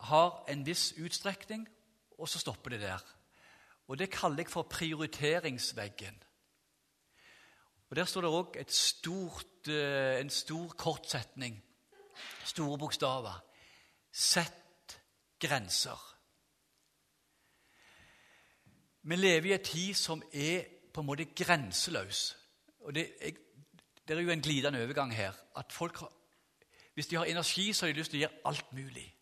har 0.00 0.44
en 0.48 0.66
viss 0.66 0.92
utstrekning, 0.98 1.68
og 2.18 2.28
så 2.28 2.38
stopper 2.38 2.70
det 2.70 2.80
der. 2.80 3.14
Og 3.88 3.98
Det 3.98 4.10
kaller 4.10 4.36
jeg 4.36 4.48
for 4.48 4.62
prioriteringsveggen. 4.62 6.22
Og 7.90 7.96
Der 7.96 8.04
står 8.04 8.20
det 8.20 8.30
òg 8.30 8.56
eh, 9.68 10.20
en 10.20 10.30
stor 10.30 10.68
kortsetning, 10.68 11.64
store 12.44 12.78
bokstaver. 12.78 13.44
Sett 14.12 15.00
grenser. 15.40 16.14
Vi 19.02 19.16
lever 19.16 19.50
i 19.50 19.52
en 19.52 19.64
tid 19.64 19.94
som 19.94 20.22
er 20.32 20.64
på 20.94 21.00
en 21.00 21.06
måte 21.06 21.24
grenseløs. 21.24 22.36
Og 22.80 22.94
det, 22.94 23.12
jeg, 23.20 23.36
det 24.08 24.16
er 24.16 24.20
jo 24.20 24.30
en 24.30 24.42
glidende 24.42 24.82
overgang 24.82 25.14
her. 25.14 25.32
at 25.56 25.72
folk 25.72 25.96
har, 25.96 26.12
Hvis 26.94 27.06
de 27.06 27.16
har 27.16 27.24
energi, 27.24 27.72
så 27.72 27.86
har 27.86 27.92
de 27.92 27.98
lyst 27.98 28.10
til 28.10 28.18
å 28.18 28.20
gjøre 28.20 28.40
alt 28.44 28.72
mulig. 28.72 29.13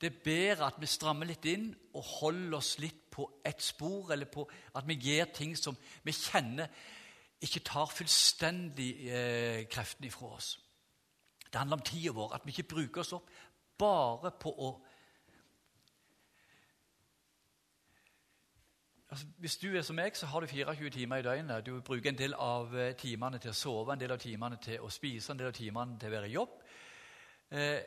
Det 0.00 0.12
er 0.12 0.22
bedre 0.24 0.68
at 0.68 0.78
vi 0.78 0.86
strammer 0.86 1.26
litt 1.26 1.44
inn 1.50 1.72
og 1.94 2.04
holder 2.20 2.58
oss 2.60 2.76
litt 2.78 3.08
på 3.10 3.26
et 3.46 3.62
spor, 3.62 4.12
eller 4.14 4.30
på 4.30 4.44
at 4.78 4.86
vi 4.86 4.94
gjør 4.94 5.32
ting 5.34 5.56
som 5.58 5.76
vi 6.04 6.14
kjenner 6.14 6.70
ikke 7.42 7.62
tar 7.66 7.90
fullstendig 7.94 8.90
eh, 9.06 9.64
kreften 9.70 10.06
ifra 10.06 10.32
oss. 10.34 10.56
Det 11.52 11.58
handler 11.58 11.76
om 11.76 11.82
tida 11.86 12.12
vår, 12.12 12.34
at 12.34 12.46
vi 12.46 12.50
ikke 12.50 12.74
bruker 12.74 13.00
oss 13.00 13.14
opp 13.16 13.30
bare 13.78 14.32
på 14.40 14.50
å 14.50 14.70
altså, 19.10 19.26
Hvis 19.38 19.56
du 19.56 19.68
er 19.76 19.82
som 19.82 19.96
meg, 19.96 20.16
så 20.16 20.26
har 20.26 20.40
du 20.40 20.46
24 20.46 20.90
timer 20.90 21.22
i 21.22 21.22
døgnet. 21.22 21.66
Du 21.66 21.80
bruker 21.80 22.10
en 22.10 22.18
del 22.18 22.34
av 22.34 22.74
eh, 22.76 22.94
timene 22.98 23.38
til 23.38 23.54
å 23.54 23.60
sove, 23.60 23.92
en 23.92 24.00
del 24.00 24.12
av 24.12 24.18
timene 24.18 24.58
til 24.62 24.82
å 24.82 24.90
spise, 24.90 25.32
en 25.32 25.38
del 25.38 25.52
av 25.52 25.56
timene 25.56 25.98
til 25.98 26.10
å 26.10 26.16
være 26.16 26.28
i 26.28 26.34
jobb. 26.34 26.58
Eh, 27.50 27.78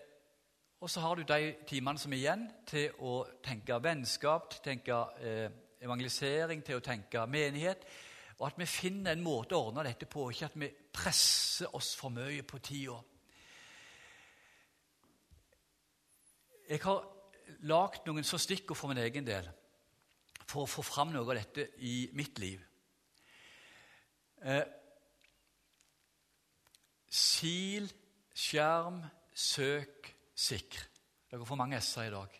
og 0.81 0.89
så 0.89 0.99
har 0.99 1.15
du 1.15 1.21
de 1.29 1.55
timene 1.69 2.01
som 2.01 2.13
er 2.13 2.17
igjen, 2.17 2.47
til 2.65 3.03
å 3.05 3.19
tenke 3.45 3.77
vennskap, 3.83 4.49
til 4.49 4.61
å 4.61 4.65
tenke 4.65 4.95
eh, 5.21 5.51
evangelisering, 5.85 6.63
til 6.65 6.79
å 6.79 6.83
tenke 6.85 7.25
menighet. 7.29 7.85
Og 8.39 8.47
at 8.47 8.57
vi 8.57 8.65
finner 8.65 9.13
en 9.13 9.21
måte 9.21 9.53
å 9.53 9.67
ordne 9.67 9.85
dette 9.85 10.07
på, 10.09 10.31
ikke 10.31 10.47
at 10.49 10.57
vi 10.57 10.71
presser 10.93 11.69
oss 11.77 11.93
for 11.99 12.09
mye 12.13 12.41
på 12.41 12.57
tida. 12.65 12.97
Jeg 16.71 16.81
har 16.81 17.03
lagd 17.69 18.07
noen 18.09 18.25
så 18.25 18.39
stikkord 18.41 18.79
for 18.79 18.89
min 18.89 19.03
egen 19.03 19.27
del 19.27 19.51
for 20.51 20.65
å 20.65 20.71
få 20.71 20.83
fram 20.83 21.13
noe 21.13 21.23
av 21.23 21.37
dette 21.37 21.67
i 21.85 22.09
mitt 22.17 22.41
liv. 22.41 22.63
Eh, 24.41 24.65
sil, 27.13 27.85
skjerm, 28.33 28.99
søk, 29.31 30.09
sikr. 30.41 30.83
Dere 31.31 31.47
får 31.47 31.59
mange 31.59 31.79
s-er 31.81 32.09
i 32.09 32.13
dag. 32.13 32.37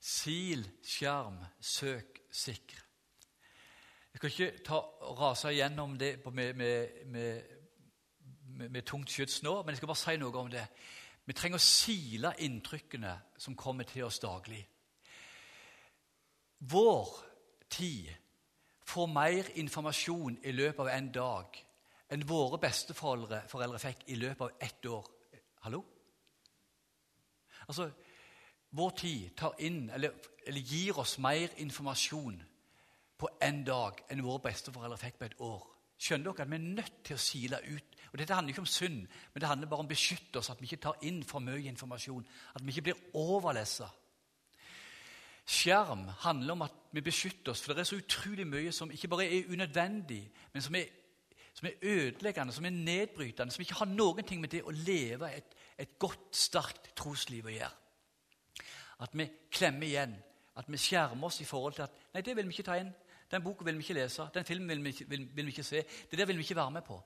Sil, 0.00 0.62
skjerm, 0.86 1.38
søk, 1.60 2.20
sikr. 2.30 2.82
Jeg 4.12 4.20
skal 4.20 4.30
ikke 4.30 4.64
ta, 4.64 4.78
rase 5.18 5.50
igjennom 5.52 5.98
det 6.00 6.14
med, 6.32 6.54
med, 6.54 7.02
med, 7.06 7.42
med, 8.70 8.82
tungt 8.82 9.10
skyts 9.12 9.42
nå, 9.44 9.58
men 9.62 9.74
jeg 9.74 9.82
skal 9.82 9.90
bare 9.90 10.00
si 10.00 10.14
noe 10.20 10.40
om 10.40 10.48
det. 10.52 10.62
Vi 11.26 11.34
trenger 11.36 11.60
å 11.60 11.66
sile 11.66 12.30
inntrykkene 12.46 13.12
som 13.36 13.58
kommer 13.58 13.84
til 13.84 14.06
oss 14.06 14.22
daglig. 14.22 14.62
Vår 16.70 17.12
tid 17.68 18.08
får 18.86 19.12
mer 19.12 19.50
informasjon 19.60 20.38
i 20.46 20.54
løpet 20.54 20.80
av 20.86 20.92
en 20.94 21.12
dag 21.12 21.60
enn 22.14 22.24
våre 22.24 22.62
besteforeldre 22.62 23.82
fikk 23.82 24.06
i 24.14 24.16
løpet 24.22 24.46
av 24.46 24.64
ett 24.70 24.88
år. 24.94 25.12
Hallo? 25.66 25.82
Altså, 27.68 27.90
Vår 28.76 28.90
tid 28.98 29.30
tar 29.38 29.54
inn, 29.62 29.90
eller, 29.94 30.12
eller 30.46 30.60
gir 30.60 30.98
oss 30.98 31.16
mer 31.22 31.52
informasjon 31.62 32.40
på 33.16 33.28
en 33.42 33.62
dag 33.64 34.02
enn 34.12 34.24
våre 34.24 34.42
besteforeldre 34.50 34.98
fikk 35.00 35.20
på 35.20 35.28
et 35.28 35.36
år. 35.46 35.62
Skjønner 35.96 36.34
dere 36.34 36.44
at 36.44 36.50
vi 36.50 36.58
er 36.58 36.74
nødt 36.80 36.96
til 37.06 37.16
å 37.16 37.22
sile 37.22 37.60
ut? 37.64 37.94
Og 38.10 38.18
Dette 38.20 38.36
handler 38.36 38.52
ikke 38.52 38.64
om 38.66 38.68
synd, 38.68 39.06
men 39.32 39.40
det 39.40 39.48
handler 39.48 39.70
bare 39.70 39.84
om 39.84 39.88
å 39.88 39.92
beskytte 39.94 40.42
oss, 40.42 40.50
at 40.52 40.60
vi 40.60 40.68
ikke 40.68 40.82
tar 40.88 41.06
inn 41.08 41.22
for 41.24 41.44
mye 41.44 41.70
informasjon. 41.70 42.26
At 42.52 42.64
vi 42.66 42.74
ikke 42.74 42.84
blir 42.90 43.00
overlessa. 43.16 43.88
Skjerm 45.46 46.04
handler 46.26 46.56
om 46.56 46.66
at 46.66 46.76
vi 46.92 47.04
beskytter 47.06 47.54
oss, 47.54 47.62
for 47.62 47.72
det 47.72 47.84
er 47.84 47.88
så 47.88 48.00
utrolig 48.02 48.44
mye 48.50 48.74
som 48.74 48.92
ikke 48.92 49.08
bare 49.08 49.28
er 49.30 49.48
unødvendig, 49.52 50.20
men 50.52 50.64
som 50.64 50.76
er, 50.76 50.90
som 51.54 51.70
er 51.70 51.80
ødeleggende, 51.80 52.52
som 52.52 52.66
er 52.66 52.76
nedbrytende, 52.76 53.54
som 53.54 53.64
ikke 53.64 53.78
har 53.80 53.88
noen 53.88 54.26
ting 54.26 54.42
med 54.42 54.52
det 54.52 54.64
å 54.66 54.74
leve 54.74 55.32
et 55.32 55.55
et 55.78 55.98
godt, 55.98 56.30
sterkt 56.36 56.92
trosliv 56.96 57.48
å 57.48 57.52
gjøre. 57.52 57.72
At 59.04 59.12
vi 59.12 59.26
klemmer 59.52 59.86
igjen, 59.86 60.14
at 60.56 60.68
vi 60.72 60.80
skjermer 60.80 61.28
oss 61.28 61.42
i 61.44 61.48
forhold 61.48 61.76
til 61.76 61.84
at 61.84 61.98
nei, 62.14 62.22
det 62.24 62.36
vil 62.36 62.48
vi 62.48 62.56
ikke 62.56 62.70
ta 62.70 62.78
inn. 62.80 62.92
Den 63.30 63.42
boka 63.42 63.66
vil 63.66 63.76
vi 63.76 63.84
ikke 63.84 63.98
lese, 63.98 64.28
den 64.34 64.46
filmen 64.46 64.70
vil 64.70 64.84
vi 64.84 64.94
ikke, 64.94 65.08
vil, 65.10 65.26
vil 65.34 65.48
vi 65.48 65.52
ikke 65.52 65.66
se. 65.66 65.82
Det 66.10 66.18
der 66.18 66.28
vil 66.30 66.38
vi 66.38 66.46
ikke 66.46 66.56
være 66.56 66.76
med 66.78 66.86
på. 66.86 67.00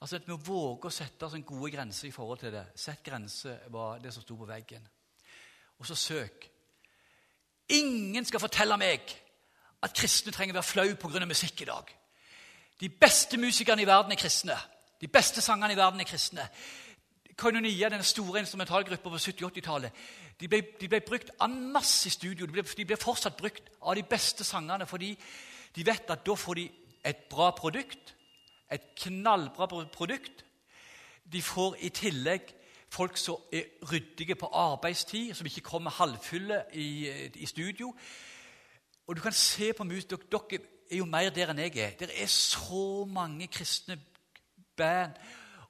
Altså 0.00 0.20
At 0.20 0.28
vi 0.28 0.36
våger 0.46 0.90
å 0.90 0.92
sette 0.92 1.30
en 1.32 1.46
gode 1.48 1.70
grenser 1.72 2.08
i 2.08 2.14
forhold 2.14 2.38
til 2.42 2.52
det. 2.52 2.66
Sett 2.76 3.02
grense 3.02 3.56
var 3.72 3.98
det 4.02 4.12
som 4.14 4.22
sto 4.22 4.36
på 4.36 4.48
veggen. 4.48 4.84
Og 5.78 5.88
så 5.88 5.96
søk. 5.96 6.50
Ingen 7.74 8.24
skal 8.24 8.40
fortelle 8.40 8.76
meg 8.78 9.16
at 9.82 9.96
kristne 9.96 10.32
trenger 10.32 10.54
å 10.54 10.60
være 10.60 10.68
flau 10.68 10.94
pga. 11.00 11.26
musikk 11.26 11.62
i 11.62 11.70
dag. 11.70 11.90
De 12.80 12.88
beste 12.88 13.36
musikerne 13.40 13.82
i 13.82 13.88
verden 13.88 14.12
er 14.12 14.20
kristne. 14.20 14.56
De 15.00 15.08
beste 15.08 15.40
sangene 15.40 15.72
i 15.72 15.76
verden 15.76 16.00
er 16.00 16.08
kristne. 16.08 16.48
Koinonia, 17.36 17.88
den 17.88 18.02
store 18.02 18.40
instrumentalgruppa 18.40 19.10
på 19.10 19.16
70-80-tallet, 19.16 19.92
de, 20.40 20.48
de, 20.80 20.88
ble 20.88 21.00
brukt 21.00 21.30
en 21.42 21.56
masse 21.72 22.06
i 22.08 22.10
studio. 22.10 22.46
De 22.46 22.52
ble, 22.52 22.62
de 22.62 22.84
ble, 22.88 22.96
fortsatt 22.96 23.36
brukt 23.36 23.68
av 23.82 23.96
de 23.96 24.04
beste 24.08 24.44
sangerne 24.44 24.86
fordi 24.88 25.12
de 25.76 25.84
vet 25.84 26.10
at 26.12 26.24
da 26.24 26.36
får 26.36 26.54
de 26.60 26.66
et 27.04 27.26
bra 27.30 27.50
produkt. 27.56 28.14
Et 28.72 28.88
knallbra 29.02 29.66
produkt. 29.68 30.44
De 31.32 31.42
får 31.42 31.76
i 31.84 31.92
tillegg 31.94 32.52
folk 32.88 33.16
som 33.20 33.36
er 33.52 33.68
ryddige 33.92 34.34
på 34.34 34.48
arbeidstid, 34.52 35.34
som 35.34 35.46
ikke 35.46 35.60
kommer 35.60 35.90
halvfulle 35.90 36.62
i, 36.72 37.08
i 37.34 37.46
studio. 37.46 37.92
Og 39.06 39.16
du 39.16 39.20
kan 39.20 39.32
se 39.32 39.72
på 39.72 39.84
mus, 39.84 40.04
dere, 40.04 40.24
dere 40.32 40.60
er 40.90 41.02
jo 41.02 41.08
mer 41.10 41.30
der 41.30 41.52
enn 41.52 41.64
jeg 41.66 41.76
er. 41.76 41.96
Det 41.98 42.10
er 42.14 42.30
så 42.30 43.04
mange 43.10 43.46
kristne 43.52 43.98
band 44.76 45.18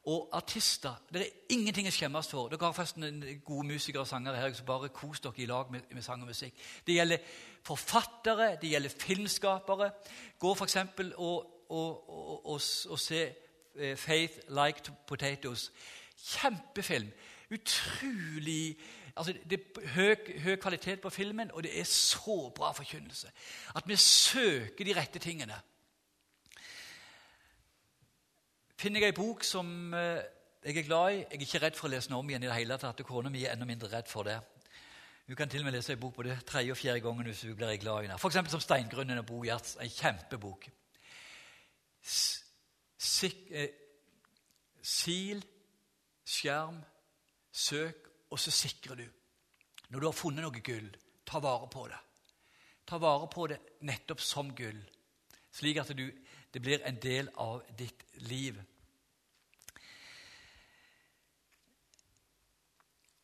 og 0.07 0.29
artister. 0.33 0.95
Det 1.13 1.23
er 1.23 1.55
ingenting 1.55 1.89
å 1.89 1.95
skjemmes 1.95 2.29
for. 2.31 2.51
Dere 2.51 2.63
har 2.63 2.75
forresten 2.77 3.25
gode 3.45 3.67
musikere 3.67 4.05
og 4.05 4.11
sangere 4.11 4.39
her, 4.39 4.53
så 4.55 4.67
bare 4.67 4.93
kos 4.95 5.21
dere 5.25 5.43
i 5.43 5.49
lag 5.51 5.71
med, 5.73 5.89
med 5.91 6.05
sang 6.07 6.23
og 6.23 6.31
musikk. 6.31 6.55
Det 6.87 6.95
gjelder 6.95 7.25
forfattere, 7.67 8.53
det 8.63 8.71
gjelder 8.71 8.95
filmskapere. 9.03 9.91
Gå 10.39 10.55
f.eks. 10.55 10.77
og, 10.77 11.19
og, 11.69 12.11
og, 12.11 12.47
og, 12.47 12.61
og 12.91 13.01
se 13.03 13.23
eh, 13.75 13.97
Faith 13.99 14.47
Like 14.49 14.95
Potatoes. 15.07 15.73
Kjempefilm. 16.17 17.11
Utrolig 17.51 18.77
altså 19.17 19.33
Det 19.51 19.61
er 19.61 19.89
høy, 19.95 20.39
høy, 20.45 20.57
kvalitet 20.61 21.01
på 21.01 21.11
filmen, 21.11 21.51
og 21.53 21.63
det 21.63 21.81
er 21.81 21.85
så 21.89 22.51
bra 22.55 22.73
forkynnelse. 22.73 23.31
At 23.75 23.89
vi 23.89 23.97
søker 23.97 24.85
de 24.85 24.95
rette 24.95 25.19
tingene 25.19 25.57
finner 28.79 29.01
jeg 29.01 29.14
ei 29.14 29.16
bok 29.16 29.45
som 29.45 29.95
eh, 29.95 30.22
jeg 30.66 30.77
er 30.77 30.87
glad 30.89 31.12
i. 31.12 31.18
Jeg 31.22 31.39
er 31.39 31.47
ikke 31.47 31.62
redd 31.62 31.79
for 31.79 31.89
å 31.89 31.93
lese 31.93 32.11
den 32.11 32.18
om 32.18 32.31
igjen. 32.31 32.43
i 32.43 32.51
det 32.51 32.59
hele 32.59 32.79
tatt, 32.83 33.01
og 33.01 33.09
Kona 33.09 33.31
mi 33.31 33.45
er 33.45 33.55
enda 33.55 33.68
mindre 33.68 33.91
redd 33.93 34.09
for 34.11 34.27
det. 34.27 34.39
Hun 35.27 35.37
kan 35.37 35.51
til 35.51 35.62
og 35.62 35.66
med 35.66 35.74
lese 35.74 35.95
ei 35.95 36.01
bok 36.01 36.14
både 36.14 36.39
tredje 36.47 36.74
og 36.74 36.79
fjerde 36.79 37.03
gangen 37.03 37.27
hvis 37.27 37.43
hun 37.43 37.57
blir 37.59 37.77
glad 37.83 38.05
i 38.05 38.07
den. 38.07 38.18
F.eks. 38.18 38.51
som 38.51 38.61
'Steingrunnen' 38.61 39.18
av 39.18 39.27
Bo 39.27 39.43
Gjerts. 39.45 39.77
En 39.81 39.91
kjempebok. 39.91 40.68
Sik, 42.99 43.51
eh, 43.51 43.68
sil, 44.83 45.43
skjerm, 46.27 46.83
søk, 47.53 48.11
og 48.31 48.39
så 48.39 48.51
sikrer 48.51 48.95
du. 48.95 49.07
Når 49.89 50.01
du 50.01 50.07
har 50.07 50.12
funnet 50.12 50.43
noe 50.43 50.62
gull, 50.62 50.91
ta 51.27 51.39
vare 51.39 51.68
på 51.70 51.87
det. 51.89 51.99
Ta 52.87 52.99
vare 52.99 53.29
på 53.29 53.47
det 53.47 53.59
nettopp 53.81 54.20
som 54.20 54.55
gull, 54.55 54.79
slik 55.51 55.77
at 55.77 55.91
du 55.97 56.11
det 56.57 56.63
blir 56.63 56.81
en 56.89 56.97
del 57.03 57.29
av 57.37 57.63
ditt 57.79 58.05
liv. 58.15 58.57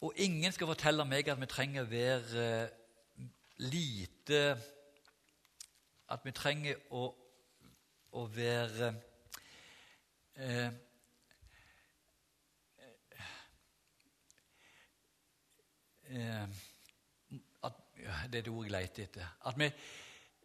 Og 0.00 0.12
ingen 0.16 0.52
skal 0.52 0.68
fortelle 0.68 1.06
meg 1.08 1.30
at 1.32 1.40
vi 1.40 1.48
trenger 1.48 1.86
å 1.86 1.88
være 1.88 2.42
eh, 2.44 3.24
lite 3.72 4.42
At 6.12 6.26
vi 6.28 6.34
trenger 6.36 6.76
å, 6.92 7.06
å 8.20 8.26
være 8.36 8.92
eh, 10.36 10.68
eh, 16.04 16.60
at, 17.64 17.82
ja, 17.96 18.22
Det 18.28 18.42
er 18.42 18.42
det 18.42 18.48
ordet 18.52 18.68
jeg 18.68 18.76
leter 18.76 19.08
etter. 19.08 19.36
At 19.40 19.56
vi 19.56 19.72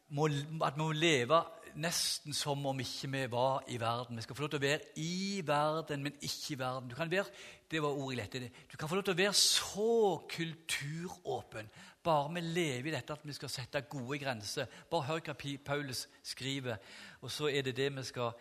må, 0.09 0.29
at 0.63 0.75
vi 0.77 0.81
må 0.81 0.91
leve 0.95 1.41
nesten 1.77 2.33
som 2.33 2.63
om 2.65 2.79
ikke 2.81 3.09
vi 3.13 3.25
var 3.31 3.65
i 3.69 3.77
verden. 3.79 4.17
Vi 4.17 4.25
skal 4.25 4.35
få 4.35 4.45
lov 4.45 4.53
til 4.53 4.61
å 4.61 4.65
være 4.65 4.93
i 5.03 5.41
verden, 5.45 6.03
men 6.03 6.15
ikke 6.21 6.55
i 6.55 6.59
verden. 6.59 6.89
Du 6.89 6.95
kan 6.97 7.11
være, 7.11 7.29
det 7.69 7.81
var 7.83 7.93
ordet 7.93 8.17
jeg 8.17 8.41
lette. 8.41 8.63
Du 8.71 8.77
kan 8.77 8.89
få 8.89 8.97
lov 8.97 9.05
til 9.05 9.13
å 9.13 9.21
være 9.21 9.37
så 9.37 9.91
kulturåpen 10.31 11.69
bare 12.07 12.33
vi 12.33 12.41
lever 12.41 12.91
i 12.91 12.95
dette 12.95 13.15
at 13.15 13.25
vi 13.27 13.35
skal 13.35 13.51
sette 13.51 13.83
gode 13.91 14.19
grenser. 14.21 14.67
Bare 14.89 15.09
hør 15.09 15.23
hva 15.25 15.35
Paulus 15.65 16.05
skriver, 16.23 16.79
og 17.21 17.31
så 17.31 17.49
er 17.51 17.67
det 17.67 17.75
det 17.75 17.89
vi 17.95 18.03
skal 18.07 18.31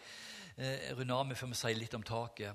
eh, 0.57 0.93
runde 0.95 1.14
av 1.14 1.27
med 1.27 1.39
før 1.39 1.51
vi 1.51 1.59
sier 1.59 1.81
litt 1.81 1.97
om 1.99 2.07
taket. 2.07 2.55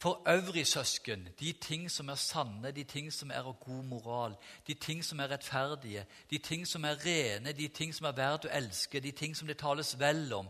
For 0.00 0.22
øvrig 0.28 0.66
søsken, 0.66 1.28
de 1.40 1.52
ting 1.52 1.90
som 1.90 2.08
er 2.08 2.14
sanne, 2.14 2.70
de 2.70 2.84
ting 2.84 3.12
som 3.12 3.30
er 3.30 3.44
av 3.44 3.58
god 3.60 3.82
moral, 3.84 4.36
de 4.66 4.74
ting 4.74 5.02
som 5.04 5.20
er 5.20 5.28
rettferdige, 5.28 6.06
de 6.30 6.38
ting 6.38 6.68
som 6.68 6.84
er 6.84 6.96
rene, 7.04 7.52
de 7.52 7.66
ting 7.68 7.92
som 7.94 8.06
er 8.08 8.14
verdt 8.16 8.46
å 8.48 8.52
elske, 8.56 9.00
de 9.00 9.10
ting 9.12 9.34
som 9.36 9.48
det 9.48 9.58
tales 9.60 9.92
vel 10.00 10.22
om, 10.32 10.46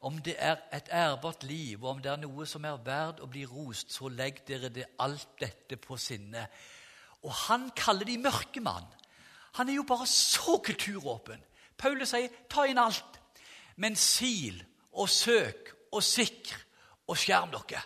om 0.00 0.16
det 0.24 0.38
er 0.38 0.62
et 0.72 0.88
ærbart 0.88 1.44
liv, 1.44 1.84
og 1.84 1.90
om 1.90 2.00
det 2.00 2.10
er 2.12 2.22
noe 2.22 2.46
som 2.48 2.64
er 2.64 2.78
verdt 2.86 3.20
å 3.20 3.28
bli 3.28 3.42
rost, 3.44 3.92
så 3.92 4.08
legg 4.08 4.40
dere 4.48 4.70
det 4.72 4.86
alt 5.04 5.28
dette 5.40 5.76
på 5.76 5.98
sinne. 6.00 6.46
Og 7.20 7.34
han 7.48 7.66
kaller 7.76 8.08
de 8.08 8.16
mørkemann. 8.22 8.86
Han 9.60 9.68
er 9.68 9.76
jo 9.76 9.84
bare 9.88 10.06
så 10.08 10.56
kulturåpen. 10.64 11.42
Paulus 11.76 12.14
sier, 12.14 12.32
ta 12.48 12.64
inn 12.64 12.80
alt, 12.80 13.20
men 13.76 13.92
sil 13.92 14.56
og 14.96 15.12
søk 15.12 15.74
og 15.92 16.00
sikr 16.00 16.56
og 17.10 17.20
skjerm 17.20 17.52
dere. 17.52 17.84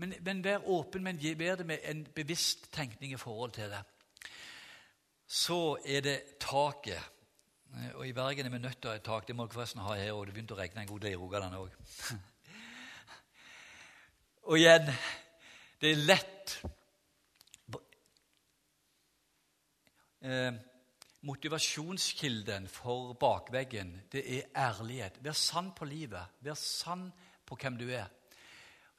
Men, 0.00 0.14
men 0.24 0.44
vær 0.44 0.64
åpen, 0.64 1.04
men 1.04 1.18
vær 1.20 1.58
det 1.60 1.66
med 1.68 1.82
en 1.84 2.06
bevisst 2.16 2.70
tenkning 2.72 3.12
i 3.12 3.20
forhold 3.20 3.52
til 3.52 3.68
det. 3.68 3.82
Så 5.26 5.76
er 5.84 6.00
det 6.00 6.18
taket. 6.40 7.02
Og 7.94 8.06
I 8.08 8.12
Bergen 8.12 8.46
er 8.46 8.50
vi 8.50 8.58
nødt 8.58 8.80
til 8.80 8.88
å 8.88 8.94
ha 8.94 8.98
et 8.98 9.04
tak. 9.04 9.26
Det 9.28 9.36
må 9.36 9.44
dere 9.44 9.58
forresten 9.58 9.82
ha 9.84 9.94
her 9.94 10.14
òg. 10.14 10.24
Det 10.26 10.34
begynte 10.34 10.56
å 10.56 10.58
regne 10.58 10.82
en 10.82 10.88
god 10.88 11.04
del 11.04 11.12
i 11.12 11.20
Rogaland 11.20 11.58
òg. 11.58 11.74
og 14.48 14.56
igjen 14.56 14.88
det 15.80 15.92
er 15.92 16.00
lett 16.00 16.56
eh, 20.24 20.56
Motivasjonskilden 21.28 22.66
for 22.72 23.12
bakveggen, 23.20 23.92
det 24.12 24.24
er 24.24 24.48
ærlighet. 24.56 25.20
Vær 25.20 25.36
sann 25.36 25.70
på 25.76 25.84
livet. 25.84 26.40
Vær 26.40 26.56
sann 26.56 27.10
på 27.44 27.60
hvem 27.60 27.76
du 27.76 27.86
er. 27.92 28.08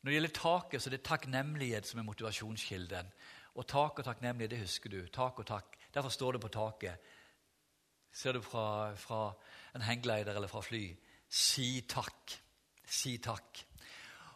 Når 0.02 0.10
det 0.10 0.16
gjelder 0.16 0.34
taket, 0.34 0.82
så 0.82 0.89
er 0.89 0.95
det 0.95 1.06
takknemlighet 1.06 1.88
som 1.88 1.99
er 2.02 2.08
motivasjonskilden. 2.08 3.12
Og 3.56 3.68
tak 3.68 3.99
og 3.99 4.06
takknemlighet, 4.06 4.52
det 4.54 4.62
husker 4.64 4.89
du. 4.89 5.02
Tak 5.14 5.39
og 5.39 5.47
takk. 5.47 5.78
Derfor 5.93 6.10
står 6.10 6.32
det 6.38 6.41
på 6.41 6.54
taket. 6.54 7.12
Ser 8.12 8.34
du 8.34 8.41
fra, 8.41 8.95
fra 8.95 9.32
en 9.76 9.86
hangglider 9.86 10.36
eller 10.36 10.49
fra 10.52 10.64
fly? 10.66 10.88
Si 11.30 11.84
takk. 11.88 12.34
Si 12.88 13.18
takk. 13.24 13.62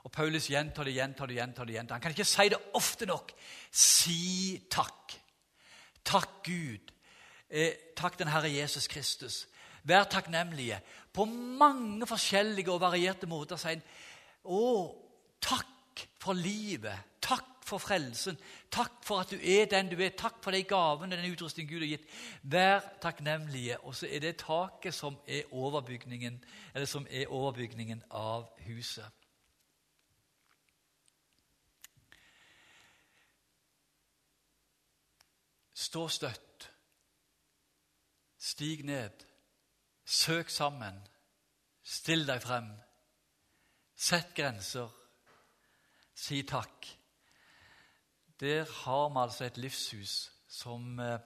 Og 0.06 0.12
Paulus 0.14 0.52
gjentar 0.52 0.86
det, 0.86 0.94
gjentar 1.00 1.28
det, 1.28 1.40
gjentar 1.40 1.66
det. 1.66 1.74
gjentar. 1.74 1.96
Han 1.96 2.02
kan 2.02 2.14
ikke 2.14 2.28
si 2.30 2.50
det 2.54 2.62
ofte 2.78 3.08
nok. 3.10 3.34
Si 3.72 4.62
takk. 4.72 5.16
Takk 6.06 6.44
Gud. 6.46 6.94
Eh, 7.50 7.74
takk 7.98 8.20
den 8.20 8.30
Herre 8.30 8.52
Jesus 8.54 8.88
Kristus. 8.88 9.48
Vær 9.84 10.06
takknemlige. 10.10 10.78
På 11.14 11.26
mange 11.26 12.06
forskjellige 12.08 12.72
og 12.72 12.82
varierte 12.82 13.28
måter 13.30 13.58
sier 13.58 13.80
han 13.80 13.84
å, 14.46 14.62
Takk 15.46 16.08
for 16.20 16.34
livet. 16.34 17.00
Takk 17.22 17.66
for 17.66 17.78
frelsen. 17.78 18.38
Takk 18.72 19.04
for 19.06 19.20
at 19.22 19.32
du 19.32 19.38
er 19.42 19.66
den 19.70 19.90
du 19.90 20.00
er. 20.02 20.10
Takk 20.18 20.42
for 20.44 20.52
de 20.52 20.64
gavene 20.64 21.18
den 21.18 21.32
utrustning 21.32 21.70
Gud 21.70 21.80
har 21.80 21.92
gitt. 21.96 22.08
Vær 22.44 22.82
takknemlige. 23.02 23.80
Og 23.80 23.96
så 23.96 24.08
er 24.10 24.20
det 24.20 24.38
taket 24.42 24.94
som 24.94 25.18
er 25.28 25.52
overbygningen, 25.52 26.44
eller 26.74 26.86
som 26.86 27.08
er 27.10 27.30
overbygningen 27.30 28.04
av 28.10 28.50
huset. 28.66 29.06
Stå 35.74 36.08
støtt. 36.08 36.72
Stig 38.38 38.86
ned. 38.86 39.26
Søk 40.06 40.50
sammen. 40.50 41.02
Still 41.84 42.26
deg 42.28 42.42
frem. 42.42 42.70
Sett 43.96 44.34
grenser 44.36 45.05
si 46.16 46.42
takk. 46.48 46.88
Der 48.40 48.66
har 48.84 49.10
vi 49.10 49.20
altså 49.20 49.46
et 49.46 49.58
livshus 49.58 50.32
som 50.48 51.00
eh, 51.00 51.20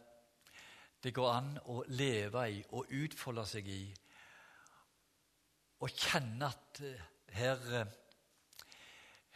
det 1.03 1.13
går 1.15 1.31
an 1.31 1.49
å 1.71 1.83
leve 1.87 2.43
i 2.51 2.61
og 2.75 2.89
utfolde 3.01 3.45
seg 3.47 3.69
i. 3.71 3.83
Og 5.79 5.93
kjenne 5.93 6.49
at 6.49 6.81
eh, 6.85 7.03
her, 7.37 7.61
eh, 7.79 8.65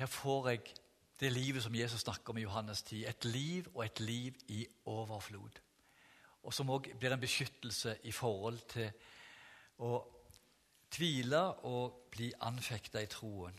her 0.02 0.10
får 0.12 0.50
jeg 0.52 0.74
det 1.22 1.32
livet 1.32 1.64
som 1.64 1.76
Jesus 1.76 2.02
snakker 2.04 2.34
om 2.34 2.42
i 2.42 2.46
Johannes 2.48 2.82
10. 2.84 3.06
Et 3.08 3.26
liv 3.30 3.70
og 3.74 3.86
et 3.86 4.00
liv 4.04 4.40
i 4.52 4.66
overflod. 4.90 5.62
Og 6.44 6.54
som 6.54 6.72
òg 6.74 6.90
blir 7.00 7.14
en 7.16 7.22
beskyttelse 7.22 8.00
i 8.04 8.12
forhold 8.12 8.60
til 8.74 8.90
å 9.86 10.02
tvile 10.94 11.46
og 11.70 12.10
bli 12.12 12.34
anfekta 12.44 13.02
i 13.02 13.10
troen. 13.10 13.56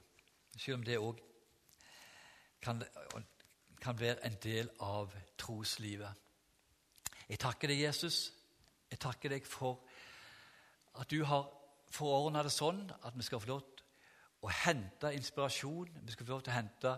Selv 0.59 0.77
om 0.77 0.85
det 0.87 1.01
òg 1.01 1.23
kan, 2.65 2.83
kan 3.81 4.01
være 4.01 4.25
en 4.27 4.39
del 4.43 4.71
av 4.85 5.13
troslivet. 5.39 6.23
Jeg 7.29 7.41
takker 7.41 7.71
deg, 7.71 7.85
Jesus. 7.87 8.33
Jeg 8.91 9.01
takker 9.03 9.33
deg 9.37 9.47
for 9.49 9.85
at 11.01 11.11
du 11.11 11.25
har 11.27 11.47
forordna 11.95 12.43
det 12.45 12.53
sånn 12.55 12.85
at 13.03 13.15
vi 13.17 13.27
skal 13.27 13.43
få 13.43 13.53
lov 13.53 13.63
til 13.65 13.85
å 14.45 14.53
hente 14.65 15.13
inspirasjon. 15.17 16.03
Vi 16.05 16.15
skal 16.15 16.27
få 16.27 16.37
lov 16.37 16.45
til 16.45 16.53
å 16.53 16.59
hente 16.59 16.95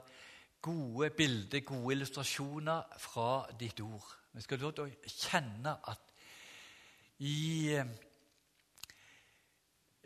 gode 0.66 1.10
bilder, 1.14 1.62
gode 1.66 1.94
illustrasjoner 1.94 2.98
fra 3.00 3.30
ditt 3.58 3.80
ord. 3.84 4.08
Vi 4.34 4.44
skal 4.44 4.58
få 4.58 4.68
lov 4.68 4.76
til 4.76 4.88
å 4.90 5.14
kjenne 5.14 5.76
at 5.92 6.12
i 7.24 7.76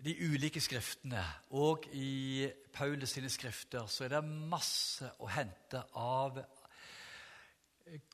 de 0.05 0.14
ulike 0.24 0.61
skriftene 0.62 1.22
og 1.59 1.86
i 1.92 2.48
Paulus 2.72 3.16
sine 3.16 3.30
skrifter 3.32 3.86
så 3.90 4.07
er 4.07 4.14
det 4.14 4.22
masse 4.24 5.09
å 5.20 5.28
hente 5.28 5.82
av 5.98 6.40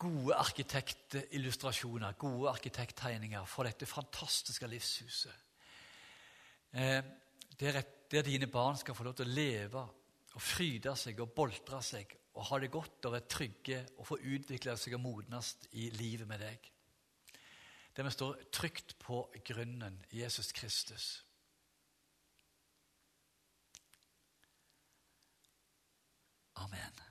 gode 0.00 0.36
arkitektillustrasjoner, 0.40 2.16
gode 2.18 2.50
arkitekttegninger 2.50 3.44
for 3.50 3.68
dette 3.68 3.86
fantastiske 3.86 4.68
livshuset. 4.70 5.42
Eh, 6.72 7.02
der, 7.60 7.82
der 8.10 8.22
dine 8.22 8.46
barn 8.46 8.76
skal 8.80 8.96
få 8.96 9.04
lov 9.04 9.16
til 9.18 9.28
å 9.28 9.36
leve 9.36 9.82
og 10.36 10.42
fryde 10.42 10.96
seg 10.98 11.20
og 11.20 11.34
boltre 11.36 11.80
seg 11.84 12.16
og 12.36 12.48
ha 12.50 12.58
det 12.60 12.72
godt 12.72 13.08
og 13.08 13.14
være 13.14 13.30
trygge 13.32 13.78
og 13.96 14.08
få 14.10 14.18
utvikle 14.20 14.76
seg 14.80 14.96
og 14.98 15.04
modnes 15.06 15.54
i 15.72 15.88
livet 15.96 16.28
med 16.28 16.42
deg. 16.44 16.72
Der 17.96 18.04
vi 18.04 18.12
står 18.12 18.42
trygt 18.52 18.98
på 19.00 19.22
grunnen 19.44 20.02
Jesus 20.12 20.52
Kristus. 20.52 21.25
Amen. 26.56 27.05